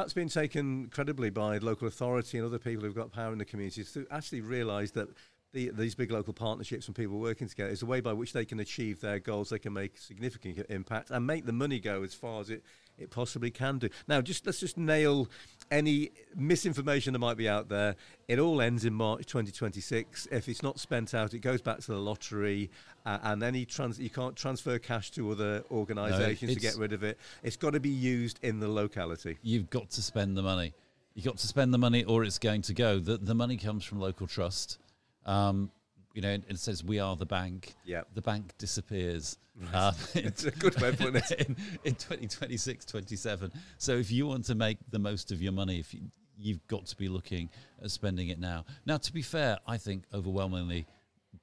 perhaps 0.00 0.14
been 0.14 0.30
taken 0.30 0.88
credibly 0.88 1.28
by 1.28 1.58
local 1.58 1.86
authority 1.86 2.38
and 2.38 2.46
other 2.46 2.58
people 2.58 2.82
who've 2.82 2.94
got 2.94 3.12
power 3.12 3.32
in 3.32 3.38
the 3.38 3.44
communities 3.44 3.92
to 3.92 4.06
actually 4.10 4.40
realise 4.40 4.92
that 4.92 5.06
the, 5.52 5.70
these 5.74 5.94
big 5.94 6.10
local 6.10 6.32
partnerships 6.32 6.86
and 6.86 6.96
people 6.96 7.18
working 7.18 7.46
together 7.46 7.68
is 7.68 7.82
a 7.82 7.86
way 7.86 8.00
by 8.00 8.14
which 8.14 8.32
they 8.32 8.46
can 8.46 8.60
achieve 8.60 9.02
their 9.02 9.18
goals. 9.18 9.50
They 9.50 9.58
can 9.58 9.74
make 9.74 9.98
significant 9.98 10.64
impact 10.70 11.10
and 11.10 11.26
make 11.26 11.44
the 11.44 11.52
money 11.52 11.80
go 11.80 12.02
as 12.02 12.14
far 12.14 12.40
as 12.40 12.48
it, 12.48 12.64
it 12.98 13.10
possibly 13.10 13.50
can 13.50 13.78
do. 13.78 13.88
Now, 14.08 14.20
just 14.20 14.46
let's 14.46 14.60
just 14.60 14.76
nail 14.76 15.28
any 15.70 16.10
misinformation 16.36 17.12
that 17.12 17.18
might 17.18 17.36
be 17.36 17.48
out 17.48 17.68
there. 17.68 17.96
It 18.28 18.38
all 18.38 18.60
ends 18.60 18.84
in 18.84 18.92
March 18.92 19.26
2026. 19.26 20.28
If 20.30 20.48
it's 20.48 20.62
not 20.62 20.78
spent 20.78 21.14
out, 21.14 21.32
it 21.34 21.40
goes 21.40 21.62
back 21.62 21.78
to 21.80 21.92
the 21.92 21.98
lottery, 21.98 22.70
uh, 23.06 23.18
and 23.22 23.42
any 23.42 23.64
trans 23.64 23.98
you 23.98 24.10
can't 24.10 24.36
transfer 24.36 24.78
cash 24.78 25.10
to 25.12 25.30
other 25.30 25.64
organisations 25.70 26.50
no, 26.50 26.54
to 26.54 26.60
get 26.60 26.76
rid 26.76 26.92
of 26.92 27.02
it. 27.02 27.18
It's 27.42 27.56
got 27.56 27.72
to 27.72 27.80
be 27.80 27.90
used 27.90 28.38
in 28.42 28.60
the 28.60 28.68
locality. 28.68 29.38
You've 29.42 29.70
got 29.70 29.90
to 29.90 30.02
spend 30.02 30.36
the 30.36 30.42
money. 30.42 30.74
You've 31.14 31.26
got 31.26 31.38
to 31.38 31.46
spend 31.46 31.74
the 31.74 31.78
money, 31.78 32.04
or 32.04 32.24
it's 32.24 32.38
going 32.38 32.62
to 32.62 32.74
go. 32.74 32.98
The 32.98 33.16
the 33.16 33.34
money 33.34 33.56
comes 33.56 33.84
from 33.84 34.00
local 34.00 34.26
trust. 34.26 34.78
Um, 35.26 35.70
you 36.14 36.22
know, 36.22 36.30
it 36.30 36.58
says 36.58 36.82
we 36.82 36.98
are 36.98 37.16
the 37.16 37.26
bank. 37.26 37.74
Yeah. 37.84 38.02
The 38.14 38.22
bank 38.22 38.52
disappears. 38.58 39.38
Um, 39.72 39.94
it's 40.14 40.44
a 40.44 40.50
good 40.50 40.80
way 40.80 40.88
of 40.88 40.98
putting 40.98 41.16
it. 41.16 41.30
In, 41.48 41.56
in 41.84 41.94
2026, 41.94 42.84
27. 42.84 43.52
So 43.78 43.92
if 43.92 44.10
you 44.10 44.26
want 44.26 44.44
to 44.46 44.54
make 44.54 44.78
the 44.90 44.98
most 44.98 45.32
of 45.32 45.40
your 45.42 45.52
money, 45.52 45.78
if 45.78 45.94
you, 45.94 46.00
you've 46.38 46.66
got 46.66 46.86
to 46.86 46.96
be 46.96 47.08
looking 47.08 47.48
at 47.82 47.90
spending 47.90 48.28
it 48.28 48.40
now. 48.40 48.64
Now, 48.86 48.96
to 48.96 49.12
be 49.12 49.22
fair, 49.22 49.58
I 49.66 49.76
think 49.76 50.04
overwhelmingly 50.12 50.86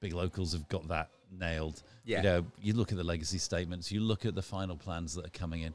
big 0.02 0.14
locals 0.14 0.54
have 0.54 0.68
got 0.68 0.88
that 0.90 1.10
nailed. 1.32 1.84
Yeah. 2.04 2.18
You 2.18 2.24
know, 2.24 2.46
you 2.62 2.74
look 2.74 2.92
at 2.92 2.98
the 2.98 3.04
legacy 3.04 3.38
statements, 3.38 3.92
you 3.92 4.02
look 4.02 4.26
at 4.26 4.36
the 4.36 4.42
final 4.42 4.76
plans 4.76 5.14
that 5.16 5.26
are 5.26 5.38
coming 5.38 5.62
in. 5.62 5.74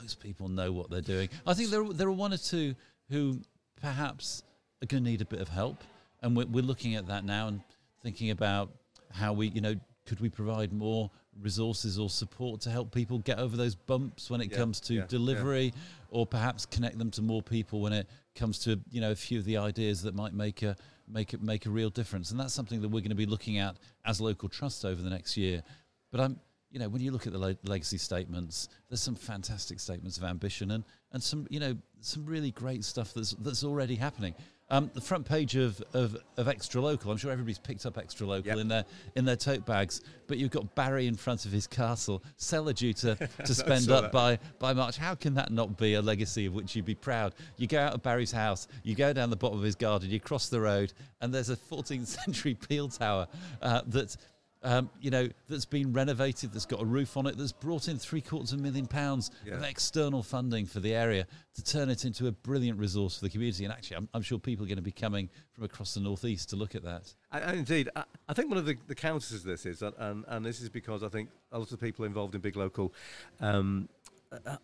Most 0.00 0.20
people 0.20 0.48
know 0.48 0.72
what 0.72 0.90
they're 0.90 1.00
doing. 1.00 1.28
I 1.46 1.54
think 1.54 1.70
there 1.70 1.84
there 1.84 2.08
are 2.08 2.12
one 2.12 2.32
or 2.32 2.36
two 2.36 2.74
who 3.10 3.40
perhaps 3.80 4.42
are 4.82 4.86
going 4.86 5.04
to 5.04 5.10
need 5.10 5.20
a 5.20 5.24
bit 5.24 5.40
of 5.40 5.48
help 5.48 5.84
and 6.24 6.36
we're, 6.36 6.46
we're 6.46 6.64
looking 6.64 6.96
at 6.96 7.06
that 7.06 7.24
now 7.24 7.48
and 7.48 7.60
thinking 8.04 8.30
about 8.30 8.70
how 9.10 9.32
we, 9.32 9.48
you 9.48 9.60
know, 9.60 9.74
could 10.06 10.20
we 10.20 10.28
provide 10.28 10.72
more 10.72 11.10
resources 11.40 11.98
or 11.98 12.10
support 12.10 12.60
to 12.60 12.70
help 12.70 12.92
people 12.92 13.18
get 13.18 13.38
over 13.38 13.56
those 13.56 13.74
bumps 13.74 14.30
when 14.30 14.40
it 14.40 14.52
yeah, 14.52 14.58
comes 14.58 14.78
to 14.78 14.94
yeah, 14.94 15.06
delivery, 15.08 15.64
yeah. 15.64 15.70
or 16.10 16.26
perhaps 16.26 16.66
connect 16.66 16.98
them 16.98 17.10
to 17.10 17.22
more 17.22 17.42
people 17.42 17.80
when 17.80 17.92
it 17.92 18.08
comes 18.36 18.58
to 18.60 18.78
you 18.90 19.00
know 19.00 19.10
a 19.10 19.16
few 19.16 19.38
of 19.38 19.44
the 19.44 19.56
ideas 19.56 20.02
that 20.02 20.14
might 20.14 20.34
make 20.34 20.62
a 20.62 20.76
make 21.08 21.34
it 21.34 21.42
make 21.42 21.66
a 21.66 21.70
real 21.70 21.90
difference. 21.90 22.30
And 22.30 22.38
that's 22.38 22.54
something 22.54 22.80
that 22.82 22.88
we're 22.88 23.00
going 23.00 23.08
to 23.08 23.16
be 23.16 23.26
looking 23.26 23.58
at 23.58 23.76
as 24.04 24.20
local 24.20 24.48
trust 24.48 24.84
over 24.84 25.00
the 25.00 25.10
next 25.10 25.36
year. 25.36 25.62
But 26.12 26.20
I'm 26.20 26.40
you 26.70 26.78
know 26.78 26.88
when 26.88 27.00
you 27.00 27.10
look 27.10 27.26
at 27.26 27.32
the 27.32 27.38
le- 27.38 27.56
legacy 27.64 27.98
statements, 27.98 28.68
there's 28.88 29.00
some 29.00 29.14
fantastic 29.14 29.80
statements 29.80 30.18
of 30.18 30.24
ambition 30.24 30.72
and 30.72 30.84
and 31.12 31.22
some 31.22 31.46
you 31.48 31.60
know 31.60 31.76
some 32.00 32.26
really 32.26 32.50
great 32.50 32.84
stuff 32.84 33.14
that's 33.14 33.30
that's 33.32 33.64
already 33.64 33.94
happening. 33.94 34.34
Um, 34.70 34.90
the 34.94 35.00
front 35.00 35.26
page 35.26 35.56
of, 35.56 35.82
of, 35.92 36.16
of, 36.38 36.48
Extra 36.48 36.80
Local, 36.80 37.10
I'm 37.10 37.18
sure 37.18 37.30
everybody's 37.30 37.58
picked 37.58 37.84
up 37.84 37.98
Extra 37.98 38.26
Local 38.26 38.46
yep. 38.46 38.58
in 38.58 38.68
their 38.68 38.84
in 39.14 39.26
their 39.26 39.36
tote 39.36 39.66
bags, 39.66 40.00
but 40.26 40.38
you've 40.38 40.50
got 40.50 40.74
Barry 40.74 41.06
in 41.06 41.16
front 41.16 41.44
of 41.44 41.52
his 41.52 41.66
castle, 41.66 42.22
cellar 42.38 42.72
due 42.72 42.94
to, 42.94 43.14
to 43.44 43.54
spend 43.54 43.90
up 43.90 44.10
by, 44.10 44.38
by 44.58 44.72
March. 44.72 44.96
How 44.96 45.14
can 45.14 45.34
that 45.34 45.52
not 45.52 45.76
be 45.76 45.94
a 45.94 46.02
legacy 46.02 46.46
of 46.46 46.54
which 46.54 46.74
you'd 46.74 46.86
be 46.86 46.94
proud? 46.94 47.34
You 47.58 47.66
go 47.66 47.78
out 47.78 47.92
of 47.92 48.02
Barry's 48.02 48.32
house, 48.32 48.66
you 48.82 48.94
go 48.94 49.12
down 49.12 49.28
the 49.28 49.36
bottom 49.36 49.58
of 49.58 49.64
his 49.64 49.74
garden, 49.74 50.08
you 50.08 50.18
cross 50.18 50.48
the 50.48 50.62
road, 50.62 50.94
and 51.20 51.32
there's 51.32 51.50
a 51.50 51.56
14th 51.56 52.06
century 52.24 52.54
peel 52.54 52.88
tower 52.88 53.26
uh, 53.60 53.82
that 53.88 54.16
um, 54.64 54.90
you 54.98 55.10
know, 55.10 55.28
that's 55.48 55.66
been 55.66 55.92
renovated, 55.92 56.52
that's 56.52 56.64
got 56.64 56.80
a 56.80 56.84
roof 56.84 57.16
on 57.16 57.26
it, 57.26 57.36
that's 57.36 57.52
brought 57.52 57.86
in 57.86 57.98
three 57.98 58.22
quarters 58.22 58.52
of 58.52 58.60
a 58.60 58.62
million 58.62 58.86
pounds 58.86 59.30
yeah. 59.46 59.54
of 59.54 59.62
external 59.62 60.22
funding 60.22 60.64
for 60.64 60.80
the 60.80 60.94
area 60.94 61.26
to 61.54 61.62
turn 61.62 61.90
it 61.90 62.04
into 62.04 62.26
a 62.26 62.32
brilliant 62.32 62.78
resource 62.78 63.18
for 63.18 63.26
the 63.26 63.30
community. 63.30 63.64
And 63.64 63.72
actually, 63.72 63.98
I'm, 63.98 64.08
I'm 64.14 64.22
sure 64.22 64.38
people 64.38 64.64
are 64.64 64.68
going 64.68 64.76
to 64.76 64.82
be 64.82 64.90
coming 64.90 65.28
from 65.52 65.64
across 65.64 65.94
the 65.94 66.00
northeast 66.00 66.48
to 66.50 66.56
look 66.56 66.74
at 66.74 66.82
that. 66.82 67.14
And, 67.30 67.44
and 67.44 67.58
indeed, 67.58 67.90
I, 67.94 68.04
I, 68.28 68.32
think 68.32 68.48
one 68.48 68.58
of 68.58 68.64
the, 68.64 68.76
the 68.86 68.94
counters 68.94 69.28
to 69.28 69.46
this 69.46 69.66
is, 69.66 69.80
that, 69.80 69.94
and, 69.98 70.24
and 70.28 70.44
this 70.44 70.62
is 70.62 70.70
because 70.70 71.02
I 71.02 71.08
think 71.08 71.28
a 71.52 71.58
lot 71.58 71.70
of 71.70 71.78
people 71.78 72.06
involved 72.06 72.34
in 72.34 72.40
big 72.40 72.56
local 72.56 72.94
um, 73.40 73.88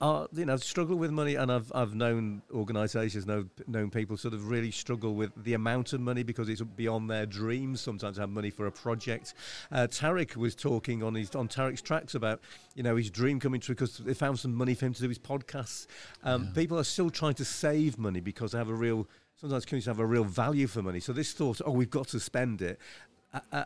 are 0.01 0.29
you 0.33 0.45
know 0.45 0.57
struggle 0.57 0.97
with 0.97 1.11
money, 1.11 1.35
and 1.35 1.51
I've 1.51 1.71
I've 1.75 1.95
known 1.95 2.43
organisations, 2.53 3.27
know 3.27 3.47
known 3.67 3.91
people 3.91 4.17
sort 4.17 4.35
of 4.35 4.49
really 4.49 4.71
struggle 4.71 5.15
with 5.15 5.33
the 5.45 5.55
amount 5.55 5.93
of 5.93 6.01
money 6.01 6.23
because 6.23 6.49
it's 6.49 6.61
beyond 6.61 7.11
their 7.11 7.27
dreams. 7.27 7.81
Sometimes 7.81 8.17
have 8.17 8.31
money 8.31 8.51
for 8.51 8.67
a 8.67 8.73
project. 8.73 9.35
Uh, 9.71 9.87
Tarek 9.91 10.37
was 10.37 10.55
talking 10.55 11.03
on 11.03 11.15
his 11.15 11.35
on 11.35 11.49
Tarek's 11.49 11.83
tracks 11.83 12.15
about 12.15 12.41
you 12.75 12.83
know 12.83 12.97
his 12.97 13.11
dream 13.11 13.41
coming 13.41 13.61
true 13.61 13.75
because 13.75 13.99
they 13.99 14.15
found 14.15 14.39
some 14.39 14.55
money 14.55 14.75
for 14.75 14.87
him 14.87 14.95
to 14.95 15.03
do 15.03 15.09
his 15.09 15.19
podcasts. 15.19 15.87
Um, 16.25 16.45
yeah. 16.45 16.51
People 16.55 16.79
are 16.79 16.85
still 16.85 17.11
trying 17.11 17.35
to 17.35 17.45
save 17.45 17.99
money 17.99 18.21
because 18.21 18.53
they 18.53 18.59
have 18.59 18.69
a 18.69 18.75
real 18.75 19.09
sometimes 19.41 19.65
communities 19.65 19.87
have 19.87 20.01
a 20.01 20.07
real 20.07 20.25
value 20.25 20.67
for 20.67 20.83
money. 20.83 21.01
So 21.01 21.13
this 21.13 21.33
thought, 21.33 21.61
oh, 21.65 21.71
we've 21.71 21.91
got 21.91 22.09
to 22.09 22.21
spend 22.21 22.63
it, 22.63 22.79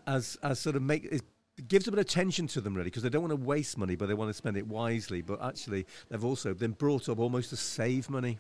as 0.07 0.39
as 0.43 0.59
sort 0.61 0.77
of 0.77 0.83
make 0.83 1.23
gives 1.69 1.87
a 1.87 1.91
bit 1.91 1.99
of 1.99 2.05
attention 2.05 2.47
to 2.49 2.61
them 2.61 2.75
really 2.75 2.91
because 2.91 3.03
they 3.03 3.09
don't 3.09 3.23
want 3.23 3.33
to 3.33 3.47
waste 3.47 3.79
money 3.79 3.95
but 3.95 4.07
they 4.07 4.15
want 4.15 4.29
to 4.29 4.35
spend 4.35 4.57
it 4.57 4.67
wisely. 4.67 5.23
But 5.23 5.43
actually 5.43 5.87
they've 6.09 6.25
also 6.25 6.55
been 6.55 6.73
brought 6.73 7.09
up 7.09 7.19
almost 7.19 7.51
to 7.51 7.57
save 7.57 8.11
money. 8.11 8.39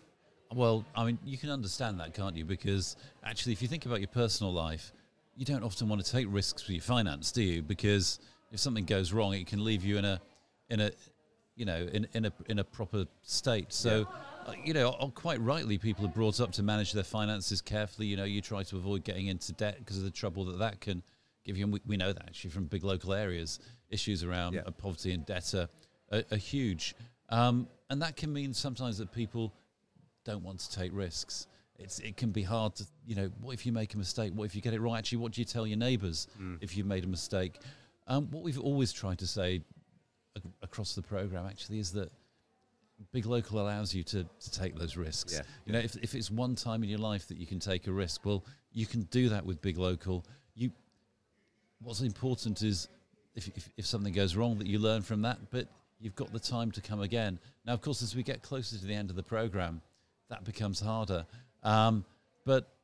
Well 0.53 0.85
i 0.95 1.05
mean 1.05 1.19
you 1.25 1.39
can 1.39 1.51
understand 1.51 2.01
that 2.01 2.15
can't 2.15 2.37
you? 2.37 2.45
Because 2.45 2.97
actually 3.25 3.53
if 3.53 3.63
you 3.63 3.69
think 3.69 3.87
about 3.87 4.01
your 4.01 4.09
personal 4.09 4.53
life 4.53 4.93
you 5.37 5.45
don't 5.45 5.65
often 5.65 5.89
want 5.89 6.05
to 6.05 6.11
take 6.11 6.27
risks 6.29 6.63
with 6.67 6.77
your 6.77 6.83
finance 6.83 7.33
do 7.33 7.43
you? 7.43 7.63
Because 7.63 8.19
if 8.53 8.61
something 8.61 8.85
goes 8.85 9.13
wrong 9.13 9.35
it 9.35 9.47
can 9.47 9.65
leave 9.65 9.85
you 9.85 9.99
in 9.99 10.05
a 10.05 10.21
in 10.71 10.81
a 10.81 10.91
you 11.57 11.65
know 11.65 11.89
in, 11.93 12.07
in 12.15 12.25
a 12.27 12.33
in 12.49 12.59
a 12.59 12.65
proper 12.65 13.07
state. 13.23 13.73
So 13.73 14.09
yeah. 14.47 14.51
uh, 14.53 14.55
you 14.65 14.75
know 14.75 14.91
quite 15.15 15.41
rightly 15.41 15.79
people 15.79 16.05
are 16.05 16.09
brought 16.09 16.41
up 16.41 16.51
to 16.53 16.63
manage 16.63 16.93
their 16.93 17.05
finances 17.05 17.61
carefully. 17.61 18.09
You 18.09 18.17
know 18.17 18.25
you 18.25 18.41
try 18.41 18.65
to 18.65 18.77
avoid 18.77 19.05
getting 19.05 19.29
into 19.29 19.53
debt 19.53 19.77
because 19.79 19.99
of 19.99 20.05
the 20.05 20.11
trouble 20.11 20.45
that 20.47 20.59
that 20.59 20.81
can 20.81 21.03
give 21.45 21.57
you, 21.57 21.65
and 21.65 21.73
we, 21.73 21.81
we 21.87 21.97
know 21.97 22.13
that 22.13 22.23
actually 22.27 22.51
from 22.51 22.65
big 22.65 22.85
local 22.85 23.13
areas, 23.13 23.61
issues 23.91 24.25
around 24.25 24.55
yeah. 24.55 24.63
Uh, 24.67 24.71
poverty 24.71 25.13
and 25.13 25.25
debt 25.27 25.55
are, 25.55 25.69
are, 26.13 26.23
are 26.33 26.37
huge. 26.37 26.95
Um, 27.29 27.69
and 27.91 28.03
that 28.03 28.17
can 28.17 28.33
mean 28.33 28.55
sometimes 28.55 28.99
that 28.99 29.13
people 29.13 29.53
don't 30.25 30.43
want 30.43 30.61
to 30.61 30.73
take 30.75 30.91
risks. 30.95 31.47
It's, 31.79 31.99
it 31.99 32.17
can 32.17 32.31
be 32.31 32.43
hard 32.43 32.77
to, 32.77 32.87
you 33.07 33.15
know, 33.15 33.31
what 33.41 33.53
if 33.53 33.67
you 33.67 33.73
make 33.73 33.95
a 33.95 33.99
mistake? 33.99 34.33
What 34.35 34.45
if 34.45 34.55
you 34.55 34.63
get 34.63 34.75
it 34.75 34.81
right? 34.81 34.99
Actually, 34.99 35.19
what 35.19 35.33
do 35.33 35.41
you 35.41 35.45
tell 35.45 35.67
your 35.67 35.79
neighbours 35.79 36.29
mm. 36.41 36.59
if 36.61 36.77
you've 36.77 36.87
made 36.87 37.05
a 37.05 37.09
mistake? 37.09 37.59
Um, 38.07 38.29
what 38.31 38.43
we've 38.43 38.61
always 38.61 38.93
tried 38.93 39.19
to 39.19 39.27
say 39.27 39.63
across 40.63 40.95
the 40.95 41.03
program 41.03 41.47
actually 41.47 41.79
is 41.79 41.93
that 41.93 42.11
big 43.13 43.27
local 43.27 43.61
allows 43.61 43.95
you 43.95 44.03
to, 44.05 44.25
to 44.25 44.51
take 44.51 44.77
those 44.77 44.97
risks. 44.97 45.35
Yeah. 45.35 45.43
You 45.67 45.73
know, 45.73 45.79
if, 45.81 45.97
if 45.97 46.15
it's 46.15 46.31
one 46.31 46.55
time 46.55 46.83
in 46.83 46.89
your 46.89 46.99
life 46.99 47.29
that 47.29 47.39
you 47.39 47.47
can 47.47 47.59
take 47.59 47.87
a 47.87 47.93
risk, 47.93 48.25
well, 48.25 48.45
you 48.73 48.87
can 48.87 49.03
do 49.03 49.29
that 49.31 49.45
with 49.45 49.61
big 49.61 49.79
local. 49.79 50.25
You 50.55 50.71
what's 51.81 52.01
important 52.01 52.63
is 52.63 52.89
if, 53.35 53.49
if, 53.49 53.69
if, 53.77 53.87
something 53.87 54.13
goes 54.13 54.37
wrong 54.37 54.59
that 54.59 54.67
you 54.67 54.79
learn 54.79 55.03
from 55.03 55.23
that, 55.23 55.39
but 55.51 55.69
you've 56.01 56.15
got 56.15 56.33
the 56.33 56.39
time 56.39 56.71
to 56.73 56.81
come 56.81 57.01
again. 57.01 57.39
Now, 57.67 57.73
of 57.73 57.81
course, 57.81 58.03
as 58.03 58.15
we 58.15 58.23
get 58.23 58.43
closer 58.43 58.79
to 58.79 58.85
the 58.85 58.95
end 58.95 59.11
of 59.11 59.17
the 59.17 59.23
program, 59.23 59.81
that 60.31 60.45
becomes 60.45 60.81
harder. 60.81 61.27
Um, 61.63 62.05
but 62.45 62.75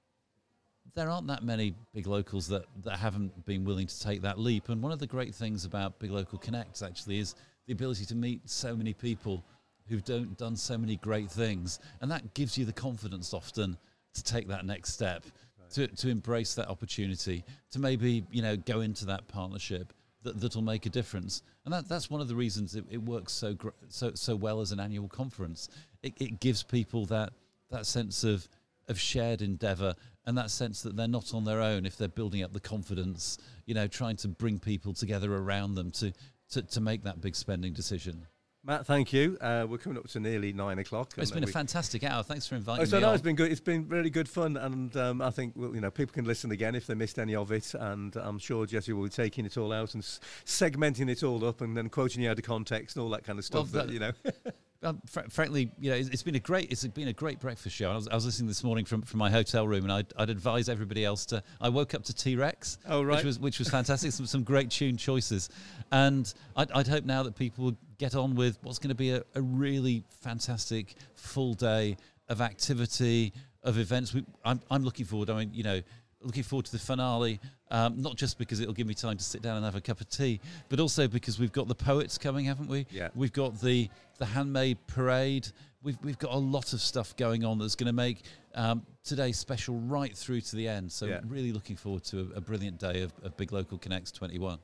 there 0.95 1.09
aren't 1.09 1.29
that 1.29 1.45
many 1.45 1.75
big 1.95 2.07
locals 2.07 2.49
that, 2.49 2.65
that 2.85 2.99
haven't 2.99 3.45
been 3.47 3.65
willing 3.65 3.87
to 3.87 4.01
take 4.01 4.23
that 4.23 4.39
leap. 4.39 4.69
And 4.69 4.83
one 4.83 4.93
of 4.93 4.99
the 4.99 5.07
great 5.07 5.35
things 5.35 5.65
about 5.65 5.99
Big 5.99 6.11
Local 6.11 6.39
Connects 6.39 6.83
actually 6.83 7.19
is 7.19 7.35
the 7.67 7.73
ability 7.73 8.05
to 8.07 8.15
meet 8.15 8.49
so 8.49 8.75
many 8.75 8.93
people 8.93 9.45
who've 9.89 10.05
don't, 10.05 10.37
done 10.37 10.57
so 10.57 10.79
many 10.79 10.97
great 10.97 11.31
things. 11.31 11.79
And 12.01 12.11
that 12.11 12.35
gives 12.35 12.57
you 12.57 12.65
the 12.65 12.73
confidence 12.73 13.35
often 13.35 13.77
to 14.15 14.25
take 14.25 14.49
that 14.49 14.65
next 14.65 14.93
step 14.93 15.25
to, 15.73 15.87
to 15.89 16.09
embrace 16.09 16.55
that 16.55 16.69
opportunity, 16.69 17.45
to 17.73 17.79
maybe 17.79 18.25
you 18.31 18.43
know 18.43 18.57
go 18.57 18.81
into 18.81 19.07
that 19.07 19.29
partnership 19.29 19.93
that 20.23 20.41
that'll 20.41 20.63
make 20.63 20.85
a 20.87 20.91
difference. 20.91 21.43
And 21.65 21.73
that, 21.73 21.89
that's 21.89 22.11
one 22.11 22.21
of 22.21 22.29
the 22.29 22.37
reasons 22.37 22.75
it, 22.75 22.85
it 22.91 23.03
works 23.03 23.33
so 23.33 23.55
gr- 23.55 23.71
so 23.89 24.13
so 24.15 24.37
well 24.37 24.61
as 24.61 24.73
an 24.73 24.81
annual 24.81 25.09
conference. 25.09 25.69
It, 26.03 26.15
it 26.21 26.41
gives 26.41 26.63
people 26.63 27.07
that 27.07 27.33
that 27.71 27.87
sense 27.87 28.25
of 28.25 28.49
of 28.89 28.99
shared 28.99 29.41
endeavour 29.41 29.95
and 30.27 30.37
that 30.37 30.51
sense 30.51 30.83
that 30.83 30.97
they're 30.97 31.09
not 31.09 31.33
on 31.33 31.45
their 31.45 31.61
own 31.61 31.87
if 31.87 31.97
they're 31.97 32.09
building 32.09 32.43
up 32.43 32.53
the 32.53 32.61
confidence, 32.61 33.39
you 33.65 33.75
know, 33.75 33.87
trying 33.87 34.17
to 34.17 34.29
bring 34.29 34.59
people 34.59 34.93
together 34.93 35.35
around 35.35 35.75
them 35.75 35.91
to, 35.93 36.13
to, 36.51 36.63
to 36.63 36.81
make 36.81 37.05
that 37.05 37.21
big 37.21 37.35
spending 37.35 37.73
decision. 37.73 38.27
Matt, 38.63 38.87
thank 38.87 39.13
you. 39.15 39.39
Uh, 39.41 39.67
we're 39.69 39.79
coming 39.79 39.97
up 39.97 40.07
to 40.09 40.21
nearly 40.21 40.53
nine 40.53 40.79
o'clock. 40.79 41.15
It's 41.17 41.31
been 41.31 41.45
a 41.45 41.47
fantastic 41.47 42.05
hour. 42.05 42.23
Thanks 42.23 42.47
for 42.47 42.57
inviting 42.57 42.83
oh, 42.83 42.85
so 42.85 42.97
me. 42.97 43.03
No, 43.03 43.13
it's 43.15 43.23
been 43.23 43.37
good. 43.37 43.51
It's 43.51 43.61
been 43.61 43.89
really 43.89 44.11
good 44.11 44.29
fun, 44.29 44.59
and 44.59 44.95
um, 44.99 45.23
I 45.23 45.31
think 45.31 45.55
well, 45.57 45.75
you 45.75 45.81
know 45.81 45.91
people 45.91 46.13
can 46.13 46.27
listen 46.27 46.51
again 46.51 46.75
if 46.75 46.87
they 46.87 46.95
missed 46.95 47.19
any 47.19 47.35
of 47.35 47.53
it. 47.53 47.75
And 47.75 48.15
I'm 48.17 48.39
sure 48.39 48.67
Jesse 48.67 48.93
will 48.93 49.05
be 49.05 49.09
taking 49.09 49.47
it 49.47 49.57
all 49.57 49.73
out 49.73 49.95
and 49.95 50.03
s- 50.03 50.21
segmenting 50.45 51.09
it 51.09 51.23
all 51.23 51.43
up, 51.47 51.63
and 51.63 51.75
then 51.75 51.89
quoting 51.89 52.23
you 52.23 52.31
out 52.31 52.39
of 52.39 52.45
context 52.45 52.97
and 52.97 53.03
all 53.03 53.09
that 53.11 53.25
kind 53.25 53.39
of 53.39 53.47
stuff. 53.47 53.73
Well, 53.73 53.87
that, 53.87 53.87
that, 53.87 53.93
you 53.95 53.99
know. 53.99 54.13
um, 54.83 55.01
fr- 55.07 55.29
frankly, 55.31 55.71
you 55.79 55.91
know, 55.91 55.97
it's, 55.97 56.11
it's 56.11 56.23
been 56.23 56.35
a 56.35 56.41
great 56.41 56.71
it's 56.71 56.87
been 56.87 57.09
a 57.09 57.15
great 57.15 57.41
breakfast 57.41 57.75
show. 57.75 57.91
I 57.91 57.95
was, 57.95 58.09
I 58.09 58.15
was 58.15 58.27
listening 58.27 58.49
this 58.49 58.63
morning 58.63 58.85
from, 58.85 59.01
from 59.01 59.21
my 59.21 59.31
hotel 59.31 59.67
room, 59.67 59.85
and 59.85 59.93
I'd, 59.93 60.13
I'd 60.19 60.29
advise 60.29 60.69
everybody 60.69 61.03
else 61.03 61.25
to. 61.27 61.43
I 61.63 61.71
woke 61.71 61.95
up 61.95 62.05
to 62.05 62.15
T 62.15 62.37
Rex, 62.37 62.77
oh 62.87 63.03
right, 63.03 63.17
which 63.17 63.25
was 63.25 63.39
which 63.39 63.59
was 63.59 63.71
fantastic. 63.71 64.13
some 64.13 64.27
some 64.27 64.43
great 64.43 64.71
tune 64.71 64.99
choices, 64.99 65.49
and 65.93 66.33
I'd, 66.57 66.71
I'd 66.73 66.89
hope 66.89 67.07
now 67.07 67.23
that 67.23 67.37
people 67.37 67.65
would 67.65 67.79
get 68.01 68.15
on 68.15 68.35
with 68.35 68.59
what's 68.63 68.79
going 68.79 68.89
to 68.89 68.95
be 68.97 69.11
a, 69.11 69.23
a 69.35 69.43
really 69.43 70.03
fantastic 70.23 70.95
full 71.15 71.53
day 71.53 71.99
of 72.31 72.41
activity 72.41 73.33
of 73.63 73.79
events. 73.79 74.15
We, 74.15 74.25
I'm 74.43 74.61
I'm 74.71 74.83
looking 74.83 75.05
forward. 75.05 75.29
I 75.29 75.41
mean, 75.41 75.51
you 75.53 75.63
know, 75.63 75.83
looking 76.23 76.43
forward 76.43 76.65
to 76.67 76.73
the 76.73 76.79
finale, 76.79 77.39
um, 77.71 78.01
not 78.01 78.17
just 78.17 78.39
because 78.39 78.61
it'll 78.61 78.75
give 78.75 78.87
me 78.87 78.95
time 78.95 79.19
to 79.19 79.23
sit 79.23 79.43
down 79.43 79.57
and 79.57 79.65
have 79.65 79.75
a 79.75 79.81
cup 79.83 80.01
of 80.01 80.09
tea, 80.09 80.41
but 80.71 80.81
also 80.81 81.07
because 81.07 81.39
we've 81.39 81.53
got 81.53 81.69
the 81.69 81.75
poets 81.75 82.17
coming, 82.17 82.47
haven't 82.47 82.69
we? 82.69 82.87
Yeah. 82.91 83.09
We've 83.15 83.33
got 83.33 83.61
the 83.61 83.91
the 84.19 84.25
handmade 84.25 84.79
parade. 84.87 85.49
We've 85.83 85.99
we've 86.03 86.19
got 86.19 86.33
a 86.33 86.39
lot 86.39 86.73
of 86.73 86.81
stuff 86.81 87.15
going 87.17 87.45
on 87.45 87.59
that's 87.59 87.77
going 87.77 87.87
to 87.87 87.93
make 87.93 88.23
um, 88.55 88.83
today 89.05 89.33
special 89.33 89.77
right 89.81 90.17
through 90.17 90.41
to 90.41 90.57
the 90.57 90.69
end. 90.69 90.91
So 90.91 91.05
yeah. 91.05 91.21
really 91.27 91.53
looking 91.53 91.77
forward 91.77 92.05
to 92.05 92.31
a, 92.35 92.39
a 92.39 92.41
brilliant 92.41 92.79
day 92.79 93.03
of, 93.03 93.13
of 93.23 93.37
Big 93.37 93.53
Local 93.53 93.77
Connects 93.77 94.11
21. 94.11 94.59